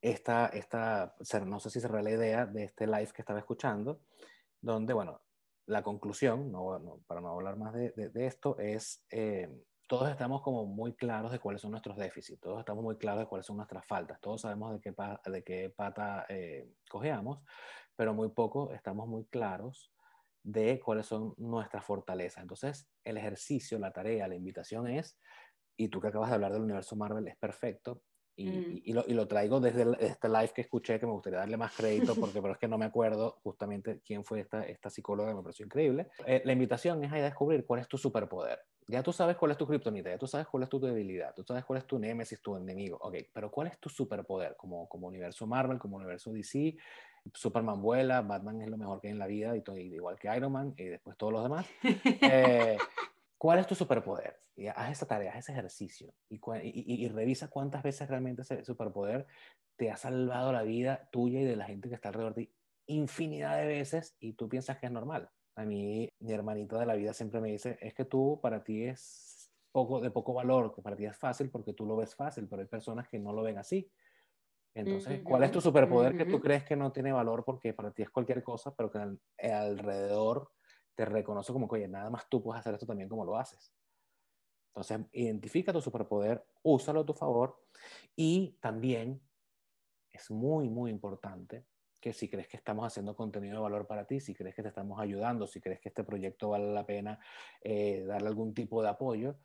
Esta, 0.00 0.46
esta, 0.46 1.14
no 1.44 1.60
sé 1.60 1.70
si 1.70 1.80
cerré 1.80 2.02
la 2.02 2.10
idea 2.10 2.46
de 2.46 2.64
este 2.64 2.86
live 2.86 3.10
que 3.12 3.22
estaba 3.22 3.40
escuchando, 3.40 4.00
donde, 4.60 4.94
bueno, 4.94 5.20
la 5.66 5.82
conclusión, 5.82 6.50
no, 6.50 7.02
para 7.06 7.20
no 7.20 7.28
hablar 7.28 7.56
más 7.56 7.74
de, 7.74 7.90
de, 7.90 8.26
esto, 8.26 8.58
es 8.58 9.04
eh, 9.10 9.48
todos 9.86 10.08
estamos 10.10 10.40
como 10.42 10.64
muy 10.66 10.94
claros 10.94 11.32
de 11.32 11.40
cuáles 11.40 11.60
son 11.60 11.72
nuestros 11.72 11.96
déficits, 11.96 12.40
todos 12.40 12.60
estamos 12.60 12.82
muy 12.82 12.96
claros 12.96 13.20
de 13.20 13.26
cuáles 13.26 13.46
son 13.46 13.56
nuestras 13.56 13.84
faltas, 13.86 14.20
todos 14.20 14.42
sabemos 14.42 14.72
de 14.72 14.80
qué, 14.80 14.94
de 15.30 15.42
qué 15.42 15.70
pata 15.74 16.24
eh, 16.28 16.70
cojeamos, 16.88 17.40
pero 17.96 18.14
muy 18.14 18.28
poco 18.28 18.70
estamos 18.72 19.08
muy 19.08 19.24
claros 19.26 19.92
de 20.48 20.80
cuáles 20.80 21.04
son 21.04 21.34
nuestras 21.36 21.84
fortalezas. 21.84 22.42
Entonces, 22.42 22.88
el 23.04 23.18
ejercicio, 23.18 23.78
la 23.78 23.92
tarea, 23.92 24.26
la 24.26 24.34
invitación 24.34 24.88
es, 24.88 25.18
y 25.76 25.88
tú 25.88 26.00
que 26.00 26.08
acabas 26.08 26.30
de 26.30 26.36
hablar 26.36 26.52
del 26.52 26.62
universo 26.62 26.96
Marvel, 26.96 27.28
es 27.28 27.36
perfecto. 27.36 28.00
Y, 28.34 28.48
mm. 28.48 28.80
y, 28.84 28.92
lo, 28.94 29.04
y 29.06 29.12
lo, 29.12 29.28
traigo 29.28 29.60
desde 29.60 29.84
este 30.00 30.28
live 30.28 30.52
que 30.54 30.62
escuché, 30.62 30.98
que 30.98 31.04
me 31.04 31.12
gustaría 31.12 31.40
darle 31.40 31.58
más 31.58 31.74
crédito, 31.76 32.14
porque 32.20 32.40
pero 32.40 32.54
es 32.54 32.58
que 32.58 32.68
no 32.68 32.78
me 32.78 32.86
acuerdo 32.86 33.38
justamente 33.42 34.00
quién 34.02 34.24
fue 34.24 34.40
esta, 34.40 34.62
esta 34.62 34.88
psicóloga, 34.88 35.34
me 35.34 35.42
pareció 35.42 35.66
increíble. 35.66 36.08
Eh, 36.24 36.40
la 36.44 36.52
invitación 36.52 37.04
es 37.04 37.12
a 37.12 37.16
descubrir 37.16 37.66
cuál 37.66 37.80
es 37.80 37.88
tu 37.88 37.98
superpoder. 37.98 38.60
Ya 38.86 39.02
tú 39.02 39.12
sabes 39.12 39.36
cuál 39.36 39.50
es 39.50 39.58
tu 39.58 39.66
kriptonita, 39.66 40.08
ya 40.08 40.16
tú 40.16 40.26
sabes 40.26 40.46
cuál 40.46 40.62
es 40.62 40.70
tu 40.70 40.80
debilidad, 40.80 41.34
tú 41.34 41.44
sabes 41.44 41.62
cuál 41.66 41.80
es 41.80 41.86
tu 41.86 41.98
némesis, 41.98 42.40
tu 42.40 42.56
enemigo. 42.56 42.96
Ok, 43.02 43.16
pero 43.34 43.50
¿cuál 43.50 43.66
es 43.66 43.78
tu 43.78 43.90
superpoder 43.90 44.56
como, 44.56 44.88
como 44.88 45.08
universo 45.08 45.46
Marvel, 45.46 45.78
como 45.78 45.96
universo 45.98 46.32
DC? 46.32 46.74
Superman 47.34 47.82
vuela, 47.82 48.22
Batman 48.22 48.62
es 48.62 48.68
lo 48.68 48.76
mejor 48.76 49.00
que 49.00 49.08
hay 49.08 49.12
en 49.12 49.18
la 49.18 49.26
vida, 49.26 49.56
y 49.56 49.62
todo, 49.62 49.76
igual 49.76 50.18
que 50.18 50.34
Iron 50.36 50.52
Man 50.52 50.74
y 50.76 50.84
después 50.84 51.16
todos 51.16 51.32
los 51.32 51.42
demás. 51.42 51.66
Eh, 52.30 52.76
¿Cuál 53.36 53.60
es 53.60 53.66
tu 53.66 53.74
superpoder? 53.74 54.40
Y 54.56 54.66
haz 54.66 54.90
esa 54.90 55.06
tarea, 55.06 55.32
haz 55.32 55.38
ese 55.38 55.52
ejercicio 55.52 56.12
y, 56.28 56.40
y, 57.04 57.08
revisa 57.08 57.48
cuántas 57.48 57.84
veces 57.84 58.08
realmente 58.08 58.42
ese 58.42 58.64
superpoder 58.64 59.26
te 59.76 59.92
ha 59.92 59.96
salvado 59.96 60.52
la 60.52 60.64
vida 60.64 61.08
tuya 61.12 61.40
y 61.40 61.44
de 61.44 61.54
la 61.54 61.64
gente 61.64 61.88
que 61.88 61.94
está 61.94 62.08
alrededor 62.08 62.34
de 62.34 62.46
ti 62.46 62.54
infinidad 62.88 63.58
de 63.58 63.66
veces 63.66 64.16
y 64.18 64.32
tú 64.32 64.48
piensas 64.48 64.78
que 64.78 64.86
es 64.86 64.92
normal. 64.92 65.30
A 65.54 65.64
mí, 65.64 66.10
mi 66.20 66.32
hermanito 66.32 66.78
de 66.78 66.86
la 66.86 66.94
vida 66.94 67.12
siempre 67.12 67.40
me 67.40 67.50
dice, 67.50 67.78
es 67.80 67.94
que 67.94 68.04
tú 68.04 68.40
para 68.42 68.64
ti 68.64 68.84
es 68.84 69.52
poco, 69.70 70.00
de 70.00 70.10
poco 70.10 70.32
valor, 70.32 70.74
que 70.74 70.82
para 70.82 70.96
ti 70.96 71.04
es 71.04 71.16
fácil 71.16 71.50
porque 71.50 71.72
tú 71.72 71.86
lo 71.86 71.96
ves 71.96 72.14
fácil, 72.14 72.48
pero 72.48 72.62
hay 72.62 72.68
personas 72.68 73.08
que 73.08 73.18
no 73.18 73.32
lo 73.32 73.42
ven 73.42 73.58
así. 73.58 73.90
Entonces, 74.78 75.20
¿cuál 75.24 75.42
es 75.42 75.50
tu 75.50 75.60
superpoder 75.60 76.16
que 76.16 76.24
tú 76.24 76.40
crees 76.40 76.62
que 76.62 76.76
no 76.76 76.92
tiene 76.92 77.10
valor 77.12 77.44
porque 77.44 77.74
para 77.74 77.90
ti 77.90 78.02
es 78.02 78.10
cualquier 78.10 78.44
cosa, 78.44 78.74
pero 78.76 78.90
que 78.90 78.98
alrededor 79.42 80.52
te 80.94 81.04
reconoce 81.04 81.52
como 81.52 81.68
que, 81.68 81.76
oye, 81.76 81.88
nada 81.88 82.10
más 82.10 82.28
tú 82.28 82.42
puedes 82.42 82.60
hacer 82.60 82.74
esto 82.74 82.86
también 82.86 83.08
como 83.08 83.24
lo 83.24 83.36
haces? 83.36 83.72
Entonces, 84.68 85.00
identifica 85.12 85.72
tu 85.72 85.80
superpoder, 85.80 86.44
úsalo 86.62 87.00
a 87.00 87.06
tu 87.06 87.12
favor 87.12 87.60
y 88.14 88.56
también 88.60 89.20
es 90.12 90.30
muy, 90.30 90.68
muy 90.68 90.92
importante 90.92 91.64
que 92.00 92.12
si 92.12 92.28
crees 92.28 92.46
que 92.46 92.56
estamos 92.56 92.86
haciendo 92.86 93.16
contenido 93.16 93.56
de 93.56 93.62
valor 93.62 93.88
para 93.88 94.06
ti, 94.06 94.20
si 94.20 94.32
crees 94.32 94.54
que 94.54 94.62
te 94.62 94.68
estamos 94.68 95.00
ayudando, 95.00 95.48
si 95.48 95.60
crees 95.60 95.80
que 95.80 95.88
este 95.88 96.04
proyecto 96.04 96.50
vale 96.50 96.72
la 96.72 96.86
pena 96.86 97.18
eh, 97.62 98.04
darle 98.06 98.28
algún 98.28 98.54
tipo 98.54 98.80
de 98.80 98.90
apoyo, 98.90 99.36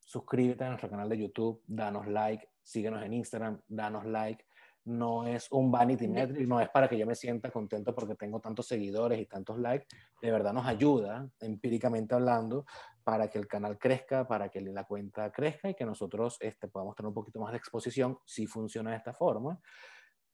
suscríbete 0.00 0.64
a 0.64 0.70
nuestro 0.70 0.90
canal 0.90 1.08
de 1.08 1.18
YouTube, 1.18 1.62
danos 1.68 2.08
like, 2.08 2.48
síguenos 2.62 3.04
en 3.04 3.12
Instagram, 3.12 3.60
danos 3.68 4.04
like. 4.04 4.44
No 4.84 5.26
es 5.26 5.50
un 5.52 5.70
vanity 5.70 6.08
metric, 6.08 6.48
no 6.48 6.60
es 6.60 6.68
para 6.70 6.88
que 6.88 6.98
yo 6.98 7.06
me 7.06 7.14
sienta 7.14 7.50
contento 7.50 7.94
porque 7.94 8.14
tengo 8.14 8.40
tantos 8.40 8.66
seguidores 8.66 9.20
y 9.20 9.26
tantos 9.26 9.58
likes. 9.58 9.86
De 10.22 10.30
verdad 10.30 10.52
nos 10.52 10.66
ayuda, 10.66 11.28
empíricamente 11.40 12.14
hablando, 12.14 12.64
para 13.04 13.28
que 13.28 13.38
el 13.38 13.46
canal 13.46 13.78
crezca, 13.78 14.26
para 14.26 14.48
que 14.48 14.60
la 14.60 14.84
cuenta 14.84 15.30
crezca 15.30 15.68
y 15.68 15.74
que 15.74 15.84
nosotros 15.84 16.38
este, 16.40 16.68
podamos 16.68 16.96
tener 16.96 17.08
un 17.08 17.14
poquito 17.14 17.40
más 17.40 17.52
de 17.52 17.58
exposición 17.58 18.18
si 18.24 18.46
funciona 18.46 18.90
de 18.90 18.96
esta 18.96 19.12
forma. 19.12 19.60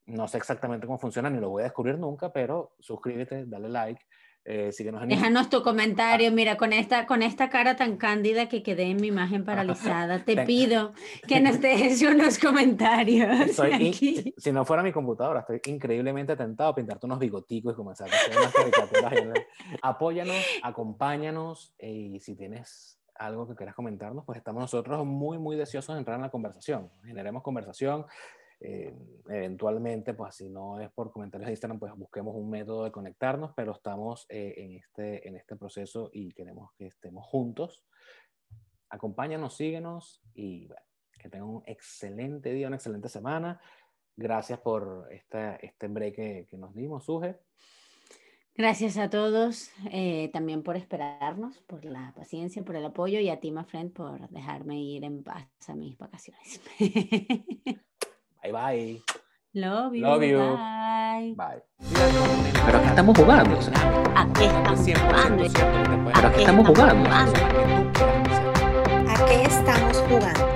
No 0.07 0.29
sé 0.29 0.39
exactamente 0.39 0.87
cómo 0.87 0.99
funciona, 0.99 1.29
ni 1.29 1.41
lo 1.41 1.51
voy 1.51 1.63
a 1.63 1.65
descubrir 1.65 1.99
nunca, 1.99 2.33
pero 2.33 2.77
suscríbete, 2.79 3.47
dale 3.47 3.69
like. 3.69 4.05
Eh, 4.49 4.71
Déjanos 5.09 5.51
tu 5.51 5.61
comentario, 5.61 6.31
mira, 6.31 6.57
con 6.57 6.73
esta, 6.73 7.05
con 7.07 7.23
esta 7.23 7.51
cara 7.51 7.75
tan 7.75 7.97
cándida 7.97 8.49
que 8.49 8.63
quedé 8.63 8.85
en 8.85 8.99
mi 8.99 9.09
imagen 9.09 9.45
paralizada, 9.45 10.25
te 10.25 10.45
pido 10.45 10.93
que 11.27 11.41
nos 11.41 11.61
dejes 11.61 12.01
unos 12.03 12.39
comentarios. 12.39 13.57
si 14.37 14.53
no 14.53 14.65
fuera 14.65 14.85
mi 14.85 14.93
computadora, 14.93 15.41
estoy 15.41 15.61
increíblemente 15.67 16.37
tentado 16.37 16.71
a 16.71 16.75
pintarte 16.77 17.07
unos 17.07 17.19
bigoticos 17.19 17.73
y 17.73 17.77
comenzar 17.77 18.09
a 18.09 18.15
hacer 18.15 18.39
unas 18.39 18.53
caricaturas. 18.53 19.15
Apóyanos, 19.83 20.37
acompáñanos 20.63 21.75
eh, 21.79 21.91
y 21.91 22.21
si 22.21 22.37
tienes 22.37 23.01
algo 23.17 23.49
que 23.49 23.57
quieras 23.57 23.75
comentarnos, 23.75 24.25
pues 24.25 24.39
estamos 24.39 24.61
nosotros 24.61 25.05
muy, 25.05 25.39
muy 25.39 25.57
deseosos 25.57 25.97
de 25.97 25.99
entrar 25.99 26.17
en 26.17 26.23
la 26.23 26.31
conversación. 26.31 26.89
Generemos 27.05 27.43
conversación. 27.43 28.07
Eh, 28.61 28.95
eventualmente, 29.29 30.15
pues 30.15 30.37
si 30.37 30.49
no 30.49 30.81
es 30.81 30.91
por 30.93 31.11
comentarios 31.13 31.47
de 31.47 31.53
Instagram, 31.53 31.79
pues 31.79 31.93
busquemos 31.95 32.35
un 32.35 32.49
método 32.49 32.85
de 32.85 32.93
conectarnos, 32.93 33.53
pero 33.55 33.73
estamos 33.73 34.27
eh, 34.29 34.55
en, 34.57 34.73
este, 34.73 35.29
en 35.29 35.37
este 35.37 35.57
proceso 35.57 36.11
y 36.13 36.33
queremos 36.33 36.71
que 36.77 36.87
estemos 36.87 37.27
juntos. 37.27 37.85
Acompáñanos, 38.89 39.57
síguenos 39.57 40.23
y 40.35 40.69
que 41.19 41.29
tengan 41.29 41.49
un 41.49 41.63
excelente 41.67 42.53
día, 42.53 42.69
una 42.69 42.77
excelente 42.77 43.09
semana. 43.09 43.61
Gracias 44.17 44.59
por 44.61 45.09
esta, 45.11 45.57
este 45.57 45.89
break 45.89 46.15
que, 46.15 46.47
que 46.49 46.57
nos 46.57 46.75
dimos, 46.75 47.05
Suje. 47.05 47.39
Gracias 48.59 48.97
a 48.97 49.11
todos 49.11 49.71
eh, 49.93 50.31
también 50.33 50.63
por 50.63 50.79
esperarnos, 50.79 51.59
por 51.67 51.85
la 51.85 52.15
paciencia, 52.17 52.65
por 52.65 52.75
el 52.77 52.87
apoyo 52.87 53.21
y 53.21 53.29
a 53.29 53.39
ti, 53.39 53.51
my 53.51 53.65
friend, 53.65 53.93
por 53.93 54.31
dejarme 54.31 54.81
ir 54.81 55.05
en 55.05 55.23
paz 55.23 55.47
a 55.69 55.75
mis 55.75 55.99
vacaciones. 55.99 56.63
Bye 58.47 58.53
bye. 58.53 59.03
Love 59.55 59.95
you. 59.97 60.03
Love 60.03 60.23
you. 60.23 60.39
Bye. 60.39 61.35
Bye. 61.35 61.63
Pero 62.65 62.81
que 62.81 62.87
estamos 62.87 63.19
jugando. 63.19 63.59
¿A 64.15 64.33
qué 64.35 64.45
estamos 64.47 64.87
jugando? 65.01 65.45
Pero 66.15 66.33
que 66.33 66.41
estamos 66.41 66.67
jugando. 66.69 67.05
jugando? 67.05 67.39
¿A 69.11 69.27
qué 69.27 69.43
estamos 69.43 69.97
jugando? 70.09 70.56